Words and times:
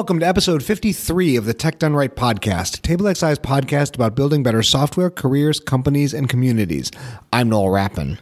welcome 0.00 0.18
to 0.18 0.26
episode 0.26 0.62
53 0.62 1.36
of 1.36 1.44
the 1.44 1.52
Tech 1.52 1.78
Done 1.78 1.94
Right 1.94 2.16
podcast, 2.16 2.80
TableXI's 2.80 3.38
podcast 3.38 3.94
about 3.94 4.14
building 4.14 4.42
better 4.42 4.62
software, 4.62 5.10
careers, 5.10 5.60
companies, 5.60 6.14
and 6.14 6.26
communities. 6.26 6.90
I'm 7.34 7.50
Noel 7.50 7.68
Rappin. 7.68 8.18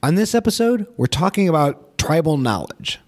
On 0.00 0.14
this 0.14 0.32
episode, 0.32 0.86
we're 0.96 1.06
talking 1.06 1.48
about 1.48 1.98
tribal 1.98 2.36
knowledge. 2.36 3.00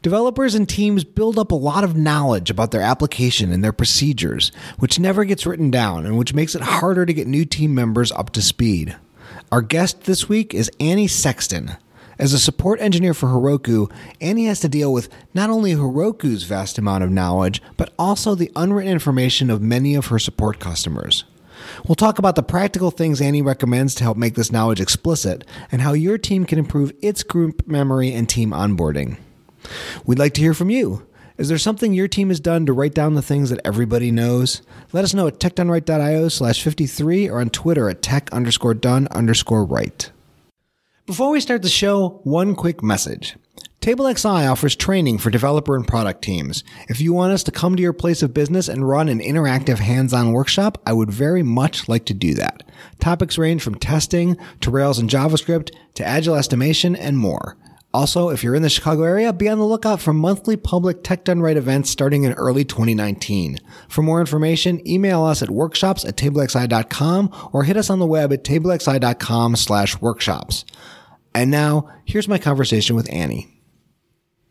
Developers 0.00 0.54
and 0.54 0.68
teams 0.68 1.02
build 1.02 1.40
up 1.40 1.50
a 1.50 1.56
lot 1.56 1.82
of 1.82 1.96
knowledge 1.96 2.50
about 2.50 2.70
their 2.70 2.82
application 2.82 3.50
and 3.50 3.64
their 3.64 3.72
procedures, 3.72 4.52
which 4.78 5.00
never 5.00 5.24
gets 5.24 5.44
written 5.44 5.68
down 5.68 6.06
and 6.06 6.16
which 6.16 6.34
makes 6.34 6.54
it 6.54 6.62
harder 6.62 7.04
to 7.04 7.12
get 7.12 7.26
new 7.26 7.44
team 7.44 7.74
members 7.74 8.12
up 8.12 8.30
to 8.30 8.42
speed. 8.42 8.94
Our 9.50 9.60
guest 9.60 10.02
this 10.02 10.28
week 10.28 10.54
is 10.54 10.70
Annie 10.78 11.08
Sexton. 11.08 11.76
As 12.18 12.32
a 12.32 12.38
support 12.38 12.80
engineer 12.80 13.12
for 13.12 13.28
Heroku, 13.28 13.90
Annie 14.22 14.46
has 14.46 14.60
to 14.60 14.68
deal 14.68 14.90
with 14.90 15.10
not 15.34 15.50
only 15.50 15.74
Heroku's 15.74 16.44
vast 16.44 16.78
amount 16.78 17.04
of 17.04 17.10
knowledge, 17.10 17.60
but 17.76 17.92
also 17.98 18.34
the 18.34 18.50
unwritten 18.56 18.90
information 18.90 19.50
of 19.50 19.60
many 19.60 19.94
of 19.94 20.06
her 20.06 20.18
support 20.18 20.58
customers. 20.58 21.24
We'll 21.86 21.94
talk 21.94 22.18
about 22.18 22.34
the 22.34 22.42
practical 22.42 22.90
things 22.90 23.20
Annie 23.20 23.42
recommends 23.42 23.94
to 23.96 24.04
help 24.04 24.16
make 24.16 24.34
this 24.34 24.52
knowledge 24.52 24.80
explicit 24.80 25.44
and 25.70 25.82
how 25.82 25.92
your 25.92 26.16
team 26.16 26.46
can 26.46 26.58
improve 26.58 26.92
its 27.02 27.22
group 27.22 27.66
memory 27.66 28.12
and 28.12 28.28
team 28.28 28.50
onboarding. 28.50 29.18
We'd 30.06 30.18
like 30.18 30.32
to 30.34 30.40
hear 30.40 30.54
from 30.54 30.70
you. 30.70 31.06
Is 31.36 31.48
there 31.48 31.58
something 31.58 31.92
your 31.92 32.08
team 32.08 32.28
has 32.28 32.40
done 32.40 32.64
to 32.64 32.72
write 32.72 32.94
down 32.94 33.14
the 33.14 33.20
things 33.20 33.50
that 33.50 33.60
everybody 33.62 34.10
knows? 34.10 34.62
Let 34.94 35.04
us 35.04 35.12
know 35.12 35.26
at 35.26 35.38
techdoneright.io 35.38 36.28
slash 36.28 36.62
53 36.62 37.28
or 37.28 37.40
on 37.40 37.50
Twitter 37.50 37.90
at 37.90 38.00
tech 38.00 38.32
underscore 38.32 38.72
done 38.72 39.06
underscore 39.08 39.64
right. 39.64 40.10
Before 41.06 41.30
we 41.30 41.38
start 41.38 41.62
the 41.62 41.68
show, 41.68 42.20
one 42.24 42.56
quick 42.56 42.82
message. 42.82 43.36
TableXI 43.80 44.50
offers 44.50 44.74
training 44.74 45.18
for 45.18 45.30
developer 45.30 45.76
and 45.76 45.86
product 45.86 46.20
teams. 46.20 46.64
If 46.88 47.00
you 47.00 47.12
want 47.12 47.32
us 47.32 47.44
to 47.44 47.52
come 47.52 47.76
to 47.76 47.82
your 47.82 47.92
place 47.92 48.24
of 48.24 48.34
business 48.34 48.66
and 48.66 48.88
run 48.88 49.08
an 49.08 49.20
interactive 49.20 49.78
hands-on 49.78 50.32
workshop, 50.32 50.82
I 50.84 50.92
would 50.92 51.12
very 51.12 51.44
much 51.44 51.88
like 51.88 52.06
to 52.06 52.14
do 52.14 52.34
that. 52.34 52.64
Topics 52.98 53.38
range 53.38 53.62
from 53.62 53.76
testing 53.76 54.36
to 54.62 54.70
Rails 54.72 54.98
and 54.98 55.08
JavaScript 55.08 55.70
to 55.94 56.04
agile 56.04 56.34
estimation 56.34 56.96
and 56.96 57.16
more. 57.18 57.56
Also, 57.94 58.28
if 58.30 58.42
you're 58.42 58.56
in 58.56 58.62
the 58.62 58.68
Chicago 58.68 59.04
area, 59.04 59.32
be 59.32 59.48
on 59.48 59.58
the 59.58 59.64
lookout 59.64 60.00
for 60.00 60.12
monthly 60.12 60.56
public 60.56 61.04
Tech 61.04 61.24
Done 61.24 61.40
Right 61.40 61.56
events 61.56 61.88
starting 61.88 62.24
in 62.24 62.32
early 62.32 62.64
2019. 62.64 63.58
For 63.88 64.02
more 64.02 64.18
information, 64.18 64.86
email 64.86 65.22
us 65.22 65.40
at 65.40 65.50
workshops 65.50 66.04
at 66.04 66.16
tablexi.com 66.16 67.50
or 67.52 67.62
hit 67.62 67.76
us 67.76 67.90
on 67.90 68.00
the 68.00 68.06
web 68.06 68.32
at 68.32 68.42
tablexi.com 68.42 69.54
slash 69.54 70.00
workshops. 70.00 70.64
And 71.36 71.50
now, 71.50 71.90
here's 72.06 72.28
my 72.28 72.38
conversation 72.38 72.96
with 72.96 73.12
Annie. 73.12 73.60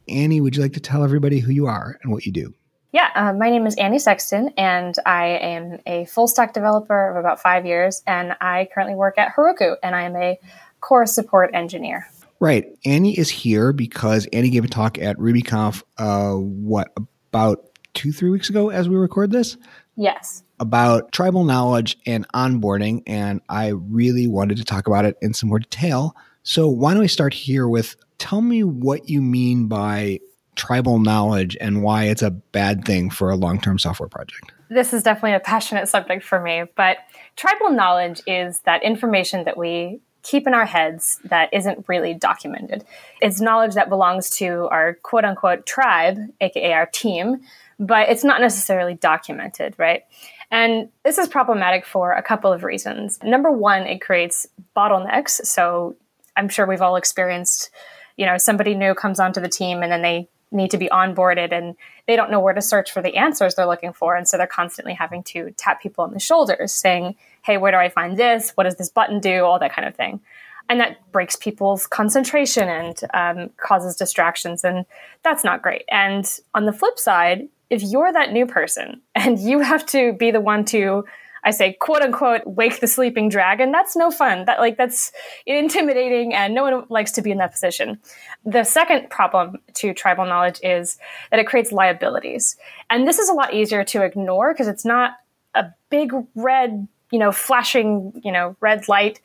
Annie, 0.07 0.39
would 0.39 0.55
you 0.55 0.61
like 0.61 0.73
to 0.73 0.79
tell 0.79 1.03
everybody 1.03 1.39
who 1.39 1.51
you 1.51 1.65
are 1.65 1.97
and 2.03 2.11
what 2.11 2.27
you 2.27 2.31
do? 2.31 2.53
Yeah, 2.91 3.09
uh, 3.15 3.33
my 3.33 3.49
name 3.49 3.65
is 3.65 3.75
Annie 3.77 3.97
Sexton, 3.97 4.53
and 4.55 4.93
I 5.03 5.29
am 5.29 5.79
a 5.87 6.05
full 6.05 6.27
stack 6.27 6.53
developer 6.53 7.09
of 7.09 7.17
about 7.17 7.41
five 7.41 7.65
years, 7.65 8.03
and 8.05 8.35
I 8.39 8.69
currently 8.71 8.93
work 8.93 9.17
at 9.17 9.33
Heroku, 9.35 9.77
and 9.81 9.95
I 9.95 10.03
am 10.03 10.15
a 10.15 10.37
core 10.79 11.07
support 11.07 11.49
engineer. 11.55 12.07
Right. 12.39 12.67
Annie 12.85 13.17
is 13.17 13.31
here 13.31 13.73
because 13.73 14.27
Annie 14.31 14.51
gave 14.51 14.63
a 14.63 14.67
talk 14.67 14.99
at 14.99 15.17
RubyConf, 15.17 15.81
uh, 15.97 16.33
what, 16.35 16.93
about 17.29 17.65
two, 17.95 18.11
three 18.11 18.29
weeks 18.29 18.51
ago 18.51 18.69
as 18.69 18.87
we 18.87 18.95
record 18.95 19.31
this? 19.31 19.57
Yes. 19.95 20.43
About 20.59 21.11
tribal 21.11 21.45
knowledge 21.45 21.97
and 22.05 22.27
onboarding, 22.27 23.01
and 23.07 23.41
I 23.49 23.69
really 23.69 24.27
wanted 24.27 24.57
to 24.57 24.63
talk 24.63 24.85
about 24.85 25.05
it 25.05 25.17
in 25.23 25.33
some 25.33 25.49
more 25.49 25.57
detail. 25.57 26.15
So 26.45 26.67
why 26.67 26.93
don't 26.93 27.01
we 27.01 27.07
start 27.07 27.33
here 27.33 27.67
with 27.67 27.95
tell 28.19 28.39
me 28.39 28.63
what 28.63 29.09
you 29.09 29.21
mean 29.21 29.67
by 29.67 30.19
tribal 30.55 30.99
knowledge 30.99 31.57
and 31.59 31.81
why 31.81 32.03
it's 32.05 32.21
a 32.21 32.29
bad 32.29 32.85
thing 32.85 33.09
for 33.09 33.31
a 33.31 33.35
long-term 33.35 33.79
software 33.79 34.07
project. 34.07 34.53
This 34.69 34.93
is 34.93 35.01
definitely 35.01 35.33
a 35.33 35.39
passionate 35.39 35.89
subject 35.89 36.23
for 36.23 36.39
me, 36.39 36.63
but 36.75 36.97
tribal 37.35 37.71
knowledge 37.71 38.21
is 38.27 38.59
that 38.59 38.83
information 38.83 39.43
that 39.45 39.57
we 39.57 39.99
keep 40.21 40.45
in 40.45 40.53
our 40.53 40.65
heads 40.65 41.19
that 41.25 41.51
isn't 41.51 41.85
really 41.87 42.13
documented. 42.13 42.85
It's 43.21 43.41
knowledge 43.41 43.73
that 43.73 43.89
belongs 43.89 44.29
to 44.37 44.67
our 44.69 44.93
quote 45.01 45.25
unquote 45.25 45.65
tribe, 45.65 46.19
aka 46.41 46.73
our 46.73 46.85
team, 46.85 47.41
but 47.79 48.07
it's 48.09 48.23
not 48.23 48.39
necessarily 48.39 48.93
documented, 48.93 49.73
right? 49.79 50.03
And 50.51 50.89
this 51.03 51.17
is 51.17 51.27
problematic 51.27 51.85
for 51.85 52.11
a 52.11 52.21
couple 52.21 52.53
of 52.53 52.63
reasons. 52.63 53.19
Number 53.23 53.51
one, 53.51 53.81
it 53.83 53.99
creates 53.99 54.47
bottlenecks. 54.75 55.43
So 55.45 55.95
I'm 56.35 56.49
sure 56.49 56.65
we've 56.65 56.81
all 56.81 56.95
experienced, 56.95 57.69
you 58.17 58.25
know, 58.25 58.37
somebody 58.37 58.75
new 58.75 58.93
comes 58.93 59.19
onto 59.19 59.41
the 59.41 59.49
team 59.49 59.83
and 59.83 59.91
then 59.91 60.01
they 60.01 60.29
need 60.51 60.71
to 60.71 60.77
be 60.77 60.87
onboarded 60.87 61.51
and 61.51 61.75
they 62.07 62.15
don't 62.15 62.31
know 62.31 62.39
where 62.39 62.53
to 62.53 62.61
search 62.61 62.91
for 62.91 63.01
the 63.01 63.15
answers 63.15 63.55
they're 63.55 63.65
looking 63.65 63.93
for. 63.93 64.15
And 64.15 64.27
so 64.27 64.37
they're 64.37 64.47
constantly 64.47 64.93
having 64.93 65.23
to 65.23 65.51
tap 65.57 65.81
people 65.81 66.03
on 66.03 66.13
the 66.13 66.19
shoulders 66.19 66.71
saying, 66.71 67.15
Hey, 67.43 67.57
where 67.57 67.71
do 67.71 67.77
I 67.77 67.89
find 67.89 68.17
this? 68.17 68.51
What 68.51 68.63
does 68.63 68.75
this 68.75 68.89
button 68.89 69.19
do? 69.19 69.43
All 69.43 69.59
that 69.59 69.73
kind 69.73 69.87
of 69.87 69.95
thing. 69.95 70.21
And 70.67 70.79
that 70.79 71.11
breaks 71.11 71.35
people's 71.35 71.85
concentration 71.85 72.67
and 72.67 72.99
um, 73.13 73.49
causes 73.57 73.95
distractions. 73.95 74.63
And 74.63 74.85
that's 75.23 75.43
not 75.43 75.61
great. 75.61 75.83
And 75.89 76.27
on 76.55 76.65
the 76.65 76.73
flip 76.73 76.97
side, 76.97 77.47
if 77.69 77.83
you're 77.83 78.11
that 78.11 78.31
new 78.31 78.45
person 78.45 79.01
and 79.15 79.39
you 79.39 79.59
have 79.59 79.85
to 79.87 80.13
be 80.13 80.31
the 80.31 80.41
one 80.41 80.65
to 80.65 81.05
I 81.45 81.51
say 81.51 81.73
quote 81.73 82.01
unquote 82.01 82.41
wake 82.45 82.79
the 82.81 82.87
sleeping 82.87 83.29
dragon. 83.29 83.71
That's 83.71 83.95
no 83.95 84.11
fun. 84.11 84.45
That 84.45 84.59
like 84.59 84.77
that's 84.77 85.11
intimidating 85.45 86.33
and 86.33 86.53
no 86.53 86.63
one 86.63 86.85
likes 86.89 87.11
to 87.13 87.21
be 87.21 87.31
in 87.31 87.37
that 87.37 87.51
position. 87.51 87.99
The 88.43 88.63
second 88.63 89.09
problem 89.09 89.59
to 89.75 89.93
tribal 89.93 90.25
knowledge 90.25 90.59
is 90.63 90.97
that 91.31 91.39
it 91.39 91.47
creates 91.47 91.71
liabilities. 91.71 92.57
And 92.89 93.07
this 93.07 93.19
is 93.19 93.29
a 93.29 93.33
lot 93.33 93.53
easier 93.53 93.83
to 93.85 94.03
ignore 94.03 94.53
because 94.53 94.67
it's 94.67 94.85
not 94.85 95.13
a 95.53 95.67
big 95.89 96.11
red, 96.35 96.87
you 97.11 97.19
know, 97.19 97.31
flashing, 97.31 98.19
you 98.23 98.31
know, 98.31 98.57
red 98.59 98.89
light 98.89 99.21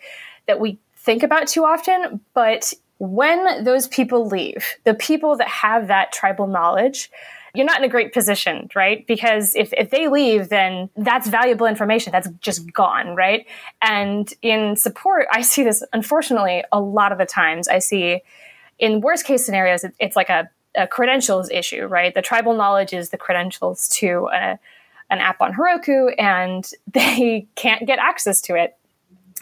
that 0.47 0.61
we 0.61 0.79
think 0.97 1.23
about 1.23 1.49
too 1.49 1.65
often, 1.65 2.21
but 2.35 2.75
when 2.99 3.65
those 3.65 3.89
people 3.89 4.27
leave, 4.27 4.77
the 4.85 4.93
people 4.93 5.37
that 5.37 5.49
have 5.49 5.87
that 5.87 6.13
tribal 6.13 6.47
knowledge, 6.47 7.11
you're 7.55 7.67
not 7.67 7.79
in 7.79 7.85
a 7.85 7.89
great 7.89 8.13
position, 8.13 8.69
right? 8.75 9.07
Because 9.07 9.55
if, 9.57 9.73
if 9.73 9.91
they 9.91 10.09
leave, 10.09 10.49
then 10.49 10.89
that's 10.97 11.29
valuable 11.29 11.67
information 11.67 12.13
that's 12.13 12.29
just 12.41 12.73
gone, 12.73 13.17
right? 13.17 13.47
And 13.83 14.33
in 14.43 14.77
support, 14.77 15.27
I 15.33 15.43
see 15.43 15.63
this, 15.63 15.83
unfortunately, 15.93 16.65
a 16.71 16.81
lot 16.81 17.13
of 17.13 17.19
the 17.19 17.27
times. 17.27 17.69
I 17.69 17.79
see 17.79 18.23
in 18.79 19.01
worst 19.01 19.25
case 19.25 19.45
scenarios, 19.45 19.85
it's 19.99 20.17
like 20.17 20.31
a, 20.31 20.49
a 20.75 20.87
credentials 20.87 21.51
issue, 21.51 21.87
right? 21.87 22.15
The 22.15 22.23
tribal 22.23 22.55
knowledge 22.55 22.93
is 22.93 23.11
the 23.11 23.19
credentials 23.19 23.89
to 23.91 24.29
a, 24.33 24.59
an 25.11 25.19
app 25.19 25.41
on 25.41 25.53
Heroku, 25.53 26.15
and 26.19 26.69
they 26.93 27.47
can't 27.57 27.87
get 27.87 27.99
access 27.99 28.41
to 28.43 28.55
it 28.55 28.77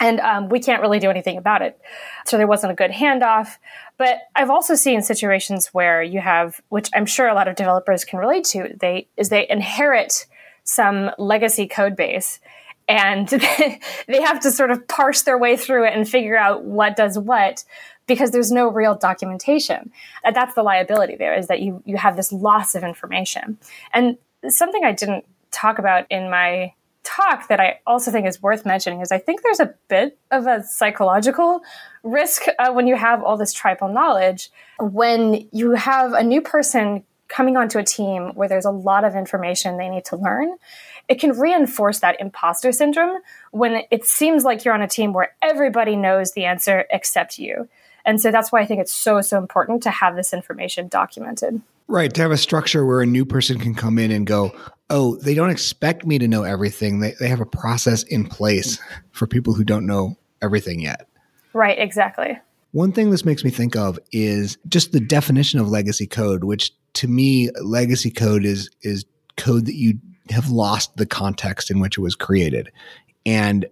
and 0.01 0.21
um, 0.21 0.49
we 0.49 0.61
can't 0.61 0.83
really 0.83 0.99
do 0.99 1.11
anything 1.11 1.37
about 1.37 1.63
it. 1.63 1.81
So 2.27 2.37
there 2.37 2.47
wasn't 2.47 2.73
a 2.73 2.75
good 2.75 2.91
handoff. 2.91 3.57
But 3.97 4.19
I've 4.37 4.51
also 4.51 4.75
seen 4.75 5.03
situations 5.03 5.69
where 5.69 6.03
you 6.03 6.21
have, 6.21 6.61
which 6.69 6.89
I'm 6.95 7.07
sure 7.07 7.29
a 7.29 7.35
lot 7.35 7.49
of 7.49 7.57
developers 7.57 8.05
can 8.05 8.19
relate 8.19 8.45
to, 8.47 8.75
they 8.79 9.09
is 9.17 9.29
they 9.29 9.49
inherit 9.49 10.27
some 10.65 11.11
legacy 11.19 11.67
code 11.67 11.97
base 11.97 12.41
and 12.87 13.29
they 14.07 14.23
have 14.23 14.41
to 14.41 14.51
sort 14.51 14.71
of 14.71 14.87
parse 14.89 15.23
their 15.23 15.39
way 15.39 15.57
through 15.57 15.87
it 15.87 15.95
and 15.95 16.09
figure 16.09 16.37
out 16.37 16.65
what 16.65 16.97
does 16.97 17.19
what 17.19 17.65
because 18.07 18.31
there's 18.31 18.51
no 18.51 18.69
real 18.69 18.95
documentation. 18.95 19.91
And 20.25 20.35
that's 20.35 20.55
the 20.55 20.63
liability 20.63 21.17
there 21.17 21.35
is 21.35 21.49
that 21.49 21.61
you 21.61 21.83
you 21.85 21.97
have 21.97 22.17
this 22.17 22.33
loss 22.33 22.75
of 22.75 22.85
information. 22.85 23.59
And 23.93 24.17
something 24.49 24.85
I 24.85 24.93
didn't 24.93 25.25
talk 25.51 25.79
about 25.79 26.07
in 26.11 26.31
my 26.31 26.73
talk 27.05 27.49
that 27.49 27.61
I 27.61 27.81
also 27.87 28.11
think 28.11 28.27
is 28.27 28.43
worth 28.43 28.67
mentioning 28.67 29.01
is 29.01 29.13
I 29.13 29.19
think 29.19 29.43
there's 29.43 29.61
a 29.61 29.75
bit 29.89 30.19
of 30.31 30.47
a 30.47 30.63
psychological 30.63 31.61
risk 32.03 32.43
uh, 32.59 32.73
when 32.73 32.87
you 32.87 32.97
have 32.97 33.23
all 33.23 33.37
this 33.37 33.53
tribal 33.53 33.89
knowledge. 33.89 34.51
When 34.79 35.49
you 35.53 35.73
have 35.73 36.13
a 36.13 36.23
new 36.23 36.41
person 36.41 37.05
coming 37.29 37.57
onto 37.57 37.79
a 37.79 37.85
team 37.85 38.33
where 38.35 38.49
there's 38.49 38.65
a 38.65 38.71
lot 38.71 39.05
of 39.05 39.15
information 39.15 39.77
they 39.77 39.89
need 39.89 40.05
to 40.07 40.17
learn, 40.17 40.57
it 41.09 41.21
can 41.21 41.39
reinforce 41.39 42.01
that 42.01 42.21
imposter 42.21 42.73
syndrome 42.73 43.21
when 43.51 43.83
it 43.91 44.05
seems 44.05 44.45
like 44.45 44.65
you're 44.65 44.75
on 44.75 44.83
a 44.83 44.89
team 44.89 45.13
where 45.13 45.35
everybody 45.43 45.97
knows 45.97 46.33
the 46.33 46.45
answer 46.45 46.85
except 46.91 47.39
you. 47.39 47.69
And 48.09 48.19
so 48.19 48.31
that's 48.31 48.51
why 48.51 48.63
I 48.63 48.65
think 48.65 48.81
it's 48.81 48.91
so, 48.91 49.21
so 49.21 49.37
important 49.37 49.83
to 49.83 49.91
have 49.91 50.17
this 50.17 50.33
information 50.33 50.89
documented. 50.89 51.61
Right. 51.89 52.13
To 52.15 52.23
have 52.23 52.31
a 52.31 52.39
structure 52.39 52.87
where 52.87 53.03
a 53.03 53.07
new 53.07 53.27
person 53.27 53.59
can 53.59 53.75
come 53.75 53.99
in 53.99 54.11
and 54.11 54.27
go, 54.27 54.57
oh, 54.89 55.17
they 55.17 55.35
don't 55.35 55.51
expect 55.51 56.07
me 56.07 56.19
to 56.19 56.27
know 56.27 56.43
everything. 56.43 57.01
They, 57.01 57.13
they 57.21 57.29
have 57.29 57.43
a 57.43 57.47
process 57.47 58.05
in 58.05 58.25
place 58.25 58.81
for 59.13 59.27
people 59.27 59.53
who 59.53 59.63
don't 59.63 59.85
know 59.85 60.17
everything 60.41 60.81
yet. 60.81 61.07
Right. 61.53 61.79
Exactly. 61.79 62.39
One 62.73 62.93
thing 62.93 63.11
this 63.11 63.27
makes 63.27 63.45
me 63.45 63.51
think 63.51 63.77
of 63.77 63.99
is 64.11 64.57
just 64.69 64.93
the 64.93 65.01
definition 65.01 65.61
of 65.61 65.69
legacy 65.69 66.07
code, 66.07 66.45
which 66.45 66.73
to 66.95 67.09
me, 67.09 67.51
legacy 67.63 68.11
code 68.11 68.47
is, 68.47 68.71
is 68.81 69.05
code 69.37 69.67
that 69.67 69.75
you 69.75 69.99
have 70.31 70.49
lost 70.49 70.97
the 70.97 71.05
context 71.05 71.71
in 71.71 71.79
which 71.79 71.99
it 71.99 72.01
was 72.01 72.15
created. 72.15 72.73
And 73.27 73.67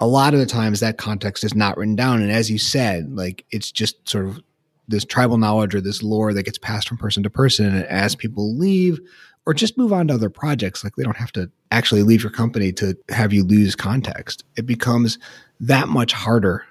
a 0.00 0.06
lot 0.06 0.34
of 0.34 0.40
the 0.40 0.46
times 0.46 0.80
that 0.80 0.98
context 0.98 1.44
is 1.44 1.54
not 1.54 1.76
written 1.76 1.96
down. 1.96 2.22
And 2.22 2.30
as 2.30 2.50
you 2.50 2.58
said, 2.58 3.14
like 3.16 3.44
it's 3.50 3.72
just 3.72 4.08
sort 4.08 4.26
of 4.26 4.40
this 4.86 5.04
tribal 5.04 5.38
knowledge 5.38 5.74
or 5.74 5.80
this 5.80 6.02
lore 6.02 6.32
that 6.32 6.44
gets 6.44 6.58
passed 6.58 6.88
from 6.88 6.98
person 6.98 7.22
to 7.22 7.30
person. 7.30 7.66
And 7.66 7.84
as 7.86 8.14
people 8.14 8.56
leave 8.56 9.00
or 9.48 9.54
just 9.54 9.78
move 9.78 9.94
on 9.94 10.08
to 10.08 10.14
other 10.14 10.28
projects. 10.28 10.84
Like 10.84 10.94
they 10.96 11.02
don't 11.02 11.16
have 11.16 11.32
to 11.32 11.50
actually 11.70 12.02
leave 12.02 12.22
your 12.22 12.30
company 12.30 12.70
to 12.74 12.94
have 13.08 13.32
you 13.32 13.42
lose 13.42 13.74
context. 13.74 14.44
It 14.58 14.66
becomes 14.66 15.18
that 15.60 15.88
much 15.88 16.12
harder 16.12 16.66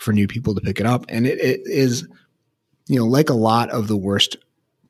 for 0.00 0.12
new 0.12 0.26
people 0.26 0.52
to 0.56 0.60
pick 0.60 0.80
it 0.80 0.86
up. 0.86 1.06
And 1.08 1.24
it, 1.24 1.38
it 1.38 1.60
is, 1.66 2.08
you 2.88 2.98
know, 2.98 3.06
like 3.06 3.30
a 3.30 3.34
lot 3.34 3.70
of 3.70 3.86
the 3.86 3.96
worst 3.96 4.36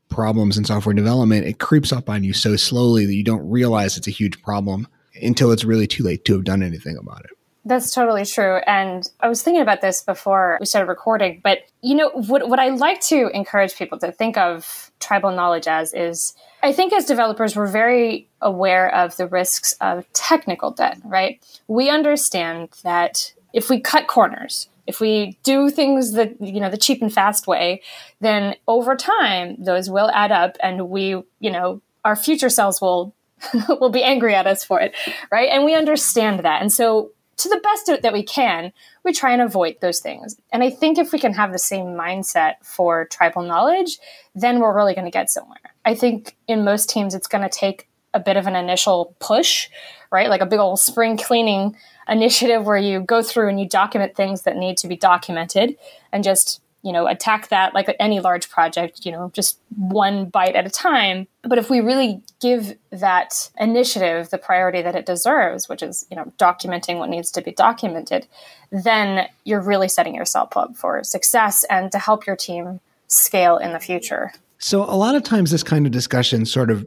problems 0.08 0.56
in 0.56 0.64
software 0.64 0.94
development, 0.94 1.46
it 1.46 1.58
creeps 1.58 1.92
up 1.92 2.08
on 2.08 2.24
you 2.24 2.32
so 2.32 2.56
slowly 2.56 3.04
that 3.04 3.14
you 3.14 3.24
don't 3.24 3.46
realize 3.46 3.98
it's 3.98 4.08
a 4.08 4.12
huge 4.12 4.40
problem 4.42 4.88
until 5.22 5.52
it's 5.52 5.62
really 5.64 5.86
too 5.86 6.04
late 6.04 6.24
to 6.24 6.32
have 6.32 6.44
done 6.44 6.62
anything 6.62 6.96
about 6.96 7.22
it. 7.26 7.35
That's 7.66 7.92
totally 7.92 8.24
true. 8.24 8.60
And 8.64 9.10
I 9.18 9.28
was 9.28 9.42
thinking 9.42 9.60
about 9.60 9.80
this 9.80 10.00
before 10.00 10.56
we 10.60 10.66
started 10.66 10.88
recording, 10.88 11.40
but 11.42 11.58
you 11.82 11.96
know, 11.96 12.10
what, 12.10 12.48
what 12.48 12.60
I 12.60 12.68
like 12.68 13.00
to 13.02 13.28
encourage 13.34 13.74
people 13.74 13.98
to 13.98 14.12
think 14.12 14.38
of 14.38 14.92
tribal 15.00 15.32
knowledge 15.32 15.66
as 15.66 15.92
is 15.92 16.34
I 16.62 16.72
think 16.72 16.92
as 16.92 17.06
developers, 17.06 17.56
we're 17.56 17.66
very 17.66 18.28
aware 18.40 18.94
of 18.94 19.16
the 19.16 19.26
risks 19.26 19.74
of 19.80 20.04
technical 20.12 20.70
debt, 20.70 20.98
right? 21.04 21.44
We 21.66 21.90
understand 21.90 22.68
that 22.84 23.32
if 23.52 23.68
we 23.68 23.80
cut 23.80 24.06
corners, 24.06 24.68
if 24.86 25.00
we 25.00 25.36
do 25.42 25.68
things 25.68 26.12
that 26.12 26.40
you 26.40 26.60
know 26.60 26.70
the 26.70 26.76
cheap 26.76 27.02
and 27.02 27.12
fast 27.12 27.48
way 27.48 27.82
then 28.20 28.54
over 28.68 28.94
time 28.94 29.56
those 29.58 29.90
will 29.90 30.10
add 30.10 30.30
up 30.30 30.56
and 30.62 30.88
we 30.88 31.20
you 31.40 31.50
know 31.50 31.82
our 32.04 32.14
future 32.14 32.48
selves 32.48 32.80
will 32.80 33.12
will 33.80 33.90
be 33.90 34.04
angry 34.04 34.32
at 34.32 34.46
us 34.46 34.62
for 34.62 34.80
it 34.80 34.94
right 35.32 35.48
and 35.50 35.64
we 35.64 35.74
understand 35.74 36.38
that 36.40 36.62
and 36.62 36.72
so 36.72 37.10
to 37.38 37.48
the 37.48 37.60
best 37.62 38.02
that 38.02 38.12
we 38.12 38.22
can, 38.22 38.72
we 39.04 39.12
try 39.12 39.32
and 39.32 39.42
avoid 39.42 39.76
those 39.80 40.00
things. 40.00 40.36
And 40.52 40.62
I 40.62 40.70
think 40.70 40.98
if 40.98 41.12
we 41.12 41.18
can 41.18 41.34
have 41.34 41.52
the 41.52 41.58
same 41.58 41.88
mindset 41.88 42.54
for 42.62 43.04
tribal 43.06 43.42
knowledge, 43.42 43.98
then 44.34 44.58
we're 44.58 44.74
really 44.74 44.94
going 44.94 45.04
to 45.04 45.10
get 45.10 45.30
somewhere. 45.30 45.58
I 45.84 45.94
think 45.94 46.36
in 46.48 46.64
most 46.64 46.88
teams, 46.88 47.14
it's 47.14 47.28
going 47.28 47.48
to 47.48 47.50
take 47.50 47.88
a 48.14 48.20
bit 48.20 48.36
of 48.36 48.46
an 48.46 48.56
initial 48.56 49.14
push, 49.20 49.68
right? 50.10 50.30
Like 50.30 50.40
a 50.40 50.46
big 50.46 50.58
old 50.58 50.80
spring 50.80 51.16
cleaning 51.18 51.76
initiative 52.08 52.64
where 52.64 52.78
you 52.78 53.00
go 53.00 53.22
through 53.22 53.48
and 53.48 53.60
you 53.60 53.68
document 53.68 54.16
things 54.16 54.42
that 54.42 54.56
need 54.56 54.78
to 54.78 54.88
be 54.88 54.96
documented 54.96 55.76
and 56.12 56.24
just 56.24 56.60
you 56.86 56.92
know 56.92 57.08
attack 57.08 57.48
that 57.48 57.74
like 57.74 57.94
any 57.98 58.20
large 58.20 58.48
project 58.48 59.04
you 59.04 59.10
know 59.10 59.28
just 59.34 59.58
one 59.76 60.26
bite 60.26 60.54
at 60.54 60.64
a 60.64 60.70
time. 60.70 61.26
But 61.42 61.58
if 61.58 61.68
we 61.68 61.80
really 61.80 62.22
give 62.40 62.76
that 62.90 63.50
initiative 63.58 64.30
the 64.30 64.38
priority 64.38 64.82
that 64.82 64.94
it 64.94 65.04
deserves 65.04 65.68
which 65.68 65.82
is 65.82 66.06
you 66.10 66.16
know 66.16 66.32
documenting 66.38 66.98
what 66.98 67.10
needs 67.10 67.32
to 67.32 67.42
be 67.42 67.50
documented 67.50 68.28
then 68.70 69.26
you're 69.44 69.60
really 69.60 69.88
setting 69.88 70.14
yourself 70.14 70.56
up 70.56 70.76
for 70.76 71.02
success 71.02 71.64
and 71.64 71.90
to 71.90 71.98
help 71.98 72.24
your 72.24 72.36
team 72.36 72.78
scale 73.08 73.56
in 73.56 73.72
the 73.72 73.80
future. 73.80 74.32
So 74.58 74.84
a 74.84 74.94
lot 74.94 75.16
of 75.16 75.24
times 75.24 75.50
this 75.50 75.64
kind 75.64 75.86
of 75.86 75.92
discussion 75.92 76.46
sort 76.46 76.70
of 76.70 76.86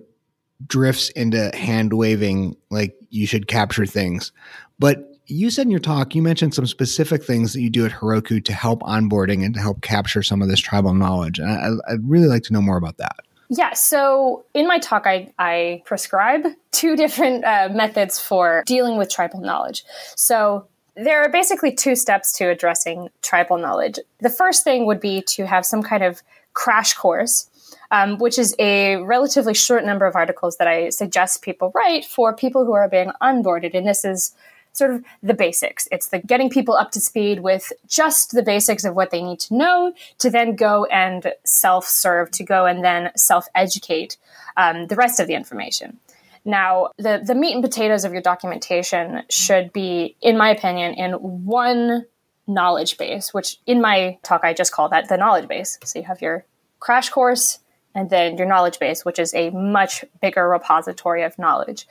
drifts 0.66 1.10
into 1.10 1.52
hand 1.56 1.94
waving 1.94 2.56
like 2.70 2.96
you 3.10 3.28
should 3.28 3.48
capture 3.48 3.86
things. 3.86 4.32
But 4.78 5.09
you 5.30 5.50
said 5.50 5.68
in 5.68 5.72
your 5.72 5.80
talk, 5.80 6.16
you 6.16 6.22
mentioned 6.22 6.54
some 6.54 6.66
specific 6.66 7.24
things 7.24 7.54
that 7.54 7.62
you 7.62 7.70
do 7.70 7.86
at 7.86 7.92
Heroku 7.92 8.44
to 8.44 8.54
help 8.54 8.82
onboarding 8.82 9.46
and 9.46 9.54
to 9.54 9.60
help 9.60 9.82
capture 9.82 10.24
some 10.24 10.42
of 10.42 10.48
this 10.48 10.60
tribal 10.60 10.94
knowledge. 10.94 11.40
And 11.40 11.50
I, 11.88 11.92
would 11.92 12.10
really 12.10 12.28
like 12.28 12.44
to 12.44 12.54
know 12.54 12.62
more 12.62 12.78
about 12.78 12.98
that. 12.98 13.18
Yeah, 13.50 13.74
so 13.74 14.46
in 14.54 14.68
my 14.68 14.80
talk, 14.80 15.08
I, 15.08 15.32
I 15.40 15.82
prescribe 15.86 16.46
two 16.72 16.96
different 16.96 17.46
uh, 17.46 17.70
methods 17.72 18.20
for 18.20 18.64
dealing 18.66 18.98
with 18.98 19.10
tribal 19.10 19.40
knowledge. 19.40 19.84
So 20.16 20.68
there 20.96 21.24
are 21.24 21.30
basically 21.30 21.74
two 21.74 21.96
steps 21.96 22.38
to 22.38 22.50
addressing 22.50 23.10
tribal 23.22 23.58
knowledge. 23.58 24.00
The 24.20 24.30
first 24.30 24.64
thing 24.64 24.86
would 24.86 25.00
be 25.00 25.22
to 25.28 25.46
have 25.46 25.66
some 25.66 25.84
kind 25.84 26.04
of 26.04 26.22
crash 26.54 26.94
course 26.94 27.50
um, 27.92 28.18
which 28.18 28.38
is 28.38 28.56
a 28.60 28.98
relatively 28.98 29.54
short 29.54 29.84
number 29.84 30.06
of 30.06 30.16
articles 30.16 30.58
that 30.58 30.68
I 30.68 30.90
suggest 30.90 31.42
people 31.42 31.72
write 31.74 32.06
for 32.06 32.36
people 32.36 32.66
who 32.66 32.74
are 32.74 32.88
being 32.88 33.12
onboarded. 33.22 33.74
And 33.74 33.88
this 33.88 34.06
is 34.06 34.34
sort 34.74 34.94
of 34.94 35.04
the 35.22 35.34
basics. 35.34 35.88
It's 35.92 36.08
the 36.08 36.20
getting 36.20 36.50
people 36.50 36.76
up 36.76 36.92
to 36.92 37.02
speed 37.02 37.42
with 37.42 37.72
just 37.88 38.32
the 38.32 38.44
basics 38.44 38.86
of 38.86 38.96
what 38.96 39.12
they 39.12 39.22
need 39.22 39.40
to 39.42 39.56
know 39.56 39.94
to 40.20 40.30
then 40.30 40.56
go 40.56 40.86
and 40.86 41.34
self 41.46 41.86
serve, 41.86 42.32
to 42.32 42.44
go 42.44 42.66
and 42.66 42.84
then 42.84 43.12
self 43.16 43.48
educate 43.56 44.18
um, 44.58 44.88
the 44.88 44.96
rest 44.96 45.20
of 45.20 45.28
the 45.28 45.34
information. 45.34 46.00
Now, 46.46 46.92
the, 46.98 47.22
the 47.24 47.36
meat 47.36 47.54
and 47.54 47.64
potatoes 47.64 48.06
of 48.06 48.14
your 48.14 48.22
documentation 48.22 49.24
should 49.30 49.74
be, 49.74 50.16
in 50.22 50.38
my 50.38 50.50
opinion, 50.50 50.94
in 50.94 51.14
one 51.14 52.06
knowledge 52.48 52.98
base, 52.98 53.34
which 53.34 53.58
in 53.68 53.82
my 53.82 54.18
talk 54.24 54.44
I 54.44 54.54
just 54.54 54.72
call 54.72 54.90
that 54.90 55.10
the 55.10 55.18
knowledge 55.18 55.48
base. 55.48 55.78
So 55.84 56.00
you 56.00 56.06
have 56.06 56.22
your 56.22 56.46
crash 56.80 57.10
course 57.10 57.60
and 57.94 58.10
then 58.10 58.38
your 58.38 58.48
knowledge 58.48 58.80
base, 58.80 59.06
which 59.06 59.20
is 59.20 59.34
a 59.34 59.50
much 59.52 60.04
bigger 60.22 60.48
repository 60.48 61.24
of 61.24 61.38
knowledge 61.38 61.88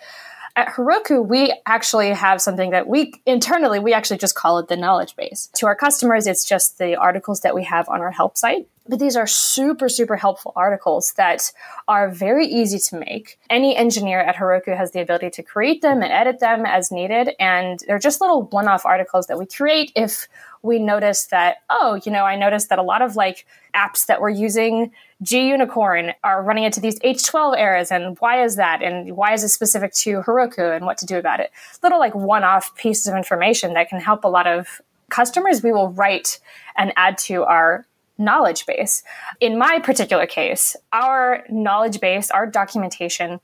at 0.56 0.68
Heroku, 0.68 1.24
we 1.24 1.54
actually 1.66 2.10
have 2.10 2.40
something 2.40 2.70
that 2.70 2.88
we 2.88 3.14
internally, 3.26 3.78
we 3.78 3.92
actually 3.92 4.18
just 4.18 4.34
call 4.34 4.58
it 4.58 4.68
the 4.68 4.76
knowledge 4.76 5.16
base. 5.16 5.48
To 5.56 5.66
our 5.66 5.76
customers, 5.76 6.26
it's 6.26 6.44
just 6.44 6.78
the 6.78 6.96
articles 6.96 7.40
that 7.40 7.54
we 7.54 7.64
have 7.64 7.88
on 7.88 8.00
our 8.00 8.10
help 8.10 8.36
site. 8.36 8.66
But 8.88 8.98
these 8.98 9.16
are 9.16 9.26
super, 9.26 9.88
super 9.88 10.16
helpful 10.16 10.52
articles 10.56 11.12
that 11.18 11.52
are 11.86 12.08
very 12.10 12.46
easy 12.46 12.78
to 12.78 12.98
make. 12.98 13.38
Any 13.50 13.76
engineer 13.76 14.20
at 14.20 14.36
Heroku 14.36 14.74
has 14.74 14.92
the 14.92 15.00
ability 15.00 15.30
to 15.30 15.42
create 15.42 15.82
them 15.82 16.02
and 16.02 16.10
edit 16.10 16.40
them 16.40 16.64
as 16.64 16.90
needed. 16.90 17.34
And 17.38 17.80
they're 17.86 17.98
just 17.98 18.22
little 18.22 18.44
one 18.44 18.66
off 18.66 18.86
articles 18.86 19.26
that 19.26 19.38
we 19.38 19.44
create 19.44 19.92
if 19.94 20.26
we 20.62 20.78
notice 20.78 21.26
that, 21.26 21.58
oh, 21.70 22.00
you 22.04 22.12
know, 22.12 22.24
I 22.24 22.36
noticed 22.36 22.68
that 22.68 22.78
a 22.78 22.82
lot 22.82 23.02
of 23.02 23.16
like 23.16 23.46
apps 23.74 24.06
that 24.06 24.20
we're 24.20 24.30
using 24.30 24.92
Gunicorn 25.22 26.14
are 26.22 26.42
running 26.42 26.64
into 26.64 26.80
these 26.80 26.98
H12 27.00 27.56
errors, 27.56 27.90
and 27.90 28.16
why 28.20 28.42
is 28.42 28.56
that? 28.56 28.82
And 28.82 29.16
why 29.16 29.32
is 29.32 29.42
it 29.42 29.48
specific 29.48 29.92
to 29.94 30.22
Heroku 30.22 30.74
and 30.74 30.86
what 30.86 30.98
to 30.98 31.06
do 31.06 31.18
about 31.18 31.40
it? 31.40 31.50
Little 31.82 31.98
like 31.98 32.14
one 32.14 32.44
off 32.44 32.74
pieces 32.76 33.06
of 33.08 33.16
information 33.16 33.74
that 33.74 33.88
can 33.88 34.00
help 34.00 34.24
a 34.24 34.28
lot 34.28 34.46
of 34.46 34.80
customers 35.10 35.62
we 35.62 35.72
will 35.72 35.90
write 35.90 36.38
and 36.76 36.92
add 36.96 37.18
to 37.18 37.44
our 37.44 37.86
knowledge 38.18 38.66
base. 38.66 39.02
In 39.40 39.58
my 39.58 39.78
particular 39.78 40.26
case, 40.26 40.76
our 40.92 41.44
knowledge 41.48 42.00
base, 42.00 42.30
our 42.30 42.46
documentation 42.46 43.40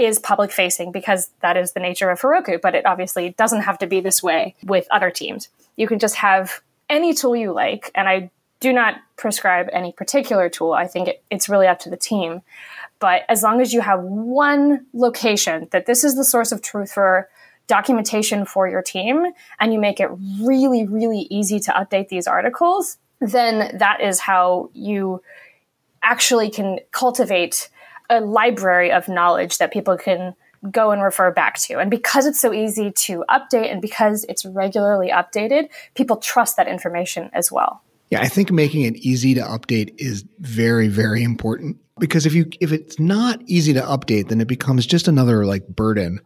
is 0.00 0.18
public 0.18 0.50
facing 0.50 0.92
because 0.92 1.30
that 1.40 1.56
is 1.56 1.72
the 1.72 1.80
nature 1.80 2.10
of 2.10 2.20
Heroku, 2.20 2.60
but 2.60 2.74
it 2.74 2.86
obviously 2.86 3.30
doesn't 3.30 3.62
have 3.62 3.78
to 3.78 3.86
be 3.86 4.00
this 4.00 4.22
way 4.22 4.54
with 4.64 4.86
other 4.90 5.10
teams. 5.10 5.48
You 5.76 5.86
can 5.86 5.98
just 5.98 6.16
have 6.16 6.60
any 6.88 7.14
tool 7.14 7.36
you 7.36 7.52
like, 7.52 7.90
and 7.94 8.08
I 8.08 8.30
do 8.58 8.72
not 8.72 8.96
prescribe 9.16 9.68
any 9.72 9.92
particular 9.92 10.48
tool. 10.48 10.72
I 10.72 10.86
think 10.86 11.08
it, 11.08 11.22
it's 11.30 11.48
really 11.48 11.66
up 11.66 11.78
to 11.80 11.90
the 11.90 11.96
team. 11.96 12.42
But 12.98 13.22
as 13.28 13.42
long 13.42 13.60
as 13.60 13.72
you 13.72 13.80
have 13.80 14.02
one 14.02 14.86
location 14.92 15.68
that 15.70 15.86
this 15.86 16.04
is 16.04 16.16
the 16.16 16.24
source 16.24 16.52
of 16.52 16.60
truth 16.60 16.92
for 16.92 17.28
documentation 17.66 18.44
for 18.44 18.68
your 18.68 18.82
team, 18.82 19.32
and 19.58 19.72
you 19.72 19.78
make 19.78 20.00
it 20.00 20.10
really, 20.40 20.86
really 20.86 21.26
easy 21.30 21.60
to 21.60 21.72
update 21.72 22.08
these 22.08 22.26
articles, 22.26 22.98
then 23.20 23.78
that 23.78 24.00
is 24.00 24.20
how 24.20 24.70
you 24.74 25.22
actually 26.02 26.50
can 26.50 26.80
cultivate 26.90 27.70
a 28.10 28.20
library 28.20 28.92
of 28.92 29.08
knowledge 29.08 29.58
that 29.58 29.72
people 29.72 29.96
can 29.96 30.34
go 30.70 30.90
and 30.90 31.02
refer 31.02 31.30
back 31.30 31.58
to. 31.58 31.78
And 31.78 31.90
because 31.90 32.26
it's 32.26 32.40
so 32.40 32.52
easy 32.52 32.90
to 32.90 33.24
update 33.30 33.72
and 33.72 33.80
because 33.80 34.24
it's 34.28 34.44
regularly 34.44 35.10
updated, 35.10 35.70
people 35.94 36.16
trust 36.16 36.56
that 36.56 36.68
information 36.68 37.30
as 37.32 37.50
well. 37.50 37.82
Yeah, 38.10 38.20
I 38.20 38.28
think 38.28 38.50
making 38.50 38.82
it 38.82 38.96
easy 38.96 39.34
to 39.34 39.40
update 39.40 39.94
is 39.96 40.24
very, 40.40 40.88
very 40.88 41.22
important 41.22 41.78
because 41.98 42.26
if 42.26 42.34
you 42.34 42.50
if 42.60 42.72
it's 42.72 42.98
not 42.98 43.40
easy 43.46 43.72
to 43.72 43.80
update, 43.82 44.28
then 44.28 44.40
it 44.40 44.48
becomes 44.48 44.84
just 44.84 45.06
another 45.06 45.46
like 45.46 45.68
burden 45.68 46.20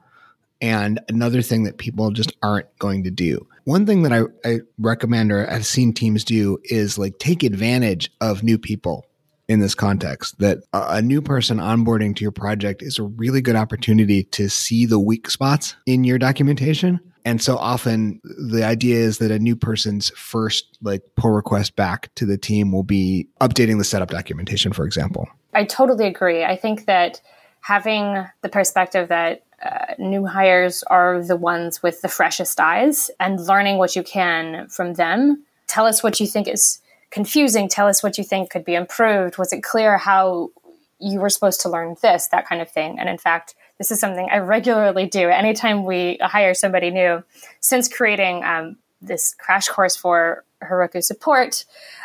and 0.62 0.98
another 1.08 1.42
thing 1.42 1.64
that 1.64 1.76
people 1.76 2.10
just 2.10 2.32
aren't 2.42 2.66
going 2.78 3.04
to 3.04 3.10
do. 3.10 3.46
One 3.64 3.84
thing 3.84 4.02
that 4.04 4.12
I, 4.12 4.22
I 4.48 4.60
recommend 4.78 5.30
or 5.30 5.50
I've 5.50 5.66
seen 5.66 5.92
teams 5.92 6.24
do 6.24 6.58
is 6.64 6.96
like 6.96 7.18
take 7.18 7.42
advantage 7.42 8.10
of 8.22 8.42
new 8.42 8.56
people 8.56 9.04
in 9.48 9.60
this 9.60 9.74
context 9.74 10.38
that 10.38 10.58
a, 10.72 11.02
new 11.02 11.20
person 11.20 11.58
onboarding 11.58 12.16
to 12.16 12.22
your 12.22 12.32
project 12.32 12.82
is 12.82 12.98
a 12.98 13.02
really 13.02 13.42
good 13.42 13.56
opportunity 13.56 14.24
to 14.24 14.48
see 14.48 14.86
the 14.86 14.98
weak 14.98 15.28
spots 15.28 15.76
in 15.86 16.02
your 16.02 16.18
documentation 16.18 16.98
and 17.24 17.40
so 17.40 17.56
often 17.56 18.20
the 18.22 18.64
idea 18.64 18.96
is 18.96 19.18
that 19.18 19.30
a 19.30 19.38
new 19.38 19.56
person's 19.56 20.10
first 20.10 20.78
like 20.82 21.02
pull 21.16 21.30
request 21.30 21.74
back 21.74 22.14
to 22.16 22.26
the 22.26 22.36
team 22.36 22.70
will 22.70 22.82
be 22.82 23.28
updating 23.40 23.78
the 23.78 23.84
setup 23.84 24.10
documentation, 24.10 24.72
for 24.72 24.84
example. 24.84 25.26
I 25.54 25.64
totally 25.64 26.06
agree. 26.06 26.44
I 26.44 26.56
think 26.56 26.84
that 26.84 27.20
having 27.60 28.26
the 28.42 28.48
perspective 28.50 29.08
that 29.08 29.42
uh, 29.64 29.94
new 29.98 30.26
hires 30.26 30.82
are 30.84 31.22
the 31.22 31.36
ones 31.36 31.82
with 31.82 32.02
the 32.02 32.08
freshest 32.08 32.60
eyes 32.60 33.10
and 33.18 33.40
learning 33.46 33.78
what 33.78 33.96
you 33.96 34.02
can 34.02 34.68
from 34.68 34.94
them. 34.94 35.42
Tell 35.66 35.86
us 35.86 36.02
what 36.02 36.20
you 36.20 36.26
think 36.26 36.46
is 36.46 36.80
confusing. 37.14 37.68
Tell 37.68 37.86
us 37.86 38.02
what 38.02 38.18
you 38.18 38.24
think 38.24 38.50
could 38.50 38.64
be 38.64 38.74
improved. 38.74 39.38
Was 39.38 39.52
it 39.52 39.62
clear 39.62 39.96
how 39.96 40.50
you 40.98 41.20
were 41.20 41.30
supposed 41.30 41.60
to 41.60 41.68
learn 41.68 41.94
this, 42.02 42.26
that 42.26 42.46
kind 42.48 42.60
of 42.60 42.68
thing? 42.68 42.98
And 42.98 43.08
in 43.08 43.18
fact, 43.18 43.54
this 43.78 43.92
is 43.92 44.00
something 44.00 44.28
I 44.30 44.38
regularly 44.38 45.06
do 45.06 45.28
anytime 45.28 45.84
we 45.84 46.18
hire 46.20 46.54
somebody 46.54 46.90
new. 46.90 47.22
Since 47.60 47.88
creating 47.88 48.42
um, 48.42 48.76
this 49.00 49.32
crash 49.38 49.68
course 49.68 49.94
for 49.96 50.44
Heroku 50.60 51.02
support, 51.04 51.64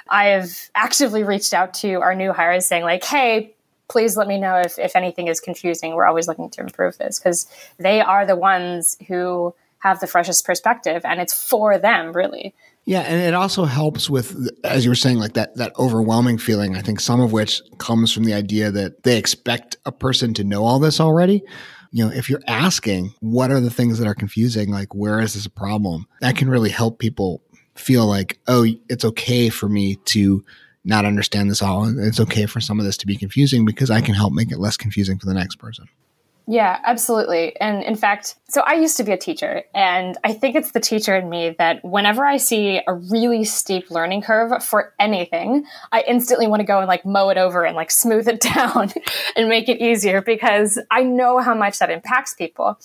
I 0.09 0.25
have 0.25 0.69
actively 0.75 1.23
reached 1.23 1.53
out 1.55 1.73
to 1.75 1.95
our 2.01 2.13
new 2.13 2.31
hires 2.31 2.67
saying, 2.67 2.83
like, 2.83 3.03
hey, 3.03 3.55
please 3.87 4.15
let 4.15 4.27
me 4.27 4.39
know 4.39 4.59
if, 4.59 4.77
if 4.77 4.95
anything 4.95 5.27
is 5.27 5.39
confusing. 5.39 5.95
We're 5.95 6.05
always 6.05 6.27
looking 6.27 6.51
to 6.51 6.61
improve 6.61 6.99
this 6.99 7.17
because 7.17 7.47
they 7.79 7.99
are 7.99 8.27
the 8.27 8.35
ones 8.35 8.95
who 9.07 9.55
have 9.79 9.99
the 10.01 10.07
freshest 10.07 10.45
perspective 10.45 11.01
and 11.03 11.19
it's 11.19 11.49
for 11.49 11.77
them 11.79 12.13
really. 12.13 12.53
Yeah, 12.89 13.01
and 13.01 13.21
it 13.21 13.35
also 13.35 13.65
helps 13.65 14.09
with, 14.09 14.49
as 14.63 14.83
you 14.83 14.89
were 14.89 14.95
saying, 14.95 15.19
like 15.19 15.33
that 15.33 15.55
that 15.57 15.77
overwhelming 15.77 16.39
feeling. 16.39 16.75
I 16.75 16.81
think 16.81 16.99
some 16.99 17.21
of 17.21 17.31
which 17.31 17.61
comes 17.77 18.11
from 18.11 18.23
the 18.23 18.33
idea 18.33 18.71
that 18.71 19.03
they 19.03 19.15
expect 19.19 19.77
a 19.85 19.91
person 19.91 20.33
to 20.33 20.43
know 20.43 20.65
all 20.65 20.79
this 20.79 20.99
already. 20.99 21.43
You 21.91 22.05
know, 22.05 22.11
if 22.11 22.31
you're 22.31 22.41
asking 22.47 23.13
what 23.19 23.51
are 23.51 23.59
the 23.59 23.69
things 23.69 23.99
that 23.99 24.07
are 24.07 24.15
confusing, 24.15 24.71
like 24.71 24.95
where 24.95 25.19
is 25.19 25.35
this 25.35 25.45
a 25.45 25.51
problem, 25.51 26.07
that 26.21 26.35
can 26.35 26.49
really 26.49 26.71
help 26.71 26.97
people 26.97 27.43
feel 27.75 28.07
like, 28.07 28.39
oh, 28.47 28.65
it's 28.89 29.05
okay 29.05 29.49
for 29.49 29.69
me 29.69 29.97
to 30.05 30.43
not 30.83 31.05
understand 31.05 31.51
this 31.51 31.61
all. 31.61 31.95
It's 31.99 32.19
okay 32.19 32.47
for 32.47 32.59
some 32.59 32.79
of 32.79 32.87
this 32.87 32.97
to 32.97 33.05
be 33.05 33.17
confusing 33.17 33.65
because 33.65 33.91
I 33.91 34.01
can 34.01 34.15
help 34.15 34.33
make 34.33 34.51
it 34.51 34.57
less 34.57 34.77
confusing 34.77 35.19
for 35.19 35.27
the 35.27 35.35
next 35.35 35.57
person. 35.57 35.87
Yeah, 36.51 36.79
absolutely. 36.83 37.55
And 37.61 37.83
in 37.83 37.95
fact, 37.95 38.33
so 38.47 38.61
I 38.61 38.73
used 38.73 38.97
to 38.97 39.03
be 39.03 39.11
a 39.11 39.17
teacher, 39.17 39.61
and 39.75 40.17
I 40.23 40.33
think 40.33 40.55
it's 40.55 40.71
the 40.71 40.79
teacher 40.79 41.15
in 41.15 41.29
me 41.29 41.55
that 41.59 41.85
whenever 41.85 42.25
I 42.25 42.37
see 42.37 42.81
a 42.87 42.93
really 42.95 43.43
steep 43.43 43.91
learning 43.91 44.23
curve 44.23 44.63
for 44.63 44.95
anything, 44.99 45.65
I 45.91 46.01
instantly 46.07 46.47
want 46.47 46.61
to 46.61 46.65
go 46.65 46.79
and 46.79 46.87
like 46.87 47.05
mow 47.05 47.29
it 47.29 47.37
over 47.37 47.65
and 47.65 47.75
like 47.75 47.91
smooth 47.91 48.27
it 48.27 48.41
down 48.55 48.91
and 49.35 49.47
make 49.47 49.69
it 49.69 49.79
easier 49.79 50.23
because 50.23 50.79
I 50.89 51.03
know 51.03 51.37
how 51.37 51.53
much 51.53 51.77
that 51.77 51.91
impacts 51.91 52.33
people. 52.33 52.79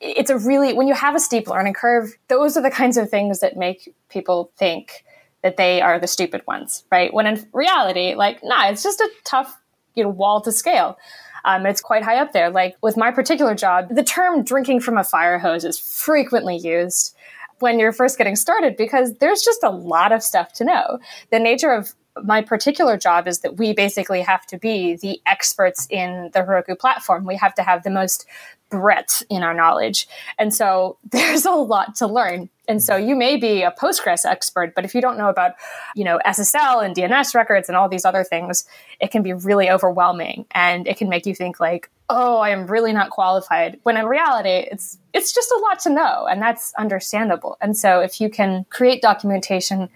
It's 0.00 0.30
a 0.30 0.38
really, 0.38 0.72
when 0.72 0.88
you 0.88 0.94
have 0.94 1.14
a 1.14 1.20
steep 1.20 1.46
learning 1.46 1.74
curve, 1.74 2.14
those 2.28 2.56
are 2.56 2.62
the 2.62 2.70
kinds 2.70 2.96
of 2.96 3.10
things 3.10 3.40
that 3.40 3.54
make 3.54 3.94
people 4.08 4.50
think 4.56 5.04
that 5.42 5.58
they 5.58 5.82
are 5.82 5.98
the 5.98 6.06
stupid 6.06 6.40
ones, 6.46 6.84
right? 6.90 7.12
When 7.12 7.26
in 7.26 7.46
reality, 7.52 8.14
like, 8.14 8.42
nah, 8.42 8.70
it's 8.70 8.82
just 8.82 8.98
a 8.98 9.10
tough, 9.24 9.60
you 9.94 10.04
know, 10.04 10.08
wall 10.08 10.40
to 10.40 10.52
scale. 10.52 10.96
Um, 11.44 11.66
it's 11.66 11.80
quite 11.80 12.02
high 12.02 12.18
up 12.18 12.32
there. 12.32 12.50
Like 12.50 12.76
with 12.82 12.96
my 12.96 13.10
particular 13.10 13.54
job, 13.54 13.88
the 13.90 14.04
term 14.04 14.42
drinking 14.44 14.80
from 14.80 14.98
a 14.98 15.04
fire 15.04 15.38
hose 15.38 15.64
is 15.64 15.78
frequently 15.78 16.56
used 16.56 17.14
when 17.60 17.78
you're 17.78 17.92
first 17.92 18.18
getting 18.18 18.36
started 18.36 18.76
because 18.76 19.14
there's 19.14 19.42
just 19.42 19.62
a 19.62 19.70
lot 19.70 20.12
of 20.12 20.22
stuff 20.22 20.52
to 20.54 20.64
know. 20.64 20.98
The 21.30 21.38
nature 21.38 21.72
of 21.72 21.94
my 22.24 22.42
particular 22.42 22.96
job 22.96 23.28
is 23.28 23.40
that 23.40 23.56
we 23.56 23.72
basically 23.72 24.22
have 24.22 24.46
to 24.46 24.58
be 24.58 24.96
the 24.96 25.20
experts 25.26 25.86
in 25.90 26.30
the 26.32 26.40
Heroku 26.40 26.78
platform. 26.78 27.24
We 27.24 27.36
have 27.36 27.54
to 27.54 27.62
have 27.62 27.82
the 27.82 27.90
most 27.90 28.26
breadth 28.70 29.22
in 29.28 29.42
our 29.42 29.54
knowledge. 29.54 30.08
And 30.38 30.54
so 30.54 30.96
there's 31.10 31.44
a 31.44 31.50
lot 31.50 31.96
to 31.96 32.06
learn. 32.06 32.48
And 32.68 32.80
so 32.80 32.96
you 32.96 33.16
may 33.16 33.36
be 33.36 33.62
a 33.62 33.72
Postgres 33.72 34.24
expert, 34.24 34.76
but 34.76 34.84
if 34.84 34.94
you 34.94 35.00
don't 35.00 35.18
know 35.18 35.28
about, 35.28 35.54
you 35.96 36.04
know, 36.04 36.20
SSL 36.24 36.84
and 36.84 36.94
DNS 36.94 37.34
records 37.34 37.68
and 37.68 37.76
all 37.76 37.88
these 37.88 38.04
other 38.04 38.22
things, 38.22 38.64
it 39.00 39.10
can 39.10 39.24
be 39.24 39.32
really 39.32 39.68
overwhelming 39.68 40.46
and 40.52 40.86
it 40.86 40.96
can 40.96 41.08
make 41.08 41.26
you 41.26 41.34
think 41.34 41.58
like, 41.58 41.90
oh, 42.08 42.38
I 42.38 42.50
am 42.50 42.68
really 42.68 42.92
not 42.92 43.10
qualified. 43.10 43.80
When 43.82 43.96
in 43.96 44.06
reality, 44.06 44.68
it's 44.70 44.98
it's 45.12 45.32
just 45.32 45.50
a 45.50 45.58
lot 45.58 45.80
to 45.80 45.90
know 45.90 46.26
and 46.30 46.40
that's 46.40 46.72
understandable. 46.78 47.56
And 47.60 47.76
so 47.76 48.00
if 48.00 48.20
you 48.20 48.30
can 48.30 48.64
create 48.70 49.02
documentation 49.02 49.88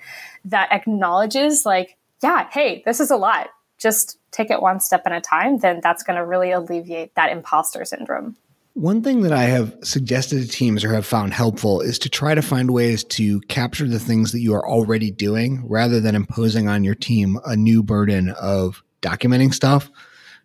that 0.47 0.73
acknowledges 0.73 1.65
like, 1.65 1.97
yeah, 2.23 2.49
hey, 2.51 2.83
this 2.85 2.99
is 2.99 3.13
a 3.13 3.17
lot. 3.17 3.51
Just 3.79 4.19
take 4.33 4.51
it 4.51 4.61
one 4.61 4.81
step 4.81 5.03
at 5.07 5.13
a 5.13 5.21
time, 5.21 5.59
then 5.59 5.81
that's 5.81 6.03
going 6.03 6.19
to 6.19 6.25
really 6.25 6.51
alleviate 6.51 7.15
that 7.15 7.31
imposter 7.31 7.85
syndrome. 7.85 8.37
One 8.75 9.03
thing 9.03 9.21
that 9.21 9.33
I 9.33 9.45
have 9.45 9.77
suggested 9.85 10.43
to 10.43 10.49
teams 10.49 10.83
or 10.83 10.93
have 10.93 11.07
found 11.07 11.33
helpful 11.33 11.81
is 11.81 11.97
to 12.01 12.09
try 12.09 12.35
to 12.35 12.43
find 12.43 12.73
ways 12.73 13.05
to 13.05 13.41
capture 13.43 13.87
the 13.87 14.01
things 14.01 14.33
that 14.33 14.41
you 14.41 14.53
are 14.53 14.69
already 14.69 15.13
doing 15.13 15.65
rather 15.69 16.01
than 16.01 16.17
imposing 16.17 16.67
on 16.67 16.83
your 16.83 16.97
team 16.97 17.39
a 17.47 17.55
new 17.55 17.85
burden 17.85 18.31
of 18.31 18.83
documenting 19.01 19.55
stuff. 19.55 19.93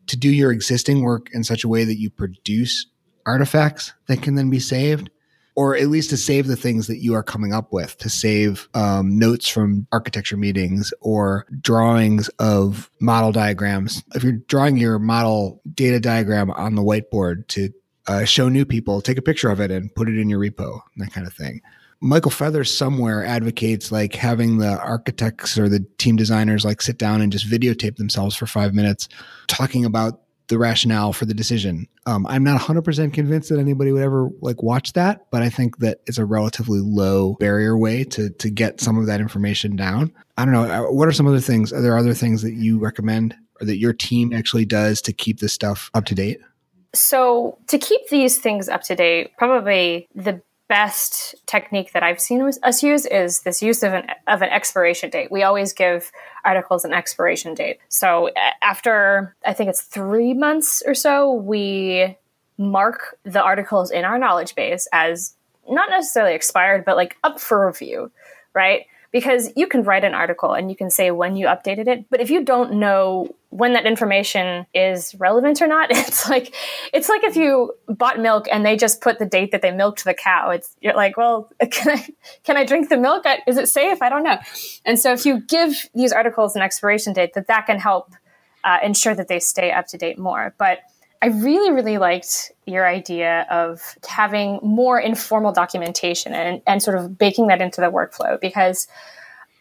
To 0.07 0.17
do 0.17 0.29
your 0.29 0.51
existing 0.51 1.01
work 1.01 1.29
in 1.33 1.43
such 1.43 1.63
a 1.63 1.67
way 1.67 1.83
that 1.86 1.98
you 1.98 2.12
produce 2.12 2.86
artifacts 3.25 3.93
that 4.07 4.21
can 4.21 4.36
then 4.36 4.51
be 4.51 4.59
saved, 4.59 5.09
or 5.55 5.75
at 5.75 5.88
least 5.88 6.12
to 6.12 6.17
save 6.17 6.45
the 6.45 6.55
things 6.55 6.86
that 6.86 7.00
you 7.00 7.15
are 7.15 7.24
coming 7.24 7.51
up 7.51 7.74
with, 7.74 7.98
to 7.98 8.09
save 8.09 8.69
um, 8.75 9.17
notes 9.17 9.48
from 9.48 9.88
architecture 9.91 10.38
meetings 10.38 10.93
or 11.01 11.48
drawings 11.62 12.27
of 12.38 12.91
model 13.01 13.31
diagrams. 13.31 14.03
If 14.13 14.24
you're 14.24 14.33
drawing 14.33 14.77
your 14.77 15.00
model 15.00 15.63
data 15.74 16.00
diagram 16.00 16.51
on 16.51 16.75
the 16.75 16.83
whiteboard 16.83 17.48
to 17.50 17.71
uh, 18.09 18.25
show 18.25 18.49
new 18.49 18.65
people, 18.65 19.01
take 19.01 19.19
a 19.19 19.21
picture 19.21 19.49
of 19.49 19.59
it 19.59 19.69
and 19.69 19.93
put 19.93 20.09
it 20.09 20.17
in 20.17 20.29
your 20.29 20.39
repo, 20.39 20.81
that 20.97 21.13
kind 21.13 21.27
of 21.27 21.33
thing. 21.33 21.61
Michael 22.01 22.31
Feathers 22.31 22.75
somewhere 22.75 23.23
advocates 23.23 23.91
like 23.91 24.15
having 24.15 24.57
the 24.57 24.79
architects 24.79 25.57
or 25.57 25.69
the 25.69 25.85
team 25.97 26.15
designers 26.15 26.65
like 26.65 26.81
sit 26.81 26.97
down 26.97 27.21
and 27.21 27.31
just 27.31 27.49
videotape 27.49 27.97
themselves 27.97 28.35
for 28.35 28.47
five 28.47 28.73
minutes 28.73 29.09
talking 29.47 29.85
about 29.85 30.21
the 30.47 30.57
rationale 30.57 31.13
for 31.13 31.25
the 31.25 31.33
decision. 31.33 31.87
Um, 32.07 32.25
I'm 32.25 32.43
not 32.43 32.59
100% 32.59 33.13
convinced 33.13 33.49
that 33.49 33.59
anybody 33.59 33.91
would 33.91 34.01
ever 34.01 34.29
like 34.41 34.63
watch 34.63 34.93
that, 34.93 35.27
but 35.29 35.43
I 35.43 35.49
think 35.49 35.77
that 35.77 35.99
it's 36.07 36.17
a 36.17 36.25
relatively 36.25 36.79
low 36.79 37.35
barrier 37.35 37.77
way 37.77 38.03
to 38.05 38.31
to 38.31 38.49
get 38.49 38.81
some 38.81 38.97
of 38.97 39.05
that 39.05 39.19
information 39.19 39.75
down. 39.75 40.11
I 40.37 40.45
don't 40.45 40.53
know. 40.53 40.63
Uh, 40.63 40.91
what 40.91 41.07
are 41.07 41.11
some 41.11 41.27
other 41.27 41.39
things? 41.39 41.71
Are 41.71 41.81
there 41.81 41.97
other 41.97 42.15
things 42.15 42.41
that 42.41 42.53
you 42.53 42.79
recommend 42.79 43.35
or 43.61 43.67
that 43.67 43.77
your 43.77 43.93
team 43.93 44.33
actually 44.33 44.65
does 44.65 45.01
to 45.03 45.13
keep 45.13 45.39
this 45.39 45.53
stuff 45.53 45.91
up 45.93 46.05
to 46.05 46.15
date? 46.15 46.39
So, 46.93 47.58
to 47.67 47.77
keep 47.77 48.08
these 48.10 48.38
things 48.38 48.67
up 48.67 48.81
to 48.84 48.96
date, 48.96 49.38
probably 49.38 50.08
the 50.15 50.41
best 50.69 51.36
technique 51.48 51.93
that 51.93 52.03
I've 52.03 52.22
seen 52.22 52.41
us 52.63 52.84
use 52.84 53.05
is 53.08 53.41
this 53.41 53.62
use 53.62 53.81
of 53.84 53.93
an 53.93 54.08
of 54.27 54.41
an 54.41 54.50
expiration 54.50 55.10
date. 55.10 55.31
We 55.31 55.43
always 55.43 55.74
give 55.74 56.12
articles 56.46 56.86
an 56.86 56.93
expiration 56.93 57.55
date. 57.55 57.79
So 57.89 58.29
after 58.62 59.36
I 59.46 59.53
think 59.53 59.69
it's 59.69 59.81
3 59.81 60.34
months 60.36 60.84
or 60.86 60.93
so, 60.93 61.34
we 61.34 62.15
mark 62.58 63.17
the 63.24 63.41
articles 63.41 63.89
in 63.89 64.05
our 64.05 64.19
knowledge 64.19 64.53
base 64.53 64.88
as 64.93 65.34
not 65.67 65.89
necessarily 65.89 66.36
expired, 66.36 66.86
but 66.86 66.96
like 66.98 67.17
up 67.24 67.39
for 67.39 67.65
review, 67.65 68.12
right? 68.53 68.86
Because 69.11 69.51
you 69.55 69.67
can 69.67 69.83
write 69.83 70.03
an 70.03 70.13
article 70.13 70.53
and 70.53 70.69
you 70.69 70.75
can 70.75 70.89
say 70.89 71.11
when 71.11 71.35
you 71.35 71.47
updated 71.47 71.87
it 71.87 72.05
but 72.09 72.21
if 72.21 72.29
you 72.29 72.43
don't 72.43 72.73
know 72.73 73.27
when 73.49 73.73
that 73.73 73.85
information 73.85 74.65
is 74.73 75.15
relevant 75.15 75.61
or 75.61 75.67
not 75.67 75.89
it's 75.91 76.29
like 76.29 76.53
it's 76.93 77.09
like 77.09 77.23
if 77.23 77.35
you 77.35 77.73
bought 77.87 78.19
milk 78.19 78.47
and 78.51 78.65
they 78.65 78.75
just 78.75 79.01
put 79.01 79.19
the 79.19 79.25
date 79.25 79.51
that 79.51 79.61
they 79.61 79.71
milked 79.71 80.03
the 80.05 80.13
cow. 80.13 80.49
It's 80.51 80.75
you're 80.81 80.95
like 80.95 81.17
well 81.17 81.51
can 81.71 81.97
i 81.97 82.07
can 82.43 82.57
i 82.57 82.65
drink 82.65 82.89
the 82.89 82.97
milk? 82.97 83.25
Is 83.47 83.57
it 83.57 83.67
safe? 83.67 84.01
I 84.01 84.09
don't 84.09 84.23
know. 84.23 84.37
And 84.85 84.99
so 84.99 85.11
if 85.11 85.25
you 85.25 85.41
give 85.41 85.89
these 85.93 86.11
articles 86.11 86.55
an 86.55 86.61
expiration 86.61 87.13
date 87.13 87.33
that 87.33 87.47
that 87.47 87.65
can 87.65 87.79
help 87.79 88.13
uh, 88.63 88.79
ensure 88.83 89.15
that 89.15 89.27
they 89.27 89.39
stay 89.39 89.71
up 89.71 89.87
to 89.87 89.97
date 89.97 90.19
more. 90.19 90.53
But 90.57 90.79
I 91.21 91.27
really, 91.27 91.71
really 91.71 91.97
liked 91.97 92.51
your 92.65 92.88
idea 92.88 93.45
of 93.49 93.81
having 94.07 94.59
more 94.61 94.99
informal 94.99 95.51
documentation 95.51 96.33
and, 96.33 96.61
and 96.65 96.81
sort 96.81 96.97
of 96.97 97.17
baking 97.17 97.47
that 97.47 97.61
into 97.61 97.81
the 97.81 97.91
workflow 97.91 98.39
because 98.39 98.88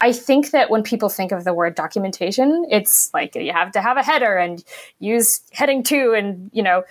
I 0.00 0.12
think 0.12 0.52
that 0.52 0.70
when 0.70 0.84
people 0.84 1.08
think 1.08 1.32
of 1.32 1.42
the 1.42 1.52
word 1.52 1.74
documentation, 1.74 2.66
it's 2.70 3.10
like 3.12 3.34
you 3.34 3.52
have 3.52 3.72
to 3.72 3.80
have 3.80 3.96
a 3.96 4.02
header 4.02 4.36
and 4.36 4.62
use 5.00 5.40
heading 5.50 5.82
two 5.82 6.14
and, 6.16 6.50
you 6.52 6.62
know, 6.62 6.84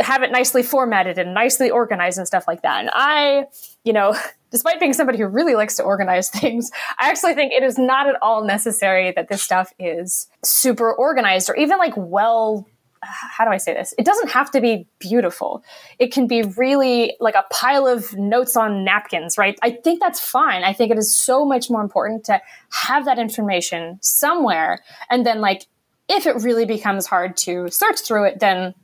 have 0.00 0.22
it 0.22 0.32
nicely 0.32 0.62
formatted 0.62 1.18
and 1.18 1.34
nicely 1.34 1.70
organized 1.70 2.18
and 2.18 2.26
stuff 2.26 2.48
like 2.48 2.62
that. 2.62 2.80
And 2.80 2.90
I, 2.92 3.44
you 3.84 3.92
know, 3.92 4.16
despite 4.50 4.80
being 4.80 4.94
somebody 4.94 5.18
who 5.18 5.26
really 5.26 5.54
likes 5.54 5.76
to 5.76 5.82
organize 5.82 6.30
things, 6.30 6.70
I 6.98 7.10
actually 7.10 7.34
think 7.34 7.52
it 7.52 7.62
is 7.62 7.76
not 7.76 8.08
at 8.08 8.16
all 8.22 8.44
necessary 8.44 9.12
that 9.12 9.28
this 9.28 9.42
stuff 9.42 9.72
is 9.78 10.28
super 10.42 10.92
organized 10.92 11.50
or 11.50 11.56
even 11.56 11.78
like 11.78 11.94
well 11.96 12.66
how 13.04 13.44
do 13.44 13.50
I 13.50 13.56
say 13.56 13.74
this? 13.74 13.94
It 13.98 14.04
doesn't 14.04 14.30
have 14.30 14.50
to 14.52 14.60
be 14.60 14.86
beautiful. 14.98 15.62
It 15.98 16.12
can 16.12 16.26
be 16.26 16.42
really 16.42 17.14
like 17.20 17.34
a 17.34 17.44
pile 17.50 17.86
of 17.86 18.14
notes 18.16 18.56
on 18.56 18.84
napkins, 18.84 19.36
right? 19.38 19.58
I 19.62 19.70
think 19.70 20.00
that's 20.00 20.20
fine. 20.20 20.64
I 20.64 20.72
think 20.72 20.90
it 20.90 20.98
is 20.98 21.14
so 21.14 21.44
much 21.44 21.70
more 21.70 21.82
important 21.82 22.24
to 22.24 22.40
have 22.70 23.04
that 23.04 23.18
information 23.18 23.98
somewhere. 24.02 24.80
And 25.10 25.24
then, 25.24 25.40
like, 25.40 25.66
if 26.08 26.26
it 26.26 26.42
really 26.42 26.66
becomes 26.66 27.06
hard 27.06 27.36
to 27.38 27.68
search 27.70 28.00
through 28.00 28.24
it, 28.24 28.40
then 28.40 28.74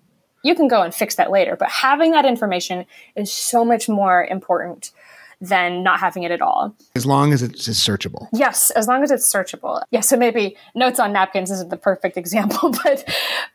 you 0.43 0.55
can 0.55 0.69
go 0.69 0.83
and 0.83 0.95
fix 0.95 1.17
that 1.17 1.31
later. 1.31 1.57
But 1.57 1.71
having 1.71 2.13
that 2.13 2.25
information 2.25 2.87
is 3.15 3.33
so 3.33 3.65
much 3.65 3.89
more 3.89 4.25
important 4.25 4.93
than 5.41 5.83
not 5.83 6.01
having 6.01 6.23
it 6.23 6.31
at 6.31 6.43
all. 6.43 6.75
As 6.95 7.07
long 7.07 7.33
as 7.33 7.43
it's 7.43 7.67
searchable. 7.69 8.29
Yes, 8.33 8.71
as 8.71 8.87
long 8.87 9.03
as 9.03 9.11
it's 9.11 9.31
searchable. 9.33 9.83
Yeah, 9.91 10.01
so 10.01 10.17
maybe 10.17 10.57
notes 10.75 11.01
on 11.01 11.13
napkins 11.13 11.51
isn't 11.51 11.71
the 11.71 11.77
perfect 11.77 12.17
example, 12.17 12.71
but 12.85 13.09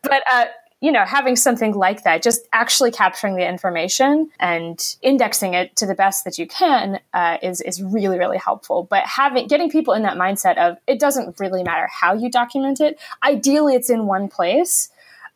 but 0.04 0.24
uh, 0.32 0.46
you 0.82 0.92
know, 0.92 1.06
having 1.06 1.36
something 1.36 1.74
like 1.74 2.04
that, 2.04 2.22
just 2.22 2.48
actually 2.54 2.92
capturing 2.92 3.36
the 3.36 3.48
information 3.48 4.30
and 4.39 4.96
indexing 5.01 5.54
it 5.54 5.75
to 5.77 5.86
the 5.86 5.96
best 5.96 6.25
that 6.25 6.38
you 6.38 6.48
can 6.48 7.00
uh, 7.13 7.38
is 7.42 7.62
is 7.62 7.82
really 7.82 8.18
really 8.18 8.38
helpful. 8.38 8.84
But 8.84 9.04
having 9.06 9.48
getting 9.48 9.70
people 9.70 9.94
in 9.94 10.04
that 10.04 10.18
mindset 10.18 10.58
of 10.58 10.77
it 10.88 11.00
doesn't 11.00 11.39
really 11.39 11.63
matter 11.63 11.88
how 11.88 12.13
you 12.13 12.30
document 12.30 12.82
it. 12.82 13.00
Ideally, 13.24 13.75
it's 13.75 13.89
in 13.89 14.06
one 14.06 14.27
place, 14.27 14.89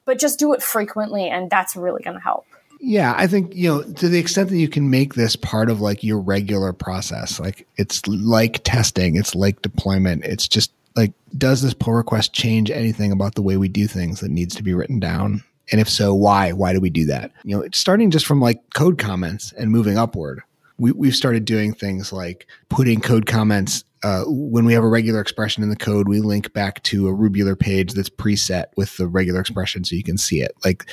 but 0.05 0.19
just 0.19 0.39
do 0.39 0.53
it 0.53 0.61
frequently, 0.61 1.29
and 1.29 1.49
that's 1.49 1.75
really 1.75 2.03
going 2.03 2.17
to 2.17 2.23
help. 2.23 2.45
Yeah, 2.79 3.13
I 3.17 3.27
think, 3.27 3.53
you 3.53 3.69
know, 3.69 3.83
to 3.83 4.07
the 4.07 4.19
extent 4.19 4.49
that 4.49 4.57
you 4.57 4.69
can 4.69 4.89
make 4.89 5.13
this 5.13 5.35
part 5.35 5.69
of 5.69 5.81
like 5.81 6.03
your 6.03 6.19
regular 6.19 6.71
process, 6.71 7.39
like 7.39 7.67
it's 7.77 8.05
like 8.07 8.63
testing, 8.63 9.17
it's 9.17 9.35
like 9.35 9.61
deployment, 9.61 10.23
it's 10.23 10.47
just 10.47 10.71
like 10.95 11.11
does 11.37 11.61
this 11.61 11.73
pull 11.73 11.93
request 11.93 12.33
change 12.33 12.71
anything 12.71 13.11
about 13.11 13.35
the 13.35 13.41
way 13.41 13.57
we 13.57 13.67
do 13.67 13.85
things 13.85 14.21
that 14.21 14.31
needs 14.31 14.55
to 14.55 14.63
be 14.63 14.73
written 14.73 14.99
down? 14.99 15.43
And 15.71 15.79
if 15.79 15.89
so 15.89 16.13
why? 16.13 16.53
Why 16.53 16.73
do 16.73 16.79
we 16.79 16.89
do 16.89 17.05
that? 17.05 17.31
You 17.43 17.57
know 17.57 17.67
starting 17.73 18.11
just 18.11 18.25
from 18.25 18.39
like 18.39 18.61
code 18.73 18.97
comments 18.97 19.51
and 19.53 19.71
moving 19.71 19.97
upward. 19.97 20.41
We, 20.77 20.93
we've 20.93 21.15
started 21.15 21.43
doing 21.43 21.73
things 21.73 22.13
like 22.13 22.47
putting 22.69 23.01
code 23.01 23.25
comments 23.25 23.83
uh, 24.03 24.23
when 24.27 24.63
we 24.63 24.71
have 24.71 24.85
a 24.85 24.87
regular 24.87 25.19
expression 25.19 25.61
in 25.61 25.69
the 25.69 25.75
code 25.75 26.07
we 26.07 26.21
link 26.21 26.53
back 26.53 26.81
to 26.83 27.09
a 27.09 27.13
rubular 27.13 27.57
page 27.57 27.91
that's 27.91 28.09
preset 28.09 28.67
with 28.77 28.95
the 28.95 29.05
regular 29.05 29.41
expression 29.41 29.83
so 29.83 29.97
you 29.97 30.03
can 30.03 30.17
see 30.17 30.41
it. 30.41 30.53
Like 30.63 30.85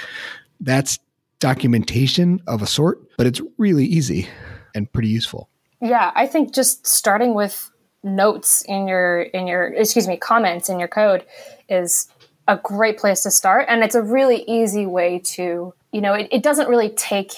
that's 0.59 0.99
documentation 1.39 2.41
of 2.47 2.63
a 2.63 2.67
sort 2.67 3.01
but 3.17 3.27
it's 3.27 3.41
really 3.59 3.85
easy 3.85 4.29
and 4.75 4.91
pretty 4.93 5.09
useful. 5.09 5.49
Yeah 5.81 6.11
i 6.15 6.27
think 6.27 6.55
just 6.55 6.87
starting 6.87 7.35
with 7.35 7.71
notes 8.07 8.63
in 8.63 8.87
your 8.87 9.23
in 9.23 9.47
your 9.47 9.67
excuse 9.75 10.07
me 10.07 10.17
comments 10.17 10.69
in 10.69 10.79
your 10.79 10.89
code 10.89 11.25
is 11.69 12.09
a 12.49 12.57
great 12.57 12.99
place 12.99 13.23
to 13.23 13.31
start. 13.31 13.67
And 13.69 13.83
it's 13.83 13.97
a 13.97 14.03
really 14.03 14.45
easy 14.47 14.87
way 14.87 15.19
to 15.19 15.75
you 15.93 16.01
know 16.01 16.15
it, 16.15 16.29
it 16.31 16.43
doesn't 16.43 16.69
really 16.69 16.91
take 16.91 17.33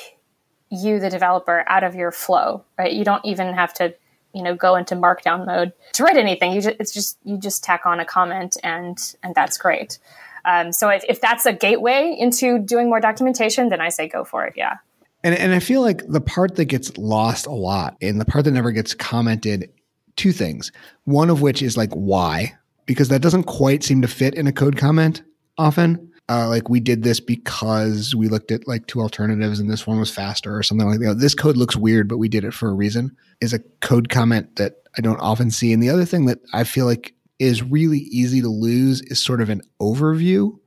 you 0.70 1.00
the 1.00 1.08
developer 1.08 1.64
out 1.66 1.82
of 1.82 1.94
your 1.94 2.12
flow 2.12 2.64
right? 2.78 2.92
You 2.92 3.04
don't 3.04 3.24
even 3.24 3.54
have 3.54 3.72
to 3.74 3.94
you 4.34 4.42
know 4.42 4.54
go 4.54 4.76
into 4.76 4.94
markdown 4.94 5.46
mode 5.46 5.72
to 5.94 6.04
write 6.04 6.16
anything. 6.16 6.52
You 6.52 6.60
just 6.60 6.76
it's 6.78 6.92
just 6.92 7.18
you 7.24 7.38
just 7.38 7.64
tack 7.64 7.86
on 7.86 7.98
a 7.98 8.04
comment 8.04 8.56
and 8.62 8.98
and 9.22 9.34
that's 9.34 9.56
great 9.56 9.98
um, 10.44 10.72
so 10.72 10.88
if, 10.88 11.04
if 11.08 11.20
that's 11.20 11.46
a 11.46 11.52
gateway 11.52 12.16
into 12.18 12.58
doing 12.58 12.88
more 12.88 13.00
documentation 13.00 13.68
then 13.68 13.80
i 13.80 13.88
say 13.88 14.08
go 14.08 14.24
for 14.24 14.44
it 14.44 14.54
yeah 14.56 14.76
and, 15.24 15.34
and 15.34 15.52
I 15.52 15.58
feel 15.58 15.82
like 15.82 16.06
the 16.06 16.20
part 16.20 16.56
that 16.56 16.66
gets 16.66 16.96
lost 16.96 17.46
a 17.46 17.52
lot 17.52 17.96
and 18.00 18.20
the 18.20 18.24
part 18.24 18.44
that 18.44 18.52
never 18.52 18.70
gets 18.70 18.94
commented 18.94 19.70
two 20.16 20.32
things. 20.32 20.70
One 21.04 21.30
of 21.30 21.42
which 21.42 21.62
is 21.62 21.76
like 21.76 21.92
why, 21.92 22.54
because 22.86 23.08
that 23.08 23.22
doesn't 23.22 23.44
quite 23.44 23.82
seem 23.82 24.02
to 24.02 24.08
fit 24.08 24.34
in 24.34 24.46
a 24.46 24.52
code 24.52 24.76
comment 24.76 25.22
often. 25.56 26.12
Uh, 26.30 26.46
like 26.46 26.68
we 26.68 26.78
did 26.78 27.02
this 27.02 27.20
because 27.20 28.14
we 28.14 28.28
looked 28.28 28.52
at 28.52 28.68
like 28.68 28.86
two 28.86 29.00
alternatives 29.00 29.60
and 29.60 29.70
this 29.70 29.86
one 29.86 29.98
was 29.98 30.10
faster 30.10 30.54
or 30.54 30.62
something 30.62 30.86
like 30.86 31.00
that. 31.00 31.18
This 31.18 31.34
code 31.34 31.56
looks 31.56 31.74
weird, 31.74 32.06
but 32.06 32.18
we 32.18 32.28
did 32.28 32.44
it 32.44 32.52
for 32.52 32.68
a 32.68 32.74
reason. 32.74 33.16
Is 33.40 33.54
a 33.54 33.60
code 33.80 34.10
comment 34.10 34.56
that 34.56 34.74
I 34.98 35.00
don't 35.00 35.20
often 35.20 35.50
see. 35.50 35.72
And 35.72 35.82
the 35.82 35.88
other 35.88 36.04
thing 36.04 36.26
that 36.26 36.38
I 36.52 36.64
feel 36.64 36.84
like 36.84 37.14
is 37.38 37.62
really 37.62 38.00
easy 38.00 38.40
to 38.40 38.48
lose 38.48 39.00
is 39.02 39.22
sort 39.22 39.40
of 39.40 39.48
an 39.48 39.62
overview 39.80 40.58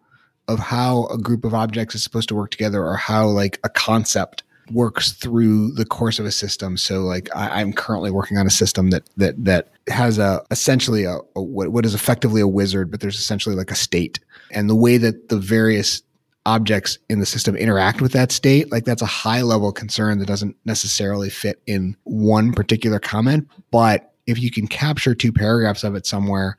of 0.48 0.60
how 0.60 1.06
a 1.08 1.18
group 1.18 1.46
of 1.46 1.54
objects 1.54 1.96
is 1.96 2.04
supposed 2.04 2.30
to 2.30 2.36
work 2.36 2.52
together 2.52 2.84
or 2.84 2.96
how 2.96 3.28
like 3.28 3.60
a 3.64 3.70
concept 3.70 4.44
works 4.72 5.12
through 5.12 5.72
the 5.72 5.86
course 5.86 6.20
of 6.20 6.26
a 6.26 6.32
system. 6.32 6.78
So 6.78 7.02
like 7.02 7.30
I, 7.36 7.62
am 7.62 7.74
currently 7.74 8.12
working 8.12 8.38
on 8.38 8.48
a 8.48 8.52
system 8.52 8.90
that 8.92 9.04
that 9.18 9.44
that 9.44 9.70
has 9.88 10.18
a 10.18 10.44
essentially 10.52 11.04
a, 11.04 11.18
a 11.36 11.42
what, 11.42 11.70
what 11.70 11.86
is 11.86 11.94
effectively 11.94 12.42
a 12.42 12.48
wizard, 12.48 12.90
but 12.92 13.00
there's 13.02 13.20
essentially 13.20 13.56
like 13.56 13.72
a 13.72 13.76
state. 13.76 14.20
And 14.52 14.70
the 14.70 14.76
way 14.76 14.98
that 14.98 15.30
the 15.30 15.38
various 15.38 16.02
objects 16.46 16.98
in 17.10 17.20
the 17.20 17.26
system 17.26 17.56
interact 17.56 18.02
with 18.02 18.14
that 18.14 18.32
state, 18.32 18.72
like 18.72 18.86
that's 18.86 19.02
a 19.02 19.08
high 19.08 19.42
level 19.42 19.72
concern 19.72 20.20
that 20.20 20.26
doesn't 20.26 20.56
necessarily 20.66 21.30
fit 21.30 21.62
in 21.68 21.96
one 22.04 22.52
particular 22.52 23.00
comment. 23.00 23.48
But 23.72 24.11
if 24.28 24.40
you 24.40 24.52
can 24.52 24.68
capture 24.68 25.16
two 25.16 25.32
paragraphs 25.32 25.84
of 25.84 25.96
it 25.96 26.06
somewhere, 26.06 26.58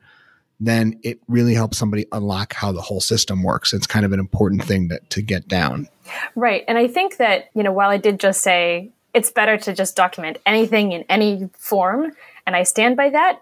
then 0.59 0.99
it 1.03 1.19
really 1.27 1.53
helps 1.53 1.77
somebody 1.77 2.05
unlock 2.11 2.53
how 2.53 2.71
the 2.71 2.81
whole 2.81 3.01
system 3.01 3.43
works. 3.43 3.73
It's 3.73 3.87
kind 3.87 4.05
of 4.05 4.13
an 4.13 4.19
important 4.19 4.63
thing 4.63 4.89
to, 4.89 4.99
to 5.09 5.21
get 5.21 5.47
down. 5.47 5.87
Right. 6.35 6.63
And 6.67 6.77
I 6.77 6.87
think 6.87 7.17
that, 7.17 7.49
you 7.53 7.63
know, 7.63 7.71
while 7.71 7.89
I 7.89 7.97
did 7.97 8.19
just 8.19 8.41
say 8.41 8.89
it's 9.13 9.31
better 9.31 9.57
to 9.57 9.73
just 9.73 9.95
document 9.95 10.37
anything 10.45 10.91
in 10.91 11.03
any 11.09 11.49
form, 11.53 12.13
and 12.45 12.55
I 12.55 12.63
stand 12.63 12.97
by 12.97 13.09
that, 13.09 13.39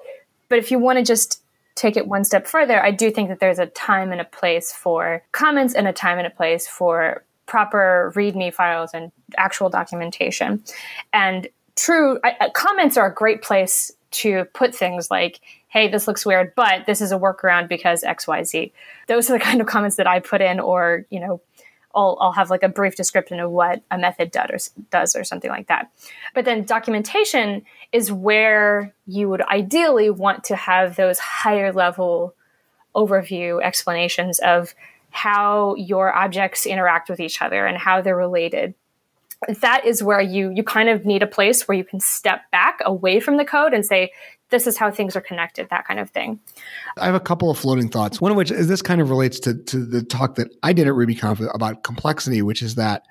but 0.49 0.59
if 0.59 0.71
you 0.71 0.79
want 0.79 0.99
to 0.99 1.03
just 1.03 1.41
take 1.75 1.95
it 1.95 2.07
one 2.07 2.23
step 2.23 2.47
further, 2.47 2.83
I 2.83 2.91
do 2.91 3.09
think 3.11 3.29
that 3.29 3.39
there's 3.39 3.59
a 3.59 3.67
time 3.67 4.11
and 4.11 4.19
a 4.19 4.25
place 4.25 4.71
for 4.71 5.23
comments 5.31 5.73
and 5.73 5.87
a 5.87 5.93
time 5.93 6.17
and 6.17 6.27
a 6.27 6.31
place 6.31 6.67
for 6.67 7.23
proper 7.45 8.11
README 8.15 8.53
files 8.53 8.91
and 8.93 9.11
actual 9.37 9.69
documentation. 9.69 10.63
And 11.13 11.47
true, 11.75 12.19
I, 12.23 12.35
uh, 12.39 12.49
comments 12.51 12.97
are 12.97 13.07
a 13.07 13.13
great 13.13 13.41
place 13.41 13.91
to 14.11 14.45
put 14.53 14.75
things 14.75 15.09
like, 15.09 15.39
hey, 15.67 15.87
this 15.87 16.07
looks 16.07 16.25
weird, 16.25 16.53
but 16.55 16.85
this 16.85 17.01
is 17.01 17.11
a 17.11 17.17
workaround 17.17 17.69
because 17.69 18.03
XYZ. 18.03 18.71
Those 19.07 19.29
are 19.29 19.33
the 19.33 19.39
kind 19.43 19.61
of 19.61 19.67
comments 19.67 19.95
that 19.97 20.07
I 20.07 20.19
put 20.19 20.41
in, 20.41 20.59
or, 20.59 21.05
you 21.09 21.19
know, 21.19 21.41
I'll, 21.93 22.17
I'll 22.21 22.31
have 22.31 22.49
like 22.49 22.63
a 22.63 22.69
brief 22.69 22.95
description 22.95 23.39
of 23.39 23.51
what 23.51 23.81
a 23.91 23.97
method 23.97 24.31
does 24.31 24.49
or, 24.49 24.81
does 24.91 25.15
or 25.15 25.23
something 25.23 25.49
like 25.49 25.67
that. 25.67 25.91
But 26.33 26.45
then 26.45 26.63
documentation 26.63 27.63
is 27.91 28.11
where 28.11 28.93
you 29.07 29.27
would 29.29 29.41
ideally 29.41 30.09
want 30.09 30.45
to 30.45 30.55
have 30.55 30.95
those 30.95 31.19
higher 31.19 31.73
level 31.73 32.33
overview 32.95 33.61
explanations 33.61 34.39
of 34.39 34.73
how 35.09 35.75
your 35.75 36.13
objects 36.15 36.65
interact 36.65 37.09
with 37.09 37.19
each 37.19 37.41
other 37.41 37.65
and 37.65 37.77
how 37.77 38.01
they're 38.01 38.15
related 38.15 38.73
that 39.47 39.85
is 39.85 40.03
where 40.03 40.21
you 40.21 40.51
you 40.51 40.63
kind 40.63 40.89
of 40.89 41.05
need 41.05 41.23
a 41.23 41.27
place 41.27 41.67
where 41.67 41.77
you 41.77 41.83
can 41.83 41.99
step 41.99 42.41
back 42.51 42.79
away 42.85 43.19
from 43.19 43.37
the 43.37 43.45
code 43.45 43.73
and 43.73 43.85
say 43.85 44.11
this 44.49 44.67
is 44.67 44.77
how 44.77 44.91
things 44.91 45.15
are 45.15 45.21
connected 45.21 45.69
that 45.69 45.87
kind 45.87 45.99
of 45.99 46.09
thing. 46.09 46.39
I 46.97 47.05
have 47.05 47.15
a 47.15 47.19
couple 47.19 47.49
of 47.49 47.57
floating 47.57 47.89
thoughts 47.89 48.21
one 48.21 48.31
of 48.31 48.37
which 48.37 48.51
is 48.51 48.67
this 48.67 48.81
kind 48.81 49.01
of 49.01 49.09
relates 49.09 49.39
to, 49.41 49.55
to 49.55 49.85
the 49.85 50.03
talk 50.03 50.35
that 50.35 50.49
i 50.63 50.73
did 50.73 50.87
at 50.87 50.93
rubyconf 50.93 51.53
about 51.53 51.83
complexity 51.83 52.41
which 52.41 52.61
is 52.61 52.75
that 52.75 53.05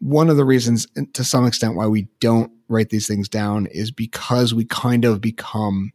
one 0.00 0.30
of 0.30 0.36
the 0.36 0.44
reasons 0.44 0.86
to 1.12 1.24
some 1.24 1.46
extent 1.46 1.74
why 1.74 1.86
we 1.86 2.08
don't 2.20 2.52
write 2.68 2.90
these 2.90 3.06
things 3.06 3.28
down 3.28 3.66
is 3.66 3.90
because 3.90 4.54
we 4.54 4.64
kind 4.64 5.04
of 5.04 5.20
become 5.20 5.92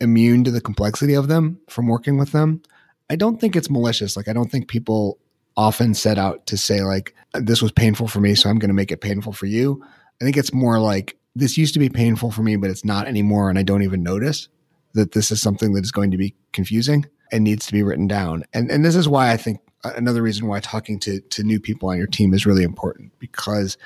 immune 0.00 0.44
to 0.44 0.50
the 0.50 0.60
complexity 0.60 1.14
of 1.14 1.28
them 1.28 1.60
from 1.68 1.86
working 1.86 2.18
with 2.18 2.32
them. 2.32 2.62
I 3.10 3.16
don't 3.16 3.40
think 3.40 3.56
it's 3.56 3.70
malicious. 3.70 4.16
Like 4.16 4.28
i 4.28 4.32
don't 4.32 4.50
think 4.50 4.68
people 4.68 5.18
often 5.58 5.92
set 5.92 6.16
out 6.16 6.46
to 6.46 6.56
say 6.56 6.80
like 6.82 7.14
this 7.34 7.60
was 7.60 7.72
painful 7.72 8.08
for 8.08 8.20
me 8.20 8.34
so 8.34 8.48
i'm 8.48 8.58
going 8.58 8.70
to 8.70 8.74
make 8.74 8.92
it 8.92 9.02
painful 9.02 9.32
for 9.32 9.46
you. 9.46 9.84
I 10.20 10.24
think 10.24 10.36
it's 10.36 10.54
more 10.54 10.80
like 10.80 11.16
this 11.36 11.58
used 11.58 11.74
to 11.74 11.80
be 11.80 11.90
painful 11.90 12.30
for 12.30 12.42
me 12.42 12.56
but 12.56 12.70
it's 12.70 12.84
not 12.84 13.06
anymore 13.06 13.50
and 13.50 13.58
i 13.58 13.62
don't 13.62 13.82
even 13.82 14.02
notice 14.02 14.48
that 14.94 15.12
this 15.12 15.30
is 15.30 15.42
something 15.42 15.74
that 15.74 15.84
is 15.84 15.92
going 15.92 16.10
to 16.10 16.16
be 16.16 16.34
confusing 16.52 17.04
and 17.30 17.44
needs 17.44 17.66
to 17.66 17.72
be 17.72 17.82
written 17.82 18.06
down. 18.06 18.44
And 18.52 18.70
and 18.70 18.84
this 18.84 18.96
is 18.96 19.08
why 19.08 19.32
i 19.32 19.36
think 19.36 19.60
another 19.84 20.22
reason 20.22 20.46
why 20.46 20.60
talking 20.60 20.98
to 21.00 21.20
to 21.20 21.42
new 21.42 21.60
people 21.60 21.88
on 21.88 21.98
your 21.98 22.06
team 22.06 22.34
is 22.34 22.46
really 22.46 22.64
important 22.64 23.12
because 23.18 23.76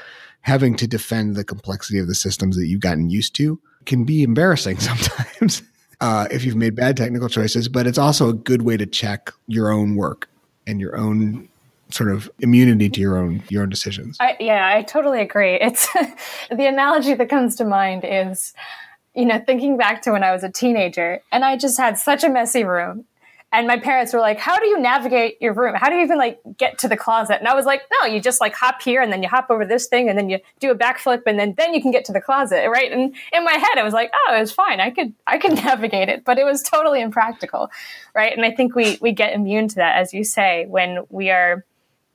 having 0.40 0.74
to 0.76 0.86
defend 0.86 1.36
the 1.36 1.44
complexity 1.44 1.98
of 1.98 2.06
the 2.06 2.14
systems 2.14 2.56
that 2.56 2.66
you've 2.66 2.80
gotten 2.80 3.10
used 3.10 3.34
to 3.36 3.60
can 3.84 4.04
be 4.04 4.22
embarrassing 4.22 4.78
sometimes 4.78 5.62
uh, 6.00 6.26
if 6.32 6.44
you've 6.44 6.56
made 6.56 6.74
bad 6.74 6.96
technical 6.96 7.28
choices 7.28 7.68
but 7.68 7.86
it's 7.86 7.98
also 7.98 8.30
a 8.30 8.32
good 8.32 8.62
way 8.62 8.76
to 8.76 8.86
check 8.86 9.30
your 9.46 9.70
own 9.70 9.94
work 9.94 10.30
and 10.66 10.80
your 10.80 10.96
own 10.96 11.48
sort 11.92 12.10
of 12.10 12.30
immunity 12.40 12.88
to 12.88 13.00
your 13.00 13.18
own 13.18 13.42
your 13.48 13.62
own 13.62 13.68
decisions. 13.68 14.16
I, 14.20 14.36
yeah, 14.40 14.72
I 14.74 14.82
totally 14.82 15.20
agree. 15.20 15.54
It's 15.54 15.88
the 16.50 16.66
analogy 16.66 17.14
that 17.14 17.28
comes 17.28 17.56
to 17.56 17.64
mind 17.64 18.04
is, 18.04 18.54
you 19.14 19.24
know, 19.24 19.42
thinking 19.44 19.76
back 19.76 20.02
to 20.02 20.12
when 20.12 20.24
I 20.24 20.32
was 20.32 20.42
a 20.42 20.50
teenager 20.50 21.20
and 21.30 21.44
I 21.44 21.56
just 21.56 21.78
had 21.78 21.98
such 21.98 22.24
a 22.24 22.28
messy 22.28 22.64
room. 22.64 23.04
And 23.54 23.66
my 23.66 23.78
parents 23.78 24.14
were 24.14 24.20
like, 24.20 24.38
"How 24.38 24.58
do 24.58 24.66
you 24.66 24.80
navigate 24.80 25.36
your 25.42 25.52
room? 25.52 25.74
How 25.74 25.90
do 25.90 25.96
you 25.96 26.02
even 26.02 26.16
like 26.16 26.40
get 26.56 26.78
to 26.78 26.88
the 26.88 26.96
closet?" 26.96 27.36
And 27.38 27.46
I 27.46 27.54
was 27.54 27.66
like, 27.66 27.82
"No, 28.00 28.08
you 28.08 28.18
just 28.18 28.40
like 28.40 28.54
hop 28.54 28.80
here 28.80 29.02
and 29.02 29.12
then 29.12 29.22
you 29.22 29.28
hop 29.28 29.50
over 29.50 29.66
this 29.66 29.88
thing 29.88 30.08
and 30.08 30.18
then 30.18 30.30
you 30.30 30.38
do 30.58 30.70
a 30.70 30.74
backflip 30.74 31.20
and 31.26 31.38
then 31.38 31.52
then 31.58 31.74
you 31.74 31.82
can 31.82 31.90
get 31.90 32.06
to 32.06 32.12
the 32.12 32.20
closet, 32.20 32.66
right?" 32.70 32.90
And 32.90 33.14
in 33.30 33.44
my 33.44 33.52
head, 33.52 33.76
I 33.76 33.82
was 33.82 33.92
like, 33.92 34.10
"Oh, 34.14 34.34
it 34.34 34.40
was 34.40 34.52
fine. 34.52 34.80
I 34.80 34.88
could 34.88 35.12
I 35.26 35.36
could 35.36 35.52
navigate 35.66 36.08
it," 36.08 36.24
but 36.24 36.38
it 36.38 36.44
was 36.44 36.62
totally 36.62 37.02
impractical, 37.02 37.70
right? 38.14 38.34
And 38.34 38.42
I 38.46 38.52
think 38.52 38.74
we 38.74 38.96
we 39.02 39.12
get 39.12 39.34
immune 39.34 39.68
to 39.68 39.74
that, 39.74 39.98
as 39.98 40.14
you 40.14 40.24
say, 40.24 40.64
when 40.68 41.04
we 41.10 41.28
are 41.28 41.62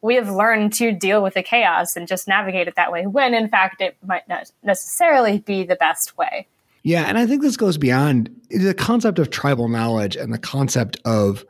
we 0.07 0.15
have 0.15 0.29
learned 0.29 0.71
to 0.71 0.93
deal 0.93 1.21
with 1.21 1.33
the 1.33 1.43
chaos 1.43 1.97
and 1.97 2.07
just 2.07 2.29
navigate 2.29 2.69
it 2.69 2.75
that 2.77 2.93
way 2.93 3.05
when 3.05 3.33
in 3.33 3.49
fact 3.49 3.81
it 3.81 3.97
might 4.05 4.25
not 4.29 4.49
necessarily 4.63 5.39
be 5.39 5.63
the 5.63 5.75
best 5.75 6.17
way. 6.17 6.47
Yeah, 6.83 7.03
and 7.03 7.17
I 7.17 7.27
think 7.27 7.41
this 7.41 7.57
goes 7.57 7.77
beyond 7.77 8.33
the 8.49 8.73
concept 8.73 9.19
of 9.19 9.29
tribal 9.29 9.67
knowledge 9.67 10.15
and 10.15 10.33
the 10.33 10.37
concept 10.39 10.95
of 11.03 11.45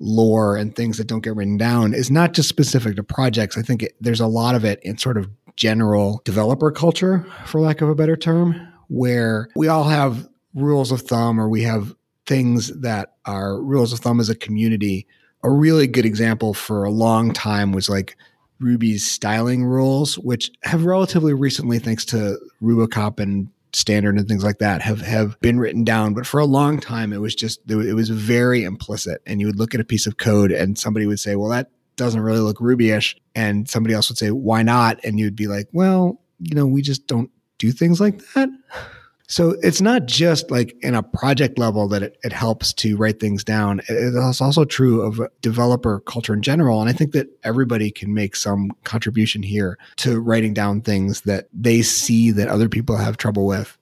lore 0.00 0.56
and 0.56 0.74
things 0.74 0.96
that 0.96 1.06
don't 1.06 1.20
get 1.20 1.36
written 1.36 1.58
down 1.58 1.92
is 1.92 2.10
not 2.10 2.32
just 2.32 2.48
specific 2.48 2.96
to 2.96 3.02
projects. 3.02 3.58
I 3.58 3.62
think 3.62 3.82
it, 3.82 3.94
there's 4.00 4.20
a 4.20 4.26
lot 4.26 4.54
of 4.54 4.64
it 4.64 4.80
in 4.82 4.96
sort 4.96 5.18
of 5.18 5.28
general 5.56 6.22
developer 6.24 6.70
culture, 6.70 7.26
for 7.44 7.60
lack 7.60 7.82
of 7.82 7.90
a 7.90 7.94
better 7.94 8.16
term, 8.16 8.56
where 8.86 9.50
we 9.54 9.68
all 9.68 9.84
have 9.84 10.26
rules 10.54 10.92
of 10.92 11.02
thumb 11.02 11.38
or 11.38 11.50
we 11.50 11.62
have 11.64 11.94
things 12.24 12.68
that 12.80 13.16
are 13.26 13.60
rules 13.60 13.92
of 13.92 13.98
thumb 13.98 14.18
as 14.18 14.30
a 14.30 14.34
community 14.34 15.06
a 15.42 15.50
really 15.50 15.86
good 15.86 16.06
example 16.06 16.54
for 16.54 16.84
a 16.84 16.90
long 16.90 17.32
time 17.32 17.72
was 17.72 17.88
like 17.88 18.16
Ruby's 18.60 19.08
styling 19.08 19.64
rules, 19.64 20.18
which 20.18 20.50
have 20.64 20.84
relatively 20.84 21.32
recently, 21.32 21.78
thanks 21.78 22.04
to 22.06 22.38
Rubocop 22.62 23.20
and 23.20 23.48
standard 23.72 24.16
and 24.16 24.26
things 24.26 24.42
like 24.42 24.58
that 24.58 24.80
have 24.80 25.00
have 25.02 25.38
been 25.40 25.60
written 25.60 25.84
down. 25.84 26.14
But 26.14 26.26
for 26.26 26.40
a 26.40 26.46
long 26.46 26.80
time 26.80 27.12
it 27.12 27.20
was 27.20 27.34
just 27.34 27.60
it 27.70 27.94
was 27.94 28.08
very 28.08 28.64
implicit 28.64 29.20
and 29.26 29.40
you 29.40 29.46
would 29.46 29.58
look 29.58 29.74
at 29.74 29.80
a 29.80 29.84
piece 29.84 30.06
of 30.06 30.16
code 30.16 30.50
and 30.50 30.78
somebody 30.78 31.06
would 31.06 31.20
say 31.20 31.36
well 31.36 31.50
that 31.50 31.70
doesn't 31.96 32.20
really 32.20 32.40
look 32.40 32.58
rubyish 32.58 33.16
and 33.34 33.68
somebody 33.68 33.94
else 33.94 34.08
would 34.08 34.18
say 34.18 34.30
why 34.30 34.62
not? 34.62 34.98
And 35.04 35.18
you'd 35.18 35.36
be 35.36 35.46
like 35.46 35.68
well 35.72 36.20
you 36.40 36.54
know 36.54 36.66
we 36.66 36.82
just 36.82 37.06
don't 37.06 37.30
do 37.58 37.70
things 37.70 38.00
like 38.00 38.20
that 38.34 38.48
So 39.30 39.56
it's 39.62 39.82
not 39.82 40.06
just 40.06 40.50
like 40.50 40.74
in 40.80 40.94
a 40.94 41.02
project 41.02 41.58
level 41.58 41.86
that 41.88 42.02
it, 42.02 42.16
it 42.24 42.32
helps 42.32 42.72
to 42.74 42.96
write 42.96 43.20
things 43.20 43.44
down. 43.44 43.82
It's 43.86 44.40
also 44.40 44.64
true 44.64 45.02
of 45.02 45.20
developer 45.42 46.00
culture 46.00 46.32
in 46.32 46.40
general. 46.40 46.80
And 46.80 46.88
I 46.88 46.94
think 46.94 47.12
that 47.12 47.28
everybody 47.44 47.90
can 47.90 48.14
make 48.14 48.34
some 48.34 48.70
contribution 48.84 49.42
here 49.42 49.78
to 49.96 50.18
writing 50.18 50.54
down 50.54 50.80
things 50.80 51.20
that 51.22 51.48
they 51.52 51.82
see 51.82 52.30
that 52.32 52.48
other 52.48 52.70
people 52.70 52.96
have 52.96 53.18
trouble 53.18 53.46
with 53.46 53.76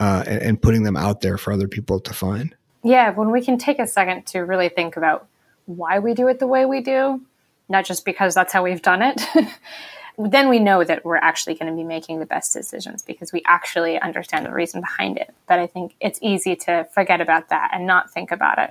uh, 0.00 0.24
and, 0.26 0.42
and 0.42 0.62
putting 0.62 0.82
them 0.82 0.96
out 0.96 1.20
there 1.20 1.38
for 1.38 1.52
other 1.52 1.68
people 1.68 2.00
to 2.00 2.12
find. 2.12 2.56
Yeah, 2.82 3.10
when 3.10 3.30
we 3.30 3.40
can 3.40 3.56
take 3.56 3.78
a 3.78 3.86
second 3.86 4.26
to 4.26 4.40
really 4.40 4.68
think 4.68 4.96
about 4.96 5.28
why 5.66 6.00
we 6.00 6.14
do 6.14 6.26
it 6.26 6.40
the 6.40 6.46
way 6.48 6.64
we 6.64 6.80
do, 6.80 7.20
not 7.68 7.84
just 7.84 8.04
because 8.04 8.34
that's 8.34 8.52
how 8.52 8.64
we've 8.64 8.82
done 8.82 9.02
it. 9.02 9.20
then 10.18 10.48
we 10.48 10.58
know 10.58 10.82
that 10.82 11.04
we're 11.04 11.16
actually 11.16 11.54
going 11.54 11.70
to 11.70 11.76
be 11.76 11.84
making 11.84 12.18
the 12.18 12.26
best 12.26 12.52
decisions 12.52 13.02
because 13.02 13.32
we 13.32 13.42
actually 13.46 14.00
understand 14.00 14.44
the 14.44 14.52
reason 14.52 14.80
behind 14.80 15.16
it. 15.16 15.32
But 15.46 15.60
I 15.60 15.66
think 15.68 15.94
it's 16.00 16.18
easy 16.20 16.56
to 16.56 16.88
forget 16.92 17.20
about 17.20 17.50
that 17.50 17.70
and 17.72 17.86
not 17.86 18.10
think 18.10 18.32
about 18.32 18.58
it 18.58 18.70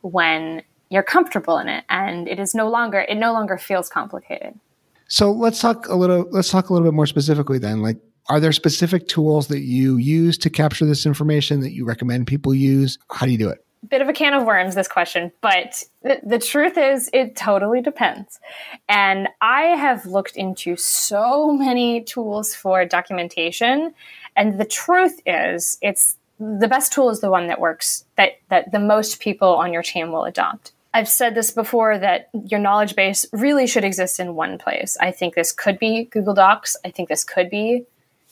when 0.00 0.62
you're 0.90 1.04
comfortable 1.04 1.58
in 1.58 1.68
it 1.68 1.84
and 1.88 2.26
it 2.26 2.38
is 2.40 2.54
no 2.54 2.68
longer 2.68 3.00
it 3.00 3.16
no 3.16 3.32
longer 3.32 3.58
feels 3.58 3.88
complicated. 3.88 4.58
So 5.06 5.30
let's 5.30 5.60
talk 5.60 5.88
a 5.88 5.94
little 5.94 6.26
let's 6.30 6.50
talk 6.50 6.68
a 6.68 6.72
little 6.72 6.86
bit 6.86 6.94
more 6.94 7.06
specifically 7.06 7.58
then 7.58 7.80
like 7.80 7.98
are 8.28 8.40
there 8.40 8.52
specific 8.52 9.08
tools 9.08 9.46
that 9.48 9.60
you 9.60 9.96
use 9.96 10.36
to 10.38 10.50
capture 10.50 10.84
this 10.84 11.06
information 11.06 11.60
that 11.60 11.72
you 11.72 11.84
recommend 11.84 12.26
people 12.26 12.54
use? 12.54 12.98
How 13.10 13.24
do 13.24 13.32
you 13.32 13.38
do 13.38 13.48
it? 13.48 13.64
Bit 13.88 14.00
of 14.00 14.08
a 14.08 14.12
can 14.12 14.34
of 14.34 14.44
worms 14.44 14.74
this 14.74 14.88
question 14.88 15.32
but 15.40 15.84
the, 16.02 16.20
the, 16.24 16.38
truth 16.38 16.76
is 16.76 17.10
it 17.12 17.36
totally 17.36 17.80
depends. 17.80 18.40
And 18.88 19.28
i 19.40 19.62
have 19.62 20.06
looked 20.06 20.36
into 20.36 20.76
so 20.76 21.52
many 21.52 22.02
tools 22.02 22.54
for 22.54 22.84
documentation 22.84 23.94
and 24.36 24.58
the 24.58 24.64
truth 24.64 25.20
is 25.26 25.78
it's 25.82 26.16
the 26.38 26.68
best 26.68 26.92
tool 26.92 27.10
is 27.10 27.20
the 27.20 27.30
one 27.30 27.48
that 27.48 27.60
works 27.60 28.04
that 28.16 28.38
that 28.48 28.70
the 28.72 28.78
most 28.78 29.20
people 29.20 29.56
on 29.56 29.72
your 29.72 29.82
team 29.82 30.12
will 30.12 30.24
adopt. 30.24 30.72
I've 30.94 31.08
said 31.08 31.34
this 31.34 31.50
before 31.50 31.98
that 31.98 32.30
your 32.46 32.60
knowledge 32.60 32.96
base 32.96 33.26
really 33.32 33.66
should 33.66 33.84
exist 33.84 34.18
in 34.18 34.34
one 34.34 34.56
place. 34.58 34.96
I 35.00 35.10
think 35.10 35.34
this 35.34 35.52
could 35.52 35.78
be 35.78 36.04
google 36.04 36.34
docs. 36.34 36.76
I 36.84 36.90
think 36.90 37.08
this 37.08 37.24
could 37.24 37.50
be 37.50 37.84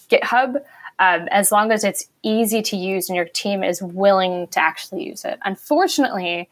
github 0.09 0.63
um, 0.99 1.29
as 1.31 1.53
long 1.53 1.73
as 1.73 1.85
it's 1.85 2.07
easy 2.23 2.63
to 2.63 2.77
use 2.77 3.09
and 3.09 3.17
your 3.17 3.27
team 3.27 3.63
is 3.63 3.83
willing 3.83 4.47
to 4.49 4.61
actually 4.61 5.05
use 5.05 5.25
it. 5.25 5.39
Unfortunately, 5.45 6.49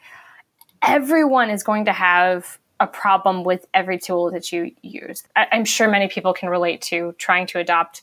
everyone 0.82 1.50
is 1.50 1.62
going 1.62 1.86
to 1.86 1.92
have 1.92 2.58
a 2.80 2.86
problem 2.86 3.44
with 3.44 3.66
every 3.72 3.98
tool 3.98 4.30
that 4.30 4.52
you 4.52 4.72
use. 4.82 5.24
I- 5.36 5.48
I'm 5.52 5.64
sure 5.64 5.88
many 5.88 6.08
people 6.08 6.34
can 6.34 6.48
relate 6.50 6.82
to 6.82 7.14
trying 7.18 7.46
to 7.48 7.58
adopt 7.58 8.02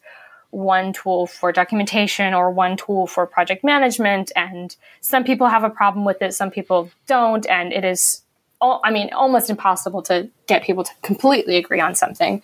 one 0.49 0.91
tool 0.93 1.27
for 1.27 1.51
documentation 1.51 2.33
or 2.33 2.51
one 2.51 2.75
tool 2.75 3.07
for 3.07 3.25
project 3.25 3.63
management. 3.63 4.31
And 4.35 4.75
some 4.99 5.23
people 5.23 5.47
have 5.47 5.63
a 5.63 5.69
problem 5.69 6.05
with 6.05 6.21
it, 6.21 6.33
some 6.33 6.51
people 6.51 6.89
don't. 7.07 7.45
And 7.47 7.71
it 7.71 7.85
is, 7.85 8.23
I 8.61 8.91
mean, 8.91 9.11
almost 9.13 9.49
impossible 9.49 10.01
to 10.03 10.29
get 10.47 10.63
people 10.63 10.83
to 10.83 10.91
completely 11.01 11.57
agree 11.57 11.79
on 11.79 11.95
something. 11.95 12.41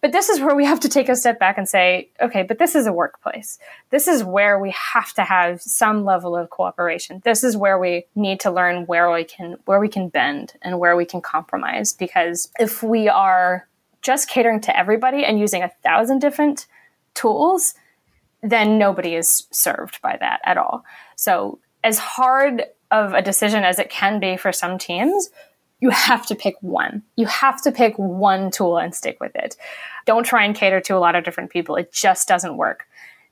But 0.00 0.12
this 0.12 0.30
is 0.30 0.40
where 0.40 0.54
we 0.54 0.64
have 0.64 0.80
to 0.80 0.88
take 0.88 1.10
a 1.10 1.16
step 1.16 1.38
back 1.38 1.58
and 1.58 1.68
say, 1.68 2.08
okay, 2.20 2.42
but 2.42 2.58
this 2.58 2.74
is 2.74 2.86
a 2.86 2.92
workplace. 2.92 3.58
This 3.90 4.08
is 4.08 4.24
where 4.24 4.58
we 4.58 4.74
have 4.94 5.12
to 5.14 5.24
have 5.24 5.60
some 5.60 6.04
level 6.04 6.34
of 6.34 6.48
cooperation. 6.48 7.20
This 7.24 7.44
is 7.44 7.56
where 7.56 7.78
we 7.78 8.06
need 8.14 8.40
to 8.40 8.50
learn 8.50 8.86
where 8.86 9.12
we 9.12 9.24
can 9.24 9.56
where 9.66 9.78
we 9.80 9.88
can 9.88 10.08
bend 10.08 10.54
and 10.62 10.78
where 10.78 10.96
we 10.96 11.04
can 11.04 11.20
compromise 11.20 11.92
because 11.92 12.50
if 12.58 12.82
we 12.82 13.08
are 13.08 13.68
just 14.00 14.30
catering 14.30 14.60
to 14.62 14.78
everybody 14.78 15.24
and 15.24 15.38
using 15.38 15.62
a 15.62 15.72
thousand 15.82 16.20
different 16.20 16.66
tools, 17.14 17.74
then 18.42 18.78
nobody 18.78 19.14
is 19.14 19.46
served 19.50 20.00
by 20.00 20.16
that 20.18 20.40
at 20.44 20.56
all. 20.56 20.84
So, 21.16 21.58
as 21.84 21.98
hard 21.98 22.64
of 22.90 23.12
a 23.14 23.22
decision 23.22 23.64
as 23.64 23.78
it 23.78 23.90
can 23.90 24.18
be 24.18 24.36
for 24.36 24.52
some 24.52 24.78
teams, 24.78 25.30
you 25.80 25.90
have 25.90 26.26
to 26.26 26.34
pick 26.34 26.56
one. 26.60 27.02
You 27.16 27.26
have 27.26 27.62
to 27.62 27.72
pick 27.72 27.98
one 27.98 28.50
tool 28.50 28.78
and 28.78 28.94
stick 28.94 29.18
with 29.20 29.34
it. 29.34 29.56
Don't 30.06 30.24
try 30.24 30.44
and 30.44 30.54
cater 30.54 30.80
to 30.82 30.96
a 30.96 30.98
lot 30.98 31.16
of 31.16 31.24
different 31.24 31.50
people. 31.50 31.76
It 31.76 31.92
just 31.92 32.28
doesn't 32.28 32.56
work. 32.56 32.86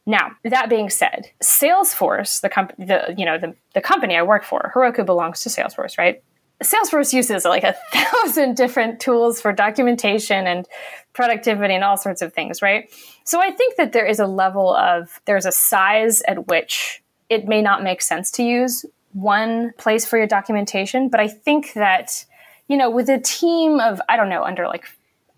Now, 0.06 0.30
that 0.44 0.70
being 0.70 0.88
said, 0.88 1.30
Salesforce, 1.42 2.40
the 2.40 2.48
company, 2.48 2.86
the 2.86 3.14
you 3.18 3.26
know 3.26 3.36
the, 3.38 3.54
the 3.74 3.82
company 3.82 4.16
I 4.16 4.22
work 4.22 4.42
for, 4.42 4.72
Heroku 4.74 5.04
belongs 5.04 5.42
to 5.42 5.50
Salesforce, 5.50 5.98
right? 5.98 6.22
Salesforce 6.62 7.12
uses 7.12 7.44
like 7.44 7.62
a 7.62 7.76
thousand 7.92 8.56
different 8.56 9.00
tools 9.00 9.40
for 9.40 9.52
documentation 9.52 10.46
and 10.46 10.66
productivity 11.12 11.74
and 11.74 11.84
all 11.84 11.96
sorts 11.96 12.22
of 12.22 12.32
things, 12.32 12.62
right? 12.62 12.90
So 13.24 13.40
I 13.40 13.50
think 13.50 13.76
that 13.76 13.92
there 13.92 14.06
is 14.06 14.18
a 14.18 14.26
level 14.26 14.74
of 14.74 15.20
there's 15.26 15.46
a 15.46 15.52
size 15.52 16.22
at 16.22 16.48
which 16.48 17.02
it 17.28 17.46
may 17.46 17.60
not 17.60 17.82
make 17.82 18.00
sense 18.00 18.30
to 18.32 18.42
use 18.42 18.86
one 19.12 19.72
place 19.76 20.06
for 20.06 20.16
your 20.16 20.26
documentation, 20.26 21.10
but 21.10 21.20
I 21.20 21.28
think 21.28 21.74
that 21.74 22.24
you 22.68 22.76
know, 22.76 22.90
with 22.90 23.08
a 23.08 23.18
team 23.18 23.80
of, 23.80 24.00
I 24.08 24.16
don't 24.16 24.28
know, 24.28 24.44
under 24.44 24.66
like, 24.66 24.84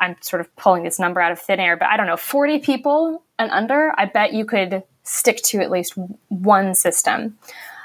I'm 0.00 0.16
sort 0.20 0.40
of 0.40 0.54
pulling 0.56 0.82
this 0.82 0.98
number 0.98 1.20
out 1.20 1.32
of 1.32 1.38
thin 1.38 1.60
air, 1.60 1.76
but 1.76 1.88
I 1.88 1.96
don't 1.96 2.06
know, 2.06 2.16
40 2.16 2.58
people 2.58 3.22
and 3.38 3.50
under, 3.50 3.92
I 3.96 4.06
bet 4.06 4.32
you 4.32 4.44
could 4.44 4.82
stick 5.02 5.38
to 5.44 5.60
at 5.60 5.70
least 5.70 5.94
one 6.28 6.74
system. 6.74 7.38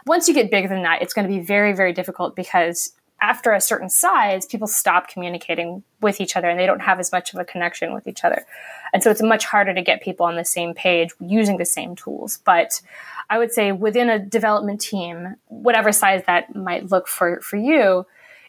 Once 0.06 0.28
you 0.28 0.34
get 0.34 0.52
bigger 0.52 0.68
than 0.68 0.84
that, 0.84 1.02
it's 1.02 1.14
going 1.14 1.28
to 1.28 1.34
be 1.34 1.40
very, 1.40 1.74
very 1.74 1.94
difficult 1.94 2.36
because 2.36 2.94
after 3.22 3.54
a 3.54 3.62
certain 3.62 3.90
size, 3.90 4.46
people 4.46 4.68
stop 4.68 5.08
communicating 5.08 5.84
with 6.02 6.20
each 6.20 6.36
other 6.36 6.50
and 6.50 6.60
they 6.60 6.66
don't 6.66 6.82
have 6.82 7.00
as 7.00 7.12
much 7.12 7.34
of 7.34 7.40
a 7.40 7.46
connection 7.46 7.94
with 7.94 8.08
each 8.08 8.24
other. 8.24 8.46
And 8.94 9.02
so 9.02 9.10
it's 9.10 9.22
much 9.22 9.46
harder 9.46 9.74
to 9.74 9.82
get 9.82 10.02
people 10.02 10.26
on 10.26 10.36
the 10.36 10.46
same 10.46 10.74
page 10.74 11.10
using 11.20 11.58
the 11.58 11.66
same 11.66 11.96
tools. 11.96 12.40
But 12.46 12.82
I 13.30 13.38
would 13.38 13.52
say 13.52 13.72
within 13.72 14.10
a 14.10 14.20
development 14.20 14.82
team, 14.82 15.36
whatever 15.48 15.92
size 15.92 16.24
that 16.28 16.56
might 16.56 16.92
look 16.92 17.08
for, 17.08 17.40
for 17.42 17.58
you, 17.58 18.06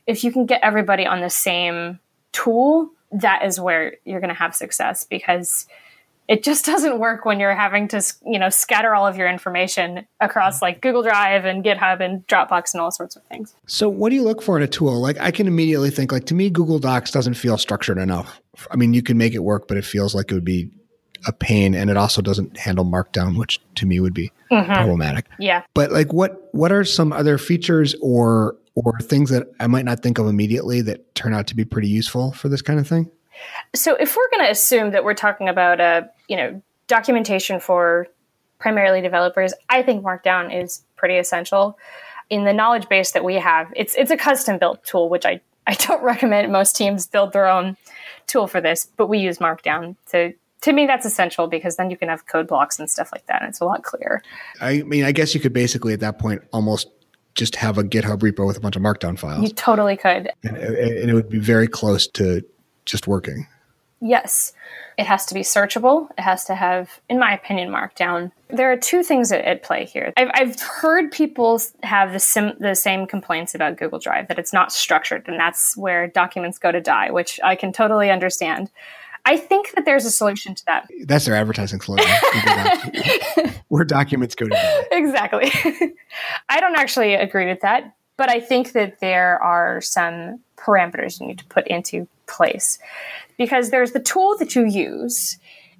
if 0.07 0.25
you 0.25 0.33
can 0.33 0.47
get 0.47 0.61
everybody 0.62 1.07
on 1.07 1.21
the 1.21 1.31
same 1.31 1.99
tool, 2.33 2.90
that 3.12 3.45
is 3.45 3.61
where 3.61 3.97
you're 4.05 4.21
going 4.21 4.29
to 4.29 4.35
have 4.35 4.55
success 4.55 5.05
because 5.05 5.66
it 6.29 6.42
just 6.42 6.64
doesn't 6.66 6.99
work 6.99 7.25
when 7.25 7.40
you're 7.40 7.55
having 7.55 7.88
to 7.88 8.03
you 8.25 8.38
know 8.38 8.49
scatter 8.49 8.95
all 8.95 9.07
of 9.07 9.16
your 9.16 9.29
information 9.29 10.07
across 10.21 10.61
like 10.61 10.81
google 10.81 11.03
drive 11.03 11.45
and 11.45 11.64
github 11.64 12.01
and 12.01 12.27
dropbox 12.27 12.75
and 12.75 12.81
all 12.81 12.90
sorts 12.90 13.16
of 13.16 13.23
things. 13.25 13.55
So 13.66 13.88
what 13.88 14.11
do 14.11 14.16
you 14.16 14.23
look 14.23 14.42
for 14.42 14.57
in 14.57 14.62
a 14.62 14.69
tool? 14.69 15.01
Like 15.01 15.19
i 15.19 15.31
can 15.31 15.47
immediately 15.47 15.90
think 15.90 16.12
like 16.12 16.27
to 16.27 16.35
me 16.35 16.51
google 16.51 16.79
docs 16.79 17.11
doesn't 17.11 17.35
feel 17.35 17.59
structured 17.59 17.99
enough. 17.99 18.40
I 18.71 18.77
mean 18.77 18.95
you 18.95 19.03
can 19.03 19.16
make 19.16 19.35
it 19.35 19.40
work 19.45 19.69
but 19.69 19.77
it 19.77 19.85
feels 19.85 20.14
like 20.14 20.31
it 20.31 20.35
would 20.35 20.45
be 20.45 20.71
a 21.26 21.33
pain 21.33 21.74
and 21.74 21.90
it 21.90 21.96
also 21.96 22.20
doesn't 22.22 22.57
handle 22.57 22.85
markdown 22.85 23.38
which 23.38 23.61
to 23.74 23.87
me 23.87 24.00
would 24.00 24.14
be 24.14 24.31
mm-hmm. 24.50 24.72
problematic 24.72 25.26
yeah 25.38 25.62
but 25.74 25.90
like 25.92 26.12
what 26.12 26.48
what 26.52 26.72
are 26.72 26.85
some 26.85 27.12
other 27.12 27.38
features 27.38 27.94
or 28.00 28.57
or 28.76 28.98
things 29.00 29.31
that 29.31 29.48
I 29.59 29.66
might 29.66 29.85
not 29.85 30.00
think 30.02 30.18
of 30.18 30.29
immediately 30.29 30.83
that 30.83 31.14
turn 31.14 31.35
out 31.35 31.48
to 31.48 31.57
be 31.57 31.64
pretty 31.64 31.88
useful 31.88 32.33
for 32.33 32.48
this 32.48 32.62
kind 32.62 32.79
of 32.79 32.87
thing? 32.87 33.11
So 33.74 33.96
if 33.96 34.14
we're 34.16 34.31
going 34.31 34.44
to 34.44 34.50
assume 34.50 34.92
that 34.92 35.02
we're 35.02 35.14
talking 35.14 35.48
about 35.48 35.81
a, 35.81 36.09
you 36.29 36.37
know, 36.37 36.62
documentation 36.87 37.59
for 37.59 38.07
primarily 38.59 39.00
developers, 39.00 39.52
I 39.68 39.83
think 39.83 40.05
Markdown 40.05 40.62
is 40.62 40.85
pretty 40.94 41.16
essential. 41.16 41.79
In 42.29 42.44
the 42.44 42.52
knowledge 42.52 42.88
base 42.88 43.12
that 43.12 43.24
we 43.24 43.35
have, 43.35 43.72
it's 43.74 43.94
it's 43.94 44.11
a 44.11 44.16
custom 44.16 44.59
built 44.59 44.85
tool, 44.85 45.09
which 45.09 45.24
I, 45.24 45.40
I 45.66 45.74
don't 45.74 46.02
recommend 46.02 46.52
most 46.52 46.76
teams 46.76 47.07
build 47.07 47.33
their 47.33 47.46
own 47.46 47.76
tool 48.26 48.46
for 48.46 48.61
this, 48.61 48.87
but 48.96 49.07
we 49.07 49.18
use 49.18 49.38
Markdown. 49.38 49.96
So 50.07 50.33
to 50.66 50.72
me 50.72 50.85
that's 50.85 51.07
essential 51.07 51.46
because 51.46 51.76
then 51.76 51.90
you 51.90 51.96
can 51.96 52.09
have 52.09 52.26
code 52.26 52.48
blocks 52.48 52.79
and 52.79 52.90
stuff 52.90 53.11
like 53.12 53.24
that 53.26 53.40
and 53.40 53.48
it's 53.48 53.61
a 53.61 53.64
lot 53.64 53.85
clearer. 53.85 54.20
I 54.61 54.83
mean, 54.83 55.05
I 55.05 55.12
guess 55.12 55.33
you 55.33 55.40
could 55.40 55.52
basically 55.52 55.92
at 55.92 56.00
that 56.00 56.18
point 56.18 56.42
almost 56.52 56.88
just 57.35 57.55
have 57.55 57.79
a 57.79 57.85
GitHub 57.85 58.18
repo 58.18 58.46
with 58.46 58.57
a 58.57 58.61
bunch 58.61 58.74
of 58.74 58.83
Markdown 58.83 59.16
files. 59.16 59.42
You 59.42 59.50
totally 59.50 59.96
could. 59.96 60.31
And, 60.42 60.57
and 60.57 61.11
it 61.11 61.14
would 61.14 61.29
be 61.29 61.38
very 61.38 61.68
close 61.68 62.09
to 62.09 62.42
just 62.85 63.07
working. 63.07 63.46
Yes. 64.00 64.52
It 64.98 65.07
has 65.07 65.24
to 65.26 65.35
be 65.35 65.40
searchable. 65.40 66.09
It 66.18 66.22
has 66.22 66.44
to 66.46 66.55
have, 66.55 67.00
in 67.09 67.18
my 67.18 67.33
opinion, 67.33 67.70
Markdown. 67.70 68.33
There 68.48 68.72
are 68.72 68.76
two 68.76 69.02
things 69.02 69.31
at, 69.31 69.44
at 69.44 69.62
play 69.62 69.85
here. 69.85 70.12
I've, 70.16 70.31
I've, 70.35 70.61
heard 70.61 71.12
people 71.12 71.61
have 71.83 72.12
the, 72.12 72.20
sim, 72.20 72.52
the 72.59 72.74
same 72.74 73.07
complaints 73.07 73.55
about 73.55 73.76
Google 73.76 73.98
Drive, 73.98 74.29
that 74.29 74.38
it's 74.38 74.52
not 74.52 74.72
structured, 74.72 75.26
and 75.29 75.38
that's 75.38 75.76
where 75.76 76.09
documents 76.09 76.59
go 76.59 76.72
to 76.72 76.81
die, 76.81 77.11
which 77.11 77.38
I 77.44 77.57
can 77.57 77.72
totally 77.72 78.11
understand. 78.11 78.70
I 79.27 79.37
think 79.37 79.73
that 79.73 79.85
there's 79.85 80.05
a 80.05 80.11
solution 80.11 80.55
to 80.55 80.65
that. 80.67 80.89
That's 81.05 81.25
their 81.27 81.35
advertising 81.35 81.81
slogan. 81.81 82.07
Where 83.69 83.85
documents 83.85 84.37
go 84.37 84.47
to. 84.47 84.87
Exactly. 84.93 85.51
I 86.49 86.61
don't 86.61 86.77
actually 86.77 87.15
agree 87.15 87.47
with 87.47 87.61
that, 87.62 87.93
but 88.17 88.31
I 88.31 88.39
think 88.39 88.73
that 88.73 89.01
there 89.01 89.43
are 89.43 89.81
some 89.81 90.39
parameters 90.57 91.21
you 91.21 91.27
need 91.27 91.39
to 91.39 91.45
put 91.47 91.67
into 91.67 92.07
place 92.29 92.79
because 93.37 93.71
there's 93.71 93.91
the 93.91 94.01
tool 94.01 94.37
that 94.39 94.55
you 94.55 94.65
use 94.65 95.39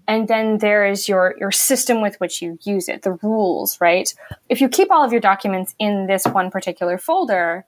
and 0.09 0.27
then 0.29 0.59
there 0.59 0.85
is 0.85 1.09
your 1.09 1.35
your 1.39 1.51
system 1.51 2.03
with 2.03 2.17
which 2.17 2.43
you 2.43 2.59
use 2.63 2.89
it 2.89 3.03
the 3.03 3.13
rules 3.23 3.81
right 3.81 4.15
if 4.49 4.61
you 4.61 4.69
keep 4.69 4.91
all 4.91 5.05
of 5.05 5.11
your 5.11 5.21
documents 5.21 5.75
in 5.79 6.07
this 6.07 6.25
one 6.27 6.51
particular 6.51 6.99
folder 6.99 7.65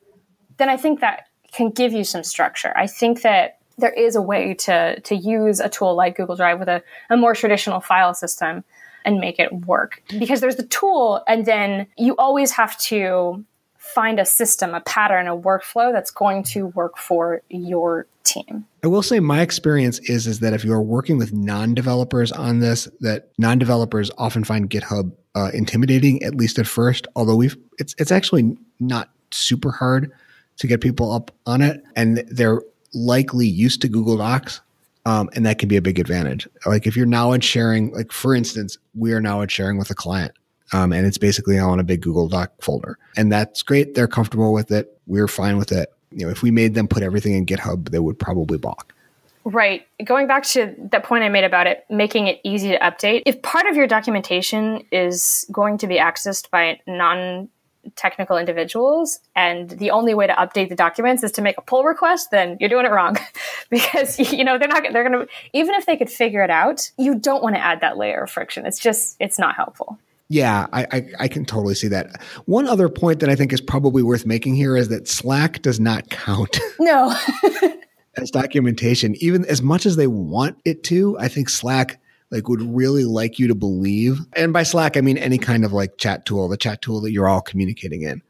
then 0.58 0.68
i 0.68 0.76
think 0.76 1.00
that 1.00 1.24
can 1.50 1.70
give 1.70 1.92
you 1.92 2.04
some 2.04 2.22
structure 2.22 2.72
i 2.76 2.86
think 2.86 3.22
that 3.22 3.57
there 3.78 3.92
is 3.92 4.16
a 4.16 4.22
way 4.22 4.54
to 4.54 5.00
to 5.00 5.14
use 5.14 5.60
a 5.60 5.68
tool 5.68 5.94
like 5.94 6.16
Google 6.16 6.36
Drive 6.36 6.58
with 6.58 6.68
a, 6.68 6.82
a 7.10 7.16
more 7.16 7.34
traditional 7.34 7.80
file 7.80 8.14
system 8.14 8.64
and 9.04 9.20
make 9.20 9.38
it 9.38 9.52
work 9.52 10.02
because 10.18 10.40
there's 10.40 10.56
the 10.56 10.66
tool 10.66 11.22
and 11.26 11.46
then 11.46 11.86
you 11.96 12.14
always 12.18 12.50
have 12.52 12.76
to 12.78 13.44
find 13.78 14.20
a 14.20 14.24
system, 14.24 14.74
a 14.74 14.80
pattern, 14.82 15.26
a 15.26 15.36
workflow 15.36 15.92
that's 15.92 16.10
going 16.10 16.42
to 16.42 16.66
work 16.66 16.98
for 16.98 17.42
your 17.48 18.06
team. 18.24 18.66
I 18.84 18.88
will 18.88 19.02
say 19.02 19.18
my 19.20 19.40
experience 19.40 19.98
is 20.00 20.26
is 20.26 20.40
that 20.40 20.52
if 20.52 20.64
you 20.64 20.72
are 20.72 20.82
working 20.82 21.16
with 21.16 21.32
non-developers 21.32 22.30
on 22.30 22.58
this, 22.58 22.88
that 23.00 23.30
non-developers 23.38 24.10
often 24.18 24.44
find 24.44 24.68
GitHub 24.68 25.12
uh, 25.34 25.50
intimidating, 25.54 26.22
at 26.22 26.34
least 26.34 26.58
at 26.58 26.66
first. 26.66 27.06
Although 27.16 27.36
we've 27.36 27.56
it's 27.78 27.94
it's 27.98 28.12
actually 28.12 28.56
not 28.78 29.10
super 29.30 29.70
hard 29.70 30.12
to 30.58 30.66
get 30.66 30.80
people 30.80 31.12
up 31.12 31.30
on 31.46 31.62
it, 31.62 31.82
and 31.96 32.18
they're 32.28 32.60
likely 32.94 33.46
used 33.46 33.82
to 33.82 33.88
Google 33.88 34.16
Docs. 34.16 34.60
Um, 35.06 35.30
and 35.34 35.46
that 35.46 35.58
can 35.58 35.68
be 35.68 35.76
a 35.76 35.82
big 35.82 35.98
advantage. 35.98 36.46
Like 36.66 36.86
if 36.86 36.94
you're 36.94 37.06
now 37.06 37.24
knowledge 37.24 37.44
sharing, 37.44 37.92
like 37.94 38.12
for 38.12 38.34
instance, 38.34 38.76
we 38.94 39.14
are 39.14 39.20
now 39.20 39.36
knowledge 39.36 39.52
sharing 39.52 39.78
with 39.78 39.90
a 39.90 39.94
client 39.94 40.32
um, 40.72 40.92
and 40.92 41.06
it's 41.06 41.18
basically 41.18 41.58
all 41.58 41.72
in 41.72 41.80
a 41.80 41.84
big 41.84 42.02
Google 42.02 42.28
Doc 42.28 42.52
folder. 42.60 42.98
And 43.16 43.32
that's 43.32 43.62
great. 43.62 43.94
They're 43.94 44.08
comfortable 44.08 44.52
with 44.52 44.70
it. 44.70 44.98
We're 45.06 45.28
fine 45.28 45.56
with 45.56 45.72
it. 45.72 45.92
You 46.10 46.26
know, 46.26 46.30
if 46.30 46.42
we 46.42 46.50
made 46.50 46.74
them 46.74 46.88
put 46.88 47.02
everything 47.02 47.34
in 47.34 47.46
GitHub, 47.46 47.90
they 47.90 47.98
would 47.98 48.18
probably 48.18 48.58
balk. 48.58 48.94
Right. 49.44 49.86
Going 50.04 50.26
back 50.26 50.42
to 50.44 50.74
that 50.90 51.04
point 51.04 51.24
I 51.24 51.30
made 51.30 51.44
about 51.44 51.66
it, 51.66 51.84
making 51.88 52.26
it 52.26 52.40
easy 52.44 52.70
to 52.70 52.78
update. 52.80 53.22
If 53.24 53.40
part 53.40 53.66
of 53.66 53.76
your 53.76 53.86
documentation 53.86 54.84
is 54.92 55.46
going 55.50 55.78
to 55.78 55.86
be 55.86 55.96
accessed 55.96 56.50
by 56.50 56.80
non 56.86 57.48
technical 57.96 58.36
individuals 58.36 59.20
and 59.34 59.70
the 59.70 59.90
only 59.90 60.14
way 60.14 60.26
to 60.26 60.32
update 60.34 60.68
the 60.68 60.74
documents 60.74 61.22
is 61.22 61.32
to 61.32 61.42
make 61.42 61.56
a 61.58 61.62
pull 61.62 61.84
request 61.84 62.30
then 62.30 62.56
you're 62.60 62.68
doing 62.68 62.84
it 62.84 62.90
wrong 62.90 63.16
because 63.70 64.18
you 64.32 64.44
know 64.44 64.58
they're 64.58 64.68
not 64.68 64.82
they're 64.92 65.08
going 65.08 65.26
to 65.26 65.32
even 65.52 65.74
if 65.74 65.86
they 65.86 65.96
could 65.96 66.10
figure 66.10 66.42
it 66.42 66.50
out 66.50 66.90
you 66.98 67.14
don't 67.14 67.42
want 67.42 67.54
to 67.54 67.60
add 67.60 67.80
that 67.80 67.96
layer 67.96 68.22
of 68.22 68.30
friction 68.30 68.66
it's 68.66 68.78
just 68.78 69.16
it's 69.20 69.38
not 69.38 69.54
helpful 69.54 69.98
yeah, 70.30 70.66
I, 70.74 70.86
I, 70.92 71.10
I, 71.20 71.28
can 71.28 71.46
totally 71.46 71.74
see 71.74 71.88
that. 71.88 72.20
One 72.44 72.66
other 72.66 72.90
point 72.90 73.20
that 73.20 73.30
I 73.30 73.34
think 73.34 73.50
is 73.50 73.62
probably 73.62 74.02
worth 74.02 74.26
making 74.26 74.56
here 74.56 74.76
is 74.76 74.88
that 74.88 75.08
Slack 75.08 75.62
does 75.62 75.80
not 75.80 76.10
count. 76.10 76.58
No. 76.80 77.14
as 78.16 78.30
documentation, 78.30 79.14
even 79.20 79.44
as 79.46 79.62
much 79.62 79.86
as 79.86 79.96
they 79.96 80.06
want 80.06 80.58
it 80.64 80.84
to, 80.84 81.18
I 81.18 81.28
think 81.28 81.48
Slack 81.48 81.98
like 82.30 82.48
would 82.48 82.62
really 82.62 83.04
like 83.04 83.38
you 83.38 83.48
to 83.48 83.54
believe. 83.54 84.20
And 84.34 84.52
by 84.52 84.62
Slack, 84.62 84.96
I 84.96 85.00
mean 85.00 85.18
any 85.18 85.38
kind 85.38 85.64
of 85.64 85.72
like 85.72 85.98
chat 85.98 86.26
tool, 86.26 86.48
the 86.48 86.56
chat 86.56 86.82
tool 86.82 87.00
that 87.02 87.12
you're 87.12 87.28
all 87.28 87.40
communicating 87.40 88.02
in. 88.02 88.22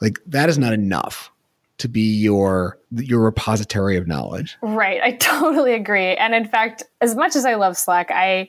Like 0.00 0.18
that 0.26 0.48
is 0.48 0.58
not 0.58 0.72
enough 0.72 1.30
to 1.78 1.88
be 1.88 2.00
your 2.00 2.78
your 2.92 3.20
repository 3.20 3.96
of 3.96 4.06
knowledge. 4.06 4.56
Right. 4.62 5.00
I 5.02 5.12
totally 5.20 5.74
agree. 5.74 6.14
And 6.14 6.34
in 6.34 6.46
fact, 6.46 6.84
as 7.00 7.14
much 7.14 7.36
as 7.36 7.44
I 7.44 7.54
love 7.54 7.76
Slack, 7.76 8.10
I 8.10 8.48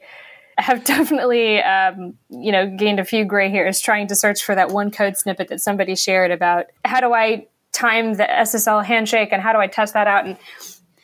have 0.58 0.84
definitely, 0.84 1.62
um, 1.62 2.16
you 2.30 2.52
know, 2.52 2.68
gained 2.68 3.00
a 3.00 3.06
few 3.06 3.26
gray 3.26 3.50
hairs 3.50 3.80
trying 3.80 4.08
to 4.08 4.16
search 4.16 4.44
for 4.44 4.56
that 4.56 4.70
one 4.70 4.92
code 4.92 5.18
snippet 5.18 5.50
that 5.50 5.62
somebody 5.62 5.96
shared 5.96 6.32
about 6.32 6.66
how 6.84 7.00
do 7.00 7.14
I 7.14 7.48
time 7.72 8.16
the 8.16 8.24
SSL 8.24 8.84
handshake 8.84 9.30
and 9.32 9.42
how 9.42 9.54
do 9.54 9.60
I 9.60 9.68
test 9.68 9.94
that 9.94 10.08
out? 10.08 10.26
And, 10.26 10.38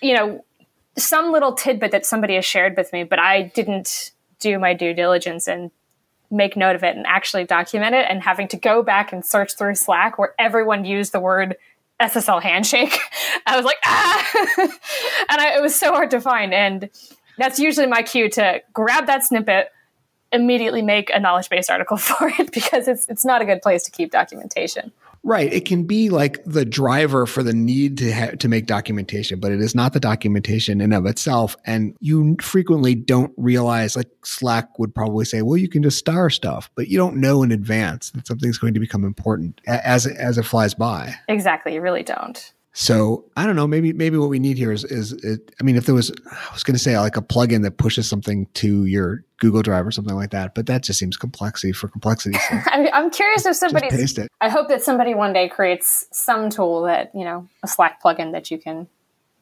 you 0.02 0.14
know, 0.16 0.44
some 0.98 1.32
little 1.32 1.54
tidbit 1.54 1.92
that 1.92 2.06
somebody 2.06 2.36
has 2.36 2.46
shared 2.46 2.78
with 2.78 2.94
me, 2.94 3.04
but 3.04 3.20
I 3.20 3.44
didn't 3.44 4.12
do 4.40 4.60
my 4.60 4.74
due 4.74 4.94
diligence 4.94 5.48
and 5.48 5.72
make 6.30 6.58
note 6.58 6.76
of 6.76 6.84
it 6.84 6.96
and 6.96 7.06
actually 7.08 7.46
document 7.46 7.96
it 7.96 8.08
and 8.10 8.22
having 8.22 8.48
to 8.50 8.58
go 8.58 8.84
back 8.84 9.14
and 9.14 9.26
search 9.26 9.56
through 9.56 9.76
Slack 9.76 10.18
where 10.18 10.34
everyone 10.40 10.84
used 10.84 11.12
the 11.12 11.20
word 11.20 11.56
SSL 12.00 12.42
handshake. 12.42 12.98
I 13.46 13.56
was 13.56 13.66
like, 13.66 13.78
ah, 13.86 14.32
and 15.30 15.42
I, 15.42 15.56
it 15.58 15.62
was 15.62 15.76
so 15.76 15.92
hard 15.92 16.12
to 16.12 16.20
find. 16.20 16.54
And 16.54 16.90
that's 17.38 17.60
usually 17.60 17.88
my 17.88 18.02
cue 18.02 18.30
to 18.32 18.62
grab 18.74 19.08
that 19.08 19.24
snippet, 19.24 19.72
immediately 20.32 20.82
make 20.82 21.12
a 21.12 21.20
knowledge 21.20 21.50
base 21.50 21.70
article 21.70 21.98
for 21.98 22.32
it 22.40 22.52
because 22.52 22.88
it's 22.88 23.08
it's 23.08 23.26
not 23.26 23.42
a 23.42 23.46
good 23.46 23.62
place 23.62 23.84
to 23.84 23.92
keep 23.92 24.12
documentation. 24.12 24.92
Right. 25.26 25.52
It 25.54 25.64
can 25.64 25.86
be 25.86 26.10
like 26.10 26.44
the 26.44 26.66
driver 26.66 27.26
for 27.26 27.44
the 27.44 27.54
need 27.54 27.98
to 28.00 28.12
ha- 28.12 28.32
to 28.40 28.50
make 28.50 28.66
documentation, 28.66 29.40
but 29.40 29.54
it 29.54 29.62
is 29.62 29.74
not 29.74 29.94
the 29.94 30.00
documentation 30.00 30.82
in 30.82 30.92
of 30.92 31.06
itself. 31.06 31.56
And 31.66 31.96
you 32.02 32.36
frequently 32.42 32.94
don't 32.94 33.32
realize, 33.38 33.96
like 33.96 34.10
Slack 34.26 34.78
would 34.80 34.94
probably 34.94 35.24
say, 35.24 35.42
well, 35.42 35.56
you 35.56 35.70
can 35.70 35.82
just 35.82 35.98
star 35.98 36.30
stuff, 36.30 36.70
but 36.76 36.90
you 36.90 36.98
don't 36.98 37.16
know 37.16 37.42
in 37.42 37.54
advance 37.54 38.12
that 38.12 38.28
something's 38.28 38.58
going 38.58 38.74
to 38.74 38.82
become 38.82 39.06
important 39.06 39.62
as 39.66 40.06
as 40.08 40.38
it 40.38 40.44
flies 40.44 40.74
by. 40.74 41.16
Exactly. 41.30 41.74
You 41.74 41.82
really 41.82 42.04
don't. 42.04 42.54
So 42.76 43.26
I 43.38 43.46
don't 43.46 43.56
know. 43.56 43.68
Maybe 43.68 43.94
maybe 43.94 44.18
what 44.18 44.30
we 44.30 44.40
need 44.40 44.58
here 44.58 44.72
is 44.72 44.84
is 44.84 45.12
it, 45.12 45.54
I 45.62 45.64
mean, 45.64 45.76
if 45.76 45.86
there 45.86 45.94
was, 45.94 46.12
I 46.32 46.54
was 46.54 46.64
going 46.64 46.74
to 46.74 46.80
say 46.80 46.98
like 46.98 47.16
a 47.16 47.22
plugin 47.22 47.62
that 47.62 47.78
pushes 47.78 48.10
something 48.10 48.48
to 48.56 48.86
your 48.86 49.24
Google 49.38 49.62
Drive 49.62 49.86
or 49.86 49.92
something 49.92 50.16
like 50.16 50.32
that, 50.32 50.56
but 50.56 50.66
that 50.66 50.82
just 50.82 50.98
seems 50.98 51.16
complexity 51.16 51.72
for 51.72 51.88
complexity. 51.88 52.36
I 52.50 52.90
I'm 52.92 53.12
curious 53.12 53.46
if 53.46 53.56
somebody. 53.56 53.90
I 54.42 54.50
hope 54.50 54.70
that 54.70 54.82
somebody 54.82 55.14
one 55.14 55.34
day 55.34 55.50
creates 55.50 56.08
some 56.12 56.50
tool 56.50 56.82
that 56.84 57.12
you 57.14 57.24
know 57.24 57.48
a 57.62 57.68
Slack 57.68 58.02
plugin 58.02 58.32
that 58.32 58.50
you 58.50 58.58
can 58.58 58.88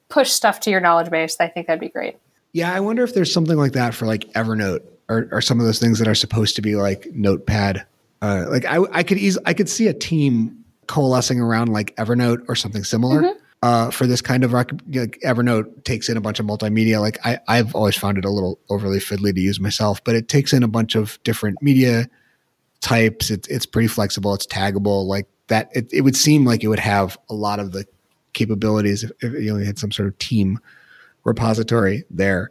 push 0.10 0.30
stuff 0.30 0.60
to 0.62 0.70
your 0.70 0.82
knowledge 0.82 1.10
base. 1.10 1.38
I 1.40 1.48
think 1.48 1.68
that'd 1.68 1.80
be 1.80 1.88
great. 1.88 2.18
Yeah, 2.52 2.74
I 2.74 2.82
wonder 2.82 3.02
if 3.04 3.14
there's 3.14 3.34
something 3.34 3.58
like 3.58 3.72
that 3.74 3.94
for 3.94 4.06
like 4.06 4.26
Evernote 4.34 4.84
or, 5.08 5.30
or 5.32 5.42
some 5.42 5.60
of 5.60 5.66
those 5.66 5.80
things 5.80 6.00
that 6.00 6.08
are 6.10 6.16
supposed 6.16 6.58
to 6.58 6.62
be 6.62 6.76
like 6.76 7.08
Notepad. 7.14 7.86
Uh, 8.22 8.46
like 8.50 8.66
I, 8.66 8.80
I 8.92 9.04
could 9.04 9.18
easily, 9.18 9.44
I 9.48 9.54
could 9.54 9.70
see 9.70 9.88
a 9.88 9.94
team 9.94 10.61
coalescing 10.88 11.40
around 11.40 11.70
like 11.70 11.96
Evernote 11.96 12.44
or 12.48 12.56
something 12.56 12.84
similar. 12.84 13.22
Mm-hmm. 13.22 13.38
Uh, 13.64 13.92
for 13.92 14.08
this 14.08 14.22
kind 14.22 14.44
of 14.44 14.54
rec- 14.54 14.72
like 14.92 15.20
Evernote 15.24 15.84
takes 15.84 16.10
in 16.10 16.18
a 16.18 16.22
bunch 16.22 16.40
of 16.40 16.48
multimedia. 16.48 17.00
Like 17.00 17.24
I, 17.24 17.38
I've 17.48 17.76
always 17.76 17.96
found 17.96 18.18
it 18.18 18.26
a 18.26 18.30
little 18.32 18.60
overly 18.70 18.98
fiddly 18.98 19.36
to 19.36 19.40
use 19.40 19.60
myself, 19.60 20.04
but 20.04 20.16
it 20.16 20.28
takes 20.28 20.52
in 20.52 20.64
a 20.64 20.68
bunch 20.68 20.96
of 20.96 21.22
different 21.24 21.62
media 21.62 22.10
types. 22.80 23.30
It's 23.30 23.48
it's 23.50 23.68
pretty 23.68 23.88
flexible. 23.88 24.34
It's 24.34 24.48
taggable. 24.48 25.06
Like 25.06 25.28
that. 25.48 25.70
It, 25.76 25.94
it 25.94 26.02
would 26.02 26.16
seem 26.16 26.44
like 26.44 26.64
it 26.64 26.70
would 26.70 26.80
have 26.80 27.20
a 27.30 27.36
lot 27.36 27.60
of 27.60 27.72
the 27.72 27.86
capabilities 28.34 29.04
if, 29.04 29.12
if 29.20 29.34
you 29.34 29.54
know, 29.54 29.64
had 29.64 29.78
some 29.78 29.92
sort 29.92 30.08
of 30.08 30.18
team 30.18 30.60
repository 31.24 32.04
there. 32.10 32.50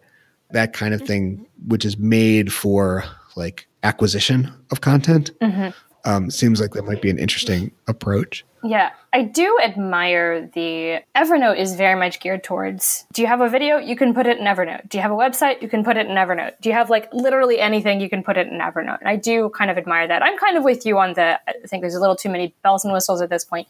That 0.53 0.73
kind 0.73 0.95
of 0.95 1.03
thing, 1.03 1.45
which 1.67 1.85
is 1.85 1.99
made 1.99 2.53
for 2.53 3.03
like 3.35 3.67
acquisition 3.83 4.53
of 4.71 4.81
content. 4.81 5.33
Mm-hmm 5.41 5.71
um, 6.05 6.31
seems 6.31 6.61
like 6.61 6.73
that 6.73 6.85
might 6.85 7.03
be 7.03 7.11
an 7.11 7.19
interesting 7.19 7.73
approach. 7.87 8.45
Yeah, 8.63 8.91
I 9.13 9.23
do 9.23 9.59
admire 9.63 10.47
the 10.53 11.01
Evernote 11.17 11.59
is 11.59 11.77
very 11.77 11.99
much 11.99 12.21
geared 12.21 12.45
towards 12.45 13.07
do 13.13 13.23
you 13.23 13.29
have 13.29 13.41
a 13.41 13.49
video? 13.49 13.79
You 13.79 13.97
can 13.97 14.13
put 14.13 14.27
it 14.27 14.39
in 14.39 14.45
Evernote. 14.45 14.89
Do 14.89 14.99
you 14.99 15.03
have 15.03 15.11
a 15.11 15.17
website? 15.17 15.63
You 15.63 15.69
can 15.69 15.83
put 15.83 15.97
it 15.97 16.07
in 16.07 16.13
Evernote. 16.13 16.61
Do 16.61 16.69
you 16.69 16.75
have 16.75 16.91
like 16.91 17.13
literally 17.13 17.59
anything? 17.59 18.01
You 18.01 18.11
can 18.11 18.23
put 18.23 18.37
it 18.37 18.49
in 18.49 18.59
Evernote. 18.59 18.99
And 19.01 19.09
I 19.09 19.17
do 19.17 19.49
kind 19.51 19.71
of 19.71 19.79
admire 19.79 20.07
that. 20.09 20.23
I'm 20.23 20.37
kind 20.37 20.59
of 20.59 20.65
with 20.65 20.85
you 20.85 20.99
on 20.99 21.15
the 21.15 21.41
I 21.49 21.67
think 21.67 21.83
there's 21.83 21.95
a 21.95 22.01
little 22.01 22.17
too 22.17 22.29
many 22.29 22.55
bells 22.63 22.85
and 22.85 22.93
whistles 22.93 23.23
at 23.23 23.31
this 23.31 23.45
point. 23.45 23.67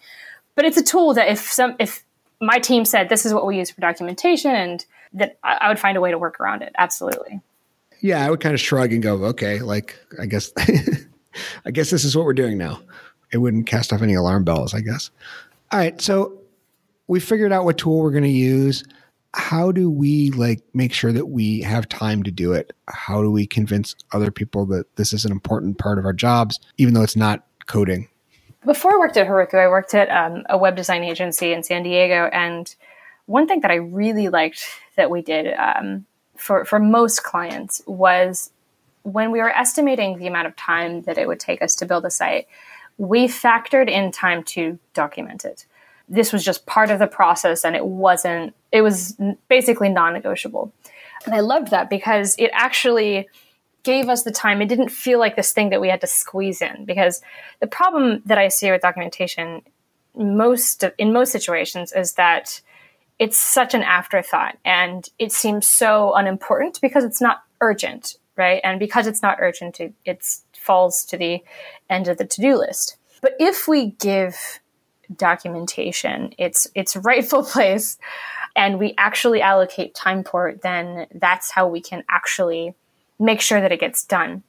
But 0.56 0.64
it's 0.64 0.76
a 0.76 0.82
tool 0.82 1.14
that 1.14 1.28
if 1.28 1.38
some 1.38 1.76
if 1.78 2.04
my 2.40 2.58
team 2.58 2.84
said 2.84 3.08
this 3.08 3.24
is 3.24 3.32
what 3.32 3.46
we 3.46 3.58
use 3.58 3.70
for 3.70 3.80
documentation 3.80 4.50
and 4.50 4.84
that 5.12 5.38
I 5.42 5.68
would 5.68 5.78
find 5.78 5.96
a 5.96 6.00
way 6.00 6.10
to 6.10 6.18
work 6.18 6.40
around 6.40 6.62
it. 6.62 6.72
Absolutely. 6.76 7.40
Yeah, 8.00 8.24
I 8.24 8.30
would 8.30 8.40
kind 8.40 8.54
of 8.54 8.60
shrug 8.60 8.92
and 8.92 9.02
go, 9.02 9.24
okay, 9.26 9.60
like 9.60 9.96
I 10.18 10.26
guess 10.26 10.52
I 11.64 11.70
guess 11.70 11.90
this 11.90 12.04
is 12.04 12.16
what 12.16 12.24
we're 12.24 12.34
doing 12.34 12.58
now. 12.58 12.80
It 13.32 13.38
wouldn't 13.38 13.66
cast 13.66 13.92
off 13.92 14.02
any 14.02 14.14
alarm 14.14 14.44
bells, 14.44 14.74
I 14.74 14.80
guess. 14.80 15.10
All 15.72 15.78
right, 15.78 16.00
so 16.00 16.40
we 17.06 17.20
figured 17.20 17.52
out 17.52 17.64
what 17.64 17.78
tool 17.78 17.98
we're 18.00 18.10
going 18.10 18.24
to 18.24 18.28
use. 18.28 18.84
How 19.34 19.70
do 19.70 19.88
we 19.88 20.30
like 20.32 20.60
make 20.74 20.92
sure 20.92 21.12
that 21.12 21.26
we 21.26 21.60
have 21.60 21.88
time 21.88 22.24
to 22.24 22.32
do 22.32 22.52
it? 22.52 22.72
How 22.88 23.22
do 23.22 23.30
we 23.30 23.46
convince 23.46 23.94
other 24.12 24.32
people 24.32 24.66
that 24.66 24.96
this 24.96 25.12
is 25.12 25.24
an 25.24 25.30
important 25.30 25.78
part 25.78 25.98
of 25.98 26.04
our 26.04 26.12
jobs, 26.12 26.58
even 26.78 26.94
though 26.94 27.02
it's 27.02 27.16
not 27.16 27.44
coding? 27.66 28.08
Before 28.64 28.92
I 28.92 28.98
worked 28.98 29.16
at 29.16 29.26
Heroku, 29.26 29.54
I 29.54 29.68
worked 29.68 29.94
at 29.94 30.10
um, 30.10 30.44
a 30.50 30.58
web 30.58 30.76
design 30.76 31.04
agency 31.04 31.52
in 31.52 31.62
San 31.62 31.84
Diego, 31.84 32.28
and 32.32 32.74
one 33.26 33.46
thing 33.46 33.60
that 33.60 33.70
I 33.70 33.76
really 33.76 34.28
liked 34.28 34.66
that 34.96 35.10
we 35.10 35.22
did 35.22 35.54
um, 35.54 36.04
for 36.36 36.64
for 36.64 36.78
most 36.78 37.22
clients 37.22 37.80
was 37.86 38.50
when 39.02 39.30
we 39.30 39.38
were 39.38 39.50
estimating 39.50 40.18
the 40.18 40.26
amount 40.26 40.46
of 40.46 40.56
time 40.56 41.02
that 41.02 41.18
it 41.18 41.26
would 41.26 41.40
take 41.40 41.62
us 41.62 41.74
to 41.76 41.86
build 41.86 42.04
a 42.04 42.10
site, 42.10 42.46
we 42.98 43.26
factored 43.26 43.88
in 43.88 44.12
time 44.12 44.42
to 44.44 44.78
document 44.94 45.44
it. 45.44 45.66
This 46.08 46.32
was 46.32 46.44
just 46.44 46.66
part 46.66 46.90
of 46.90 46.98
the 46.98 47.06
process 47.06 47.64
and 47.64 47.76
it 47.76 47.86
wasn't, 47.86 48.54
it 48.72 48.82
was 48.82 49.16
basically 49.48 49.88
non 49.88 50.12
negotiable. 50.12 50.72
And 51.24 51.34
I 51.34 51.40
loved 51.40 51.70
that 51.70 51.88
because 51.88 52.34
it 52.38 52.50
actually 52.52 53.28
gave 53.82 54.08
us 54.08 54.22
the 54.22 54.30
time. 54.30 54.60
It 54.60 54.68
didn't 54.68 54.90
feel 54.90 55.18
like 55.18 55.36
this 55.36 55.52
thing 55.52 55.70
that 55.70 55.80
we 55.80 55.88
had 55.88 56.00
to 56.02 56.06
squeeze 56.06 56.60
in 56.60 56.84
because 56.84 57.22
the 57.60 57.66
problem 57.66 58.22
that 58.26 58.38
I 58.38 58.48
see 58.48 58.70
with 58.70 58.82
documentation 58.82 59.62
most 60.14 60.84
in 60.98 61.12
most 61.12 61.32
situations 61.32 61.92
is 61.92 62.14
that 62.14 62.60
it's 63.18 63.38
such 63.38 63.74
an 63.74 63.82
afterthought 63.82 64.58
and 64.64 65.08
it 65.18 65.30
seems 65.32 65.66
so 65.66 66.12
unimportant 66.14 66.80
because 66.80 67.04
it's 67.04 67.20
not 67.20 67.44
urgent 67.60 68.16
right? 68.40 68.60
And 68.64 68.80
because 68.80 69.06
it's 69.06 69.22
not 69.22 69.36
urgent, 69.38 69.78
it 69.78 70.26
falls 70.56 71.04
to 71.04 71.18
the 71.18 71.42
end 71.90 72.08
of 72.08 72.16
the 72.16 72.24
to-do 72.24 72.56
list. 72.56 72.96
But 73.20 73.34
if 73.38 73.68
we 73.68 73.90
give 73.90 74.60
documentation 75.14 76.32
its 76.38 76.66
its 76.74 76.96
rightful 76.96 77.42
place 77.54 77.98
and 78.56 78.78
we 78.78 78.94
actually 78.96 79.42
allocate 79.42 79.94
time 79.94 80.24
for 80.24 80.48
it, 80.48 80.62
then 80.62 81.06
that's 81.14 81.50
how 81.50 81.68
we 81.68 81.82
can 81.82 82.02
actually 82.08 82.74
make 83.18 83.42
sure 83.42 83.60
that 83.60 83.72
it 83.72 83.80
gets 83.80 84.04
done. 84.04 84.42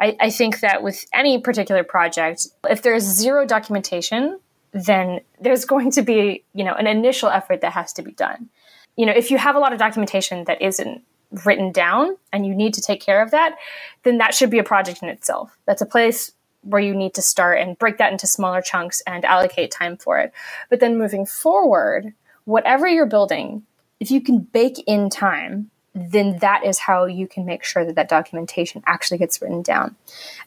I, 0.00 0.16
I 0.18 0.30
think 0.30 0.60
that 0.60 0.82
with 0.82 1.04
any 1.12 1.38
particular 1.38 1.84
project, 1.84 2.48
if 2.68 2.80
there's 2.80 3.04
zero 3.04 3.46
documentation, 3.46 4.40
then 4.72 5.20
there's 5.38 5.64
going 5.74 5.90
to 5.92 6.02
be, 6.02 6.44
you 6.54 6.64
know, 6.64 6.74
an 6.74 6.86
initial 6.86 7.28
effort 7.28 7.60
that 7.60 7.72
has 7.72 7.92
to 7.92 8.02
be 8.02 8.12
done. 8.12 8.48
You 8.96 9.04
know, 9.04 9.12
if 9.12 9.30
you 9.30 9.36
have 9.36 9.54
a 9.54 9.58
lot 9.58 9.72
of 9.74 9.78
documentation 9.78 10.44
that 10.44 10.62
isn't 10.62 11.02
written 11.44 11.72
down 11.72 12.16
and 12.32 12.46
you 12.46 12.54
need 12.54 12.74
to 12.74 12.82
take 12.82 13.00
care 13.00 13.22
of 13.22 13.30
that, 13.32 13.56
then 14.02 14.18
that 14.18 14.34
should 14.34 14.50
be 14.50 14.58
a 14.58 14.64
project 14.64 15.02
in 15.02 15.08
itself. 15.08 15.56
That's 15.66 15.82
a 15.82 15.86
place 15.86 16.32
where 16.62 16.80
you 16.80 16.94
need 16.94 17.14
to 17.14 17.22
start 17.22 17.58
and 17.58 17.78
break 17.78 17.98
that 17.98 18.12
into 18.12 18.26
smaller 18.26 18.62
chunks 18.62 19.02
and 19.06 19.24
allocate 19.24 19.70
time 19.70 19.96
for 19.96 20.18
it. 20.18 20.32
But 20.70 20.80
then 20.80 20.98
moving 20.98 21.26
forward, 21.26 22.14
whatever 22.44 22.88
you're 22.88 23.06
building, 23.06 23.64
if 24.00 24.10
you 24.10 24.20
can 24.20 24.38
bake 24.38 24.82
in 24.86 25.10
time, 25.10 25.70
then 25.94 26.38
that 26.38 26.64
is 26.64 26.78
how 26.78 27.04
you 27.04 27.28
can 27.28 27.44
make 27.44 27.64
sure 27.64 27.84
that 27.84 27.94
that 27.96 28.08
documentation 28.08 28.82
actually 28.86 29.18
gets 29.18 29.40
written 29.40 29.62
down. 29.62 29.94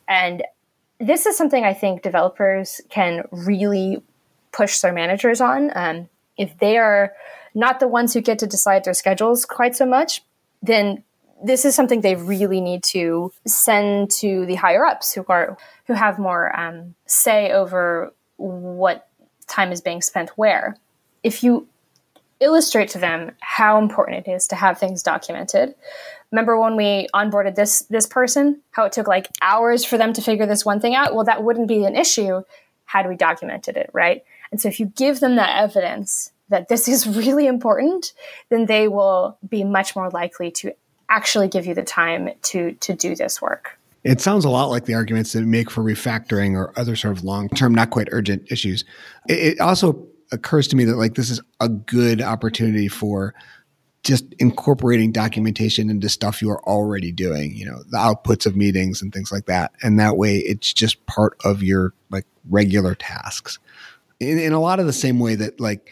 And 0.07 0.43
this 0.99 1.25
is 1.25 1.37
something 1.37 1.63
I 1.63 1.73
think 1.73 2.01
developers 2.01 2.81
can 2.89 3.23
really 3.31 4.01
push 4.51 4.79
their 4.79 4.91
managers 4.91 5.39
on. 5.39 5.71
Um, 5.75 6.09
if 6.37 6.57
they 6.59 6.77
are 6.77 7.13
not 7.53 7.79
the 7.79 7.87
ones 7.87 8.13
who 8.13 8.21
get 8.21 8.39
to 8.39 8.47
decide 8.47 8.83
their 8.83 8.93
schedules 8.93 9.45
quite 9.45 9.75
so 9.75 9.85
much, 9.85 10.21
then 10.61 11.03
this 11.43 11.65
is 11.65 11.75
something 11.75 12.01
they 12.01 12.15
really 12.15 12.61
need 12.61 12.83
to 12.83 13.31
send 13.45 14.09
to 14.09 14.45
the 14.45 14.55
higher 14.55 14.85
ups 14.85 15.13
who 15.13 15.25
are 15.29 15.57
who 15.85 15.93
have 15.93 16.17
more 16.17 16.57
um, 16.59 16.95
say 17.05 17.51
over 17.51 18.11
what 18.37 19.07
time 19.47 19.71
is 19.71 19.81
being 19.81 20.01
spent 20.01 20.29
where. 20.31 20.77
If 21.23 21.43
you 21.43 21.67
illustrate 22.39 22.89
to 22.89 22.99
them 22.99 23.31
how 23.39 23.79
important 23.79 24.27
it 24.27 24.31
is 24.31 24.47
to 24.47 24.55
have 24.55 24.77
things 24.77 25.01
documented. 25.01 25.73
Remember 26.31 26.59
when 26.59 26.75
we 26.75 27.07
onboarded 27.13 27.55
this 27.55 27.81
this 27.89 28.05
person, 28.05 28.61
how 28.71 28.85
it 28.85 28.91
took 28.91 29.07
like 29.07 29.29
hours 29.41 29.85
for 29.85 29.97
them 29.97 30.13
to 30.13 30.21
figure 30.21 30.45
this 30.45 30.65
one 30.65 30.79
thing 30.79 30.95
out? 30.95 31.15
Well, 31.15 31.25
that 31.25 31.43
wouldn't 31.43 31.67
be 31.67 31.83
an 31.85 31.95
issue 31.95 32.43
had 32.85 33.07
we 33.07 33.15
documented 33.15 33.77
it, 33.77 33.89
right? 33.93 34.23
And 34.51 34.61
so 34.61 34.69
if 34.69 34.79
you 34.79 34.87
give 34.87 35.19
them 35.19 35.35
that 35.35 35.61
evidence 35.61 36.31
that 36.49 36.67
this 36.67 36.88
is 36.88 37.07
really 37.07 37.47
important, 37.47 38.13
then 38.49 38.65
they 38.65 38.88
will 38.88 39.38
be 39.47 39.63
much 39.63 39.95
more 39.95 40.10
likely 40.10 40.51
to 40.51 40.73
actually 41.10 41.47
give 41.47 41.65
you 41.65 41.73
the 41.73 41.83
time 41.83 42.29
to 42.43 42.73
to 42.73 42.93
do 42.93 43.15
this 43.15 43.41
work. 43.41 43.79
It 44.03 44.21
sounds 44.21 44.45
a 44.45 44.49
lot 44.49 44.65
like 44.65 44.86
the 44.86 44.93
arguments 44.93 45.33
that 45.33 45.41
make 45.41 45.69
for 45.69 45.83
refactoring 45.83 46.53
or 46.53 46.71
other 46.79 46.95
sort 46.95 47.17
of 47.17 47.23
long 47.23 47.49
term, 47.49 47.75
not 47.75 47.89
quite 47.89 48.07
urgent 48.12 48.49
issues. 48.51 48.86
It 49.27 49.60
also 49.60 50.07
occurs 50.31 50.67
to 50.69 50.75
me 50.75 50.86
that 50.86 50.95
like 50.95 51.15
this 51.15 51.29
is 51.29 51.41
a 51.60 51.67
good 51.67 52.21
opportunity 52.21 52.88
for 52.88 53.33
just 54.03 54.25
incorporating 54.39 55.12
documentation 55.12 55.89
into 55.89 56.07
stuff 56.07 56.41
you 56.41 56.49
are 56.49 56.63
already 56.63 57.12
doing, 57.12 57.53
you 57.53 57.65
know, 57.65 57.83
the 57.89 57.97
outputs 57.97 58.45
of 58.45 58.55
meetings 58.55 59.01
and 59.01 59.12
things 59.12 59.31
like 59.31 59.45
that. 59.47 59.73
And 59.81 59.99
that 59.99 60.15
way 60.15 60.38
it's 60.38 60.71
just 60.71 61.05
part 61.07 61.38
of 61.43 61.62
your 61.62 61.93
like 62.10 62.25
regular 62.49 62.95
tasks. 62.95 63.60
In, 64.19 64.39
in 64.39 64.53
a 64.53 64.62
lot 64.62 64.79
of 64.79 64.86
the 64.86 64.93
same 64.93 65.19
way 65.19 65.36
that 65.36 65.60
like 65.60 65.91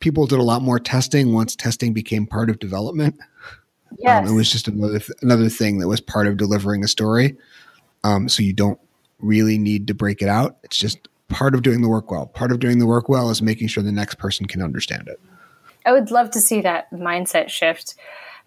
people 0.00 0.26
did 0.26 0.38
a 0.38 0.42
lot 0.42 0.62
more 0.62 0.78
testing 0.78 1.32
once 1.32 1.56
testing 1.56 1.92
became 1.92 2.26
part 2.26 2.50
of 2.50 2.58
development. 2.58 3.16
Yes. 3.98 4.26
Um, 4.26 4.32
it 4.32 4.36
was 4.36 4.50
just 4.50 4.68
another, 4.68 4.98
th- 4.98 5.18
another 5.22 5.48
thing 5.48 5.78
that 5.78 5.88
was 5.88 6.00
part 6.00 6.26
of 6.26 6.36
delivering 6.36 6.84
a 6.84 6.88
story. 6.88 7.36
Um, 8.04 8.28
so 8.28 8.42
you 8.42 8.52
don't 8.52 8.80
really 9.20 9.58
need 9.58 9.86
to 9.86 9.94
break 9.94 10.22
it 10.22 10.28
out. 10.28 10.58
It's 10.62 10.76
just 10.76 11.08
part 11.28 11.54
of 11.54 11.62
doing 11.62 11.82
the 11.82 11.88
work 11.88 12.10
well. 12.10 12.26
Part 12.26 12.52
of 12.52 12.58
doing 12.58 12.78
the 12.78 12.86
work 12.86 13.08
well 13.08 13.30
is 13.30 13.40
making 13.40 13.68
sure 13.68 13.82
the 13.82 13.92
next 13.92 14.16
person 14.16 14.46
can 14.46 14.62
understand 14.62 15.08
it. 15.08 15.20
I 15.84 15.92
would 15.92 16.10
love 16.10 16.30
to 16.32 16.40
see 16.40 16.60
that 16.62 16.90
mindset 16.92 17.48
shift 17.48 17.94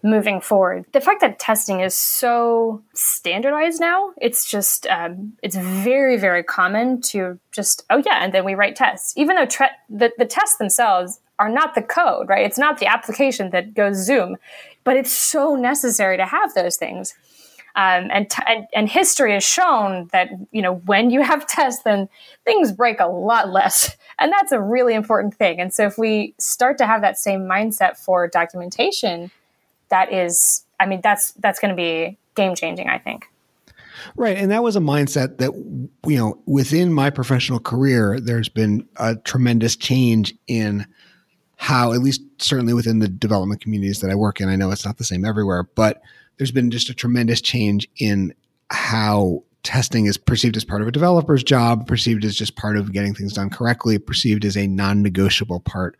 moving 0.02 0.40
forward. 0.40 0.86
The 0.92 1.00
fact 1.00 1.20
that 1.20 1.38
testing 1.38 1.80
is 1.80 1.94
so 1.94 2.82
standardized 2.94 3.80
now, 3.80 4.12
it's 4.20 4.48
just, 4.48 4.86
um, 4.86 5.34
it's 5.42 5.56
very, 5.56 6.16
very 6.16 6.42
common 6.42 7.02
to 7.02 7.38
just, 7.52 7.84
oh 7.90 8.02
yeah, 8.04 8.24
and 8.24 8.32
then 8.32 8.44
we 8.44 8.54
write 8.54 8.76
tests. 8.76 9.12
Even 9.16 9.36
though 9.36 9.46
tre- 9.46 9.68
the, 9.90 10.10
the 10.16 10.24
tests 10.24 10.56
themselves 10.56 11.20
are 11.40 11.48
not 11.48 11.74
the 11.74 11.82
code, 11.82 12.28
right? 12.28 12.44
It's 12.44 12.58
not 12.58 12.78
the 12.78 12.86
application 12.86 13.50
that 13.50 13.74
goes 13.74 13.96
Zoom, 13.96 14.36
but 14.84 14.96
it's 14.96 15.12
so 15.12 15.56
necessary 15.56 16.18
to 16.18 16.26
have 16.26 16.54
those 16.54 16.76
things. 16.76 17.14
Um, 17.76 18.08
and, 18.12 18.28
t- 18.28 18.42
and, 18.46 18.66
and 18.74 18.88
history 18.88 19.32
has 19.32 19.44
shown 19.44 20.08
that 20.12 20.28
you 20.52 20.60
know 20.60 20.74
when 20.74 21.10
you 21.10 21.22
have 21.22 21.46
tests, 21.48 21.82
then 21.82 22.08
things 22.44 22.72
break 22.72 23.00
a 23.00 23.06
lot 23.06 23.50
less, 23.50 23.96
and 24.18 24.30
that's 24.30 24.52
a 24.52 24.60
really 24.60 24.94
important 24.94 25.34
thing. 25.34 25.60
And 25.60 25.72
so 25.72 25.86
if 25.86 25.96
we 25.96 26.34
start 26.38 26.78
to 26.78 26.86
have 26.86 27.00
that 27.00 27.18
same 27.18 27.42
mindset 27.42 27.96
for 27.96 28.28
documentation, 28.28 29.30
that 29.88 30.12
is, 30.12 30.64
I 30.78 30.86
mean, 30.86 31.00
that's 31.00 31.32
that's 31.32 31.58
going 31.58 31.70
to 31.70 31.76
be 31.76 32.18
game 32.34 32.54
changing. 32.54 32.88
I 32.88 32.98
think. 32.98 33.26
Right, 34.16 34.36
and 34.36 34.50
that 34.50 34.62
was 34.62 34.76
a 34.76 34.80
mindset 34.80 35.38
that 35.38 35.52
you 36.06 36.16
know 36.16 36.38
within 36.46 36.92
my 36.92 37.08
professional 37.08 37.60
career, 37.60 38.18
there's 38.20 38.48
been 38.48 38.86
a 38.96 39.14
tremendous 39.14 39.76
change 39.76 40.34
in 40.48 40.86
how, 41.60 41.92
at 41.92 42.00
least 42.00 42.22
certainly 42.38 42.72
within 42.72 43.00
the 43.00 43.08
development 43.08 43.60
communities 43.60 44.00
that 44.00 44.10
I 44.10 44.14
work 44.14 44.40
in. 44.40 44.48
I 44.48 44.56
know 44.56 44.70
it's 44.70 44.86
not 44.86 44.96
the 44.96 45.04
same 45.04 45.24
everywhere, 45.24 45.64
but 45.74 46.00
there's 46.38 46.50
been 46.50 46.70
just 46.70 46.88
a 46.88 46.94
tremendous 46.94 47.40
change 47.40 47.86
in 47.98 48.32
how 48.70 49.44
testing 49.62 50.06
is 50.06 50.16
perceived 50.16 50.56
as 50.56 50.64
part 50.64 50.80
of 50.80 50.88
a 50.88 50.92
developer's 50.92 51.44
job, 51.44 51.86
perceived 51.86 52.24
as 52.24 52.34
just 52.34 52.56
part 52.56 52.78
of 52.78 52.92
getting 52.92 53.14
things 53.14 53.34
done 53.34 53.50
correctly, 53.50 53.98
perceived 53.98 54.44
as 54.46 54.56
a 54.56 54.66
non-negotiable 54.66 55.60
part 55.60 55.98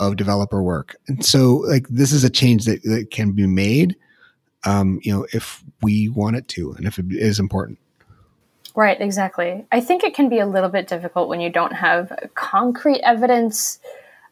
of 0.00 0.16
developer 0.16 0.60
work. 0.60 0.96
And 1.06 1.24
so 1.24 1.58
like 1.68 1.86
this 1.88 2.12
is 2.12 2.24
a 2.24 2.30
change 2.30 2.64
that, 2.64 2.82
that 2.82 3.10
can 3.12 3.30
be 3.32 3.46
made 3.46 3.94
um, 4.66 4.98
you 5.02 5.12
know, 5.12 5.26
if 5.32 5.62
we 5.82 6.08
want 6.08 6.36
it 6.36 6.48
to 6.48 6.72
and 6.72 6.86
if 6.86 6.98
it 6.98 7.06
is 7.10 7.38
important. 7.38 7.78
Right, 8.74 9.00
exactly. 9.00 9.64
I 9.72 9.80
think 9.80 10.04
it 10.04 10.14
can 10.14 10.28
be 10.28 10.40
a 10.40 10.46
little 10.46 10.68
bit 10.68 10.88
difficult 10.88 11.28
when 11.28 11.40
you 11.40 11.48
don't 11.48 11.72
have 11.72 12.12
concrete 12.34 13.00
evidence. 13.02 13.78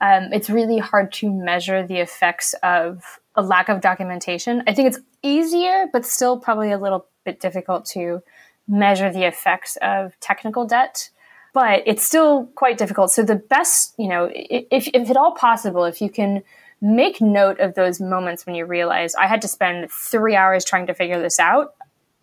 Um, 0.05 0.35
it's 0.35 0.51
really 0.51 0.79
hard 0.79 1.13
to 1.15 1.31
measure 1.31 1.87
the 1.87 1.97
effects 1.97 2.55
of 2.63 3.21
a 3.37 3.43
lack 3.43 3.71
of 3.71 3.81
documentation. 3.81 4.63
I 4.67 4.75
think 4.75 4.89
it's 4.89 4.99
easier, 5.23 5.87
but 5.93 6.05
still 6.05 6.39
probably 6.39 6.73
a 6.73 6.79
little 6.79 7.07
bit 7.25 7.41
difficult 7.41 7.87
to 7.87 8.23
measure 8.69 9.11
the 9.11 9.25
effects 9.25 9.79
of 9.81 10.19
technical 10.21 10.67
debt. 10.67 11.09
But 11.55 11.85
it's 11.87 12.05
still 12.05 12.51
quite 12.55 12.77
difficult. 12.77 13.13
So 13.13 13.23
the 13.23 13.37
best, 13.37 13.95
you 13.97 14.09
know, 14.09 14.29
if, 14.35 14.89
if 14.93 15.09
at 15.09 15.17
all 15.17 15.33
possible, 15.33 15.85
if 15.85 16.03
you 16.03 16.11
can 16.11 16.43
make 16.83 17.23
note 17.23 17.59
of 17.61 17.75
those 17.75 17.99
moments 17.99 18.45
when 18.45 18.55
you 18.57 18.67
realize 18.67 19.15
I 19.15 19.27
had 19.27 19.41
to 19.43 19.49
spend 19.49 19.91
three 19.91 20.37
hours 20.37 20.67
trying 20.67 20.87
to 20.89 20.95
figure 20.95 21.23
this 21.23 21.39
out, 21.39 21.75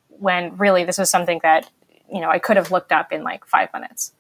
when 0.10 0.56
really 0.58 0.84
this 0.84 1.00
was 1.00 1.10
something 1.10 1.39
that 1.41 1.67
you 2.13 2.22
know 2.22 2.30
I 2.30 2.38
could 2.38 2.58
have 2.58 2.70
looked 2.70 2.91
up 2.91 3.12
in 3.12 3.24
like 3.24 3.46
five 3.46 3.70
minutes. 3.74 4.13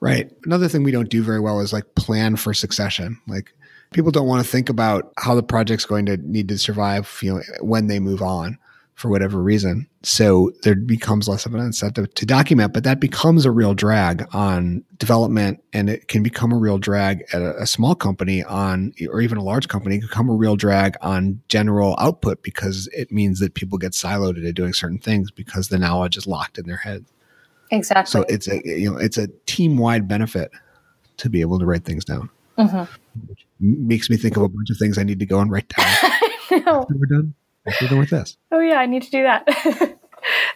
Right. 0.00 0.30
Another 0.44 0.68
thing 0.68 0.82
we 0.82 0.90
don't 0.92 1.08
do 1.08 1.22
very 1.22 1.40
well 1.40 1.60
is 1.60 1.72
like 1.72 1.94
plan 1.94 2.36
for 2.36 2.52
succession. 2.52 3.20
Like 3.26 3.54
people 3.92 4.10
don't 4.10 4.26
want 4.26 4.44
to 4.44 4.50
think 4.50 4.68
about 4.68 5.12
how 5.16 5.34
the 5.34 5.42
project's 5.42 5.86
going 5.86 6.06
to 6.06 6.16
need 6.18 6.48
to 6.48 6.58
survive, 6.58 7.18
you 7.22 7.34
know, 7.34 7.42
when 7.60 7.86
they 7.86 7.98
move 7.98 8.22
on 8.22 8.58
for 8.96 9.10
whatever 9.10 9.42
reason. 9.42 9.86
So 10.02 10.52
there 10.62 10.74
becomes 10.74 11.28
less 11.28 11.44
of 11.44 11.54
an 11.54 11.60
incentive 11.60 12.12
to 12.14 12.24
document, 12.24 12.72
but 12.72 12.82
that 12.84 12.98
becomes 12.98 13.44
a 13.44 13.50
real 13.50 13.74
drag 13.74 14.26
on 14.34 14.84
development 14.96 15.62
and 15.74 15.90
it 15.90 16.08
can 16.08 16.22
become 16.22 16.50
a 16.50 16.56
real 16.56 16.78
drag 16.78 17.22
at 17.34 17.42
a, 17.42 17.62
a 17.62 17.66
small 17.66 17.94
company 17.94 18.42
on, 18.44 18.94
or 19.10 19.20
even 19.20 19.36
a 19.36 19.42
large 19.42 19.68
company, 19.68 19.98
can 19.98 20.08
become 20.08 20.30
a 20.30 20.34
real 20.34 20.56
drag 20.56 20.96
on 21.02 21.42
general 21.48 21.94
output 21.98 22.42
because 22.42 22.88
it 22.94 23.12
means 23.12 23.38
that 23.40 23.52
people 23.52 23.76
get 23.76 23.92
siloed 23.92 24.38
into 24.38 24.52
doing 24.52 24.72
certain 24.72 24.98
things 24.98 25.30
because 25.30 25.68
the 25.68 25.78
knowledge 25.78 26.16
is 26.16 26.26
locked 26.26 26.56
in 26.56 26.66
their 26.66 26.78
head. 26.78 27.04
Exactly. 27.70 28.10
So 28.10 28.24
it's 28.28 28.48
a, 28.48 28.60
you 28.64 28.90
know, 28.90 28.98
it's 28.98 29.18
a 29.18 29.28
team 29.46 29.78
wide 29.78 30.08
benefit 30.08 30.50
to 31.18 31.30
be 31.30 31.40
able 31.40 31.58
to 31.58 31.66
write 31.66 31.84
things 31.84 32.04
down. 32.04 32.30
Mm-hmm. 32.58 32.92
Which 33.28 33.46
makes 33.60 34.10
me 34.10 34.16
think 34.16 34.36
of 34.36 34.42
a 34.42 34.48
bunch 34.48 34.70
of 34.70 34.76
things 34.78 34.98
I 34.98 35.02
need 35.02 35.18
to 35.20 35.26
go 35.26 35.40
and 35.40 35.50
write 35.50 35.68
down. 35.68 35.86
We're 36.88 37.06
done, 37.06 37.34
after 37.66 37.84
we're 37.84 37.88
done 37.88 37.98
with 37.98 38.10
this. 38.10 38.36
Oh 38.52 38.60
yeah, 38.60 38.76
I 38.76 38.86
need 38.86 39.02
to 39.02 39.10
do 39.10 39.22
that. 39.24 39.44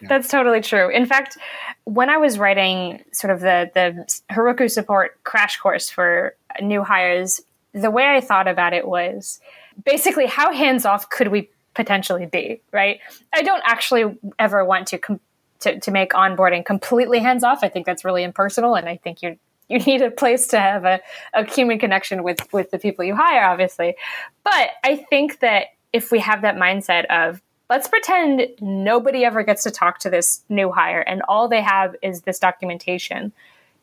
yeah. 0.01 0.07
That's 0.07 0.27
totally 0.29 0.61
true. 0.61 0.89
In 0.89 1.05
fact, 1.05 1.37
when 1.83 2.09
I 2.09 2.17
was 2.17 2.39
writing 2.39 3.03
sort 3.11 3.33
of 3.33 3.41
the 3.41 3.69
the 3.73 4.05
Heroku 4.33 4.69
support 4.69 5.21
crash 5.23 5.57
course 5.57 5.89
for 5.89 6.35
new 6.61 6.83
hires, 6.83 7.41
the 7.73 7.91
way 7.91 8.05
I 8.05 8.21
thought 8.21 8.47
about 8.47 8.73
it 8.73 8.87
was 8.87 9.39
basically 9.83 10.25
how 10.25 10.53
hands 10.53 10.85
off 10.85 11.09
could 11.09 11.27
we 11.27 11.49
potentially 11.73 12.25
be, 12.25 12.61
right? 12.71 12.99
I 13.33 13.43
don't 13.43 13.63
actually 13.65 14.17
ever 14.39 14.65
want 14.65 14.87
to 14.87 14.97
com- 14.97 15.19
to, 15.61 15.79
to 15.79 15.91
make 15.91 16.11
onboarding 16.11 16.65
completely 16.65 17.19
hands 17.19 17.43
off. 17.43 17.59
I 17.63 17.69
think 17.69 17.85
that's 17.85 18.05
really 18.05 18.23
impersonal, 18.23 18.75
and 18.75 18.87
I 18.87 18.97
think 18.97 19.21
you 19.21 19.37
you 19.69 19.79
need 19.87 20.01
a 20.01 20.11
place 20.11 20.47
to 20.47 20.59
have 20.59 20.85
a, 20.85 20.99
a 21.33 21.45
human 21.45 21.79
connection 21.79 22.23
with 22.23 22.51
with 22.53 22.71
the 22.71 22.79
people 22.79 23.05
you 23.05 23.15
hire, 23.15 23.43
obviously. 23.43 23.95
But 24.43 24.71
I 24.83 24.97
think 25.09 25.39
that 25.39 25.67
if 25.93 26.11
we 26.11 26.19
have 26.19 26.41
that 26.41 26.55
mindset 26.55 27.05
of 27.05 27.41
let's 27.69 27.87
pretend 27.87 28.47
nobody 28.59 29.23
ever 29.23 29.43
gets 29.43 29.63
to 29.63 29.71
talk 29.71 29.99
to 29.99 30.09
this 30.09 30.43
new 30.49 30.71
hire 30.71 30.99
and 30.99 31.21
all 31.29 31.47
they 31.47 31.61
have 31.61 31.95
is 32.01 32.21
this 32.21 32.37
documentation 32.37 33.31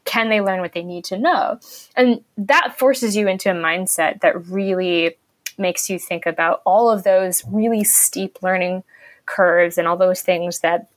can 0.04 0.28
they 0.28 0.40
learn 0.40 0.60
what 0.60 0.72
they 0.72 0.82
need 0.82 1.04
to 1.04 1.18
know 1.18 1.58
and 1.96 2.22
that 2.36 2.78
forces 2.78 3.16
you 3.16 3.28
into 3.28 3.50
a 3.50 3.54
mindset 3.54 4.20
that 4.20 4.46
really 4.46 5.16
makes 5.56 5.90
you 5.90 5.98
think 5.98 6.26
about 6.26 6.60
all 6.64 6.90
of 6.90 7.02
those 7.02 7.42
really 7.46 7.82
steep 7.82 8.42
learning 8.42 8.84
curves 9.26 9.78
and 9.78 9.88
all 9.88 9.96
those 9.96 10.20
things 10.20 10.60
that 10.60 10.88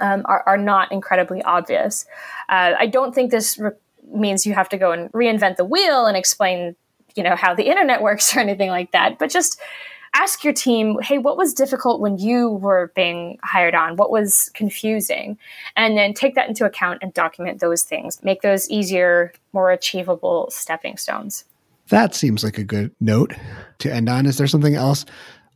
um, 0.00 0.22
are, 0.24 0.42
are, 0.46 0.58
not 0.58 0.90
incredibly 0.90 1.42
obvious. 1.42 2.06
Uh, 2.48 2.72
I 2.78 2.86
don't 2.86 3.14
think 3.14 3.30
this 3.30 3.58
re- 3.58 3.72
means 4.12 4.46
you 4.46 4.54
have 4.54 4.68
to 4.70 4.78
go 4.78 4.92
and 4.92 5.12
reinvent 5.12 5.56
the 5.56 5.64
wheel 5.64 6.06
and 6.06 6.16
explain, 6.16 6.76
you 7.14 7.22
know, 7.22 7.36
how 7.36 7.54
the 7.54 7.64
internet 7.64 8.02
works 8.08 8.34
or 8.36 8.40
anything 8.40 8.70
like 8.70 8.92
that. 8.92 9.18
But 9.18 9.30
just 9.30 9.60
ask 10.14 10.44
your 10.44 10.52
team, 10.52 10.98
hey, 11.02 11.18
what 11.18 11.36
was 11.36 11.54
difficult 11.54 12.00
when 12.00 12.18
you 12.18 12.50
were 12.50 12.92
being 12.94 13.38
hired 13.42 13.74
on? 13.74 13.96
What 13.96 14.10
was 14.10 14.50
confusing? 14.54 15.38
And 15.76 15.96
then 15.96 16.14
take 16.14 16.34
that 16.34 16.48
into 16.48 16.64
account 16.64 16.98
and 17.02 17.12
document 17.14 17.60
those 17.60 17.82
things. 17.82 18.22
Make 18.22 18.42
those 18.42 18.68
easier, 18.68 19.32
more 19.52 19.70
achievable 19.70 20.48
stepping 20.50 20.96
stones. 20.96 21.44
That 21.88 22.14
seems 22.14 22.44
like 22.44 22.58
a 22.58 22.64
good 22.64 22.92
note 23.00 23.34
to 23.78 23.92
end 23.92 24.08
on. 24.08 24.26
Is 24.26 24.38
there 24.38 24.46
something 24.46 24.74
else? 24.74 25.04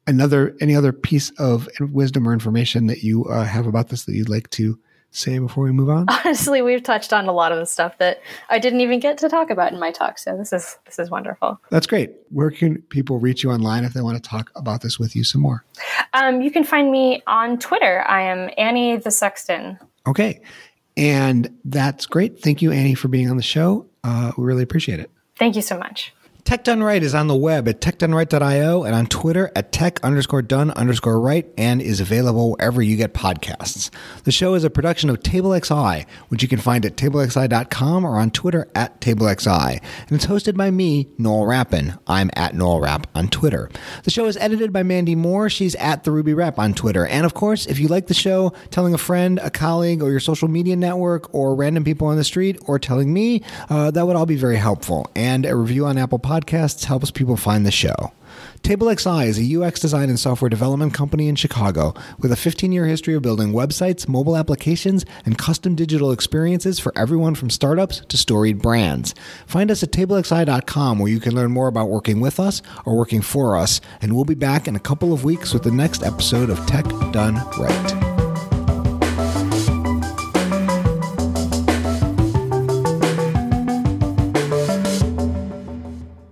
Another, 0.06 0.56
any 0.60 0.76
other 0.76 0.92
piece 0.92 1.30
of 1.38 1.68
wisdom 1.80 2.28
or 2.28 2.32
information 2.32 2.86
that 2.86 3.02
you 3.02 3.24
uh, 3.24 3.44
have 3.44 3.66
about 3.66 3.88
this 3.88 4.04
that 4.04 4.14
you'd 4.14 4.28
like 4.28 4.48
to 4.50 4.78
say 5.10 5.38
before 5.38 5.64
we 5.64 5.72
move 5.72 5.88
on? 5.88 6.06
Honestly, 6.24 6.62
we've 6.62 6.82
touched 6.82 7.12
on 7.12 7.26
a 7.26 7.32
lot 7.32 7.52
of 7.52 7.58
the 7.58 7.66
stuff 7.66 7.98
that 7.98 8.20
I 8.48 8.58
didn't 8.58 8.80
even 8.80 9.00
get 9.00 9.18
to 9.18 9.28
talk 9.28 9.50
about 9.50 9.72
in 9.72 9.80
my 9.80 9.90
talk. 9.90 10.18
So 10.18 10.36
this 10.36 10.52
is 10.52 10.78
this 10.84 10.98
is 10.98 11.10
wonderful. 11.10 11.60
That's 11.70 11.86
great. 11.86 12.12
Where 12.30 12.50
can 12.50 12.82
people 12.82 13.18
reach 13.18 13.42
you 13.42 13.50
online 13.50 13.84
if 13.84 13.94
they 13.94 14.02
want 14.02 14.22
to 14.22 14.28
talk 14.28 14.50
about 14.54 14.82
this 14.82 14.98
with 14.98 15.16
you 15.16 15.24
some 15.24 15.40
more? 15.40 15.64
Um, 16.12 16.40
you 16.40 16.50
can 16.50 16.64
find 16.64 16.90
me 16.90 17.22
on 17.26 17.58
Twitter. 17.58 18.04
I 18.06 18.22
am 18.22 18.50
Annie 18.58 18.96
the 18.96 19.10
Sexton. 19.10 19.78
Okay, 20.06 20.40
and 20.96 21.50
that's 21.64 22.06
great. 22.06 22.40
Thank 22.40 22.62
you, 22.62 22.70
Annie, 22.70 22.94
for 22.94 23.08
being 23.08 23.30
on 23.30 23.36
the 23.36 23.42
show. 23.42 23.86
Uh, 24.04 24.32
we 24.36 24.44
really 24.44 24.62
appreciate 24.62 25.00
it. 25.00 25.10
Thank 25.36 25.56
you 25.56 25.62
so 25.62 25.78
much. 25.78 26.14
Tech 26.46 26.62
Done 26.62 26.80
Right 26.80 27.02
is 27.02 27.12
on 27.12 27.26
the 27.26 27.34
web 27.34 27.66
at 27.66 27.80
techdoneright.io 27.80 28.84
and 28.84 28.94
on 28.94 29.08
Twitter 29.08 29.50
at 29.56 29.72
tech 29.72 29.98
underscore 30.04 30.42
done 30.42 30.70
underscore 30.70 31.18
right 31.18 31.44
and 31.58 31.82
is 31.82 31.98
available 31.98 32.52
wherever 32.52 32.80
you 32.80 32.96
get 32.96 33.14
podcasts. 33.14 33.90
The 34.22 34.30
show 34.30 34.54
is 34.54 34.62
a 34.62 34.70
production 34.70 35.10
of 35.10 35.18
TableXI, 35.18 36.06
which 36.28 36.42
you 36.42 36.48
can 36.48 36.60
find 36.60 36.86
at 36.86 36.94
tablexi.com 36.94 38.04
or 38.04 38.16
on 38.20 38.30
Twitter 38.30 38.68
at 38.76 39.00
tablexi. 39.00 39.80
And 39.80 40.12
it's 40.12 40.26
hosted 40.26 40.56
by 40.56 40.70
me, 40.70 41.08
Noel 41.18 41.46
Rappin. 41.46 41.98
I'm 42.06 42.30
at 42.36 42.54
Noel 42.54 42.78
Rapp 42.78 43.08
on 43.16 43.26
Twitter. 43.26 43.68
The 44.04 44.12
show 44.12 44.26
is 44.26 44.36
edited 44.36 44.72
by 44.72 44.84
Mandy 44.84 45.16
Moore. 45.16 45.50
She's 45.50 45.74
at 45.74 46.04
the 46.04 46.12
Ruby 46.12 46.32
Rep 46.32 46.60
on 46.60 46.74
Twitter. 46.74 47.08
And 47.08 47.26
of 47.26 47.34
course, 47.34 47.66
if 47.66 47.80
you 47.80 47.88
like 47.88 48.06
the 48.06 48.14
show, 48.14 48.52
telling 48.70 48.94
a 48.94 48.98
friend, 48.98 49.40
a 49.42 49.50
colleague, 49.50 50.00
or 50.00 50.12
your 50.12 50.20
social 50.20 50.46
media 50.46 50.76
network, 50.76 51.34
or 51.34 51.56
random 51.56 51.82
people 51.82 52.06
on 52.06 52.16
the 52.16 52.22
street, 52.22 52.56
or 52.66 52.78
telling 52.78 53.12
me, 53.12 53.42
uh, 53.68 53.90
that 53.90 54.06
would 54.06 54.14
all 54.14 54.26
be 54.26 54.36
very 54.36 54.58
helpful. 54.58 55.10
And 55.16 55.44
a 55.44 55.56
review 55.56 55.86
on 55.86 55.98
Apple 55.98 56.20
Podcasts 56.20 56.35
podcasts 56.40 56.84
helps 56.84 57.10
people 57.10 57.36
find 57.36 57.64
the 57.64 57.70
show. 57.70 58.12
TableXI 58.62 59.26
is 59.26 59.38
a 59.38 59.62
UX 59.62 59.80
design 59.80 60.08
and 60.10 60.18
software 60.18 60.48
development 60.48 60.92
company 60.92 61.28
in 61.28 61.36
Chicago 61.36 61.94
with 62.18 62.32
a 62.32 62.36
15 62.36 62.72
year 62.72 62.86
history 62.86 63.14
of 63.14 63.22
building 63.22 63.52
websites, 63.52 64.08
mobile 64.08 64.36
applications, 64.36 65.06
and 65.24 65.38
custom 65.38 65.74
digital 65.74 66.10
experiences 66.10 66.78
for 66.78 66.92
everyone 66.96 67.34
from 67.34 67.48
startups 67.48 68.00
to 68.08 68.16
storied 68.16 68.60
brands. 68.60 69.14
Find 69.46 69.70
us 69.70 69.82
at 69.82 69.92
tablexi.com 69.92 70.98
where 70.98 71.10
you 71.10 71.20
can 71.20 71.34
learn 71.34 71.52
more 71.52 71.68
about 71.68 71.88
working 71.88 72.20
with 72.20 72.38
us 72.38 72.60
or 72.84 72.96
working 72.96 73.22
for 73.22 73.56
us, 73.56 73.80
and 74.02 74.14
we'll 74.14 74.24
be 74.24 74.34
back 74.34 74.68
in 74.68 74.76
a 74.76 74.80
couple 74.80 75.12
of 75.12 75.24
weeks 75.24 75.54
with 75.54 75.62
the 75.62 75.70
next 75.70 76.02
episode 76.02 76.50
of 76.50 76.66
Tech 76.66 76.84
Done 77.12 77.36
Right. 77.58 78.15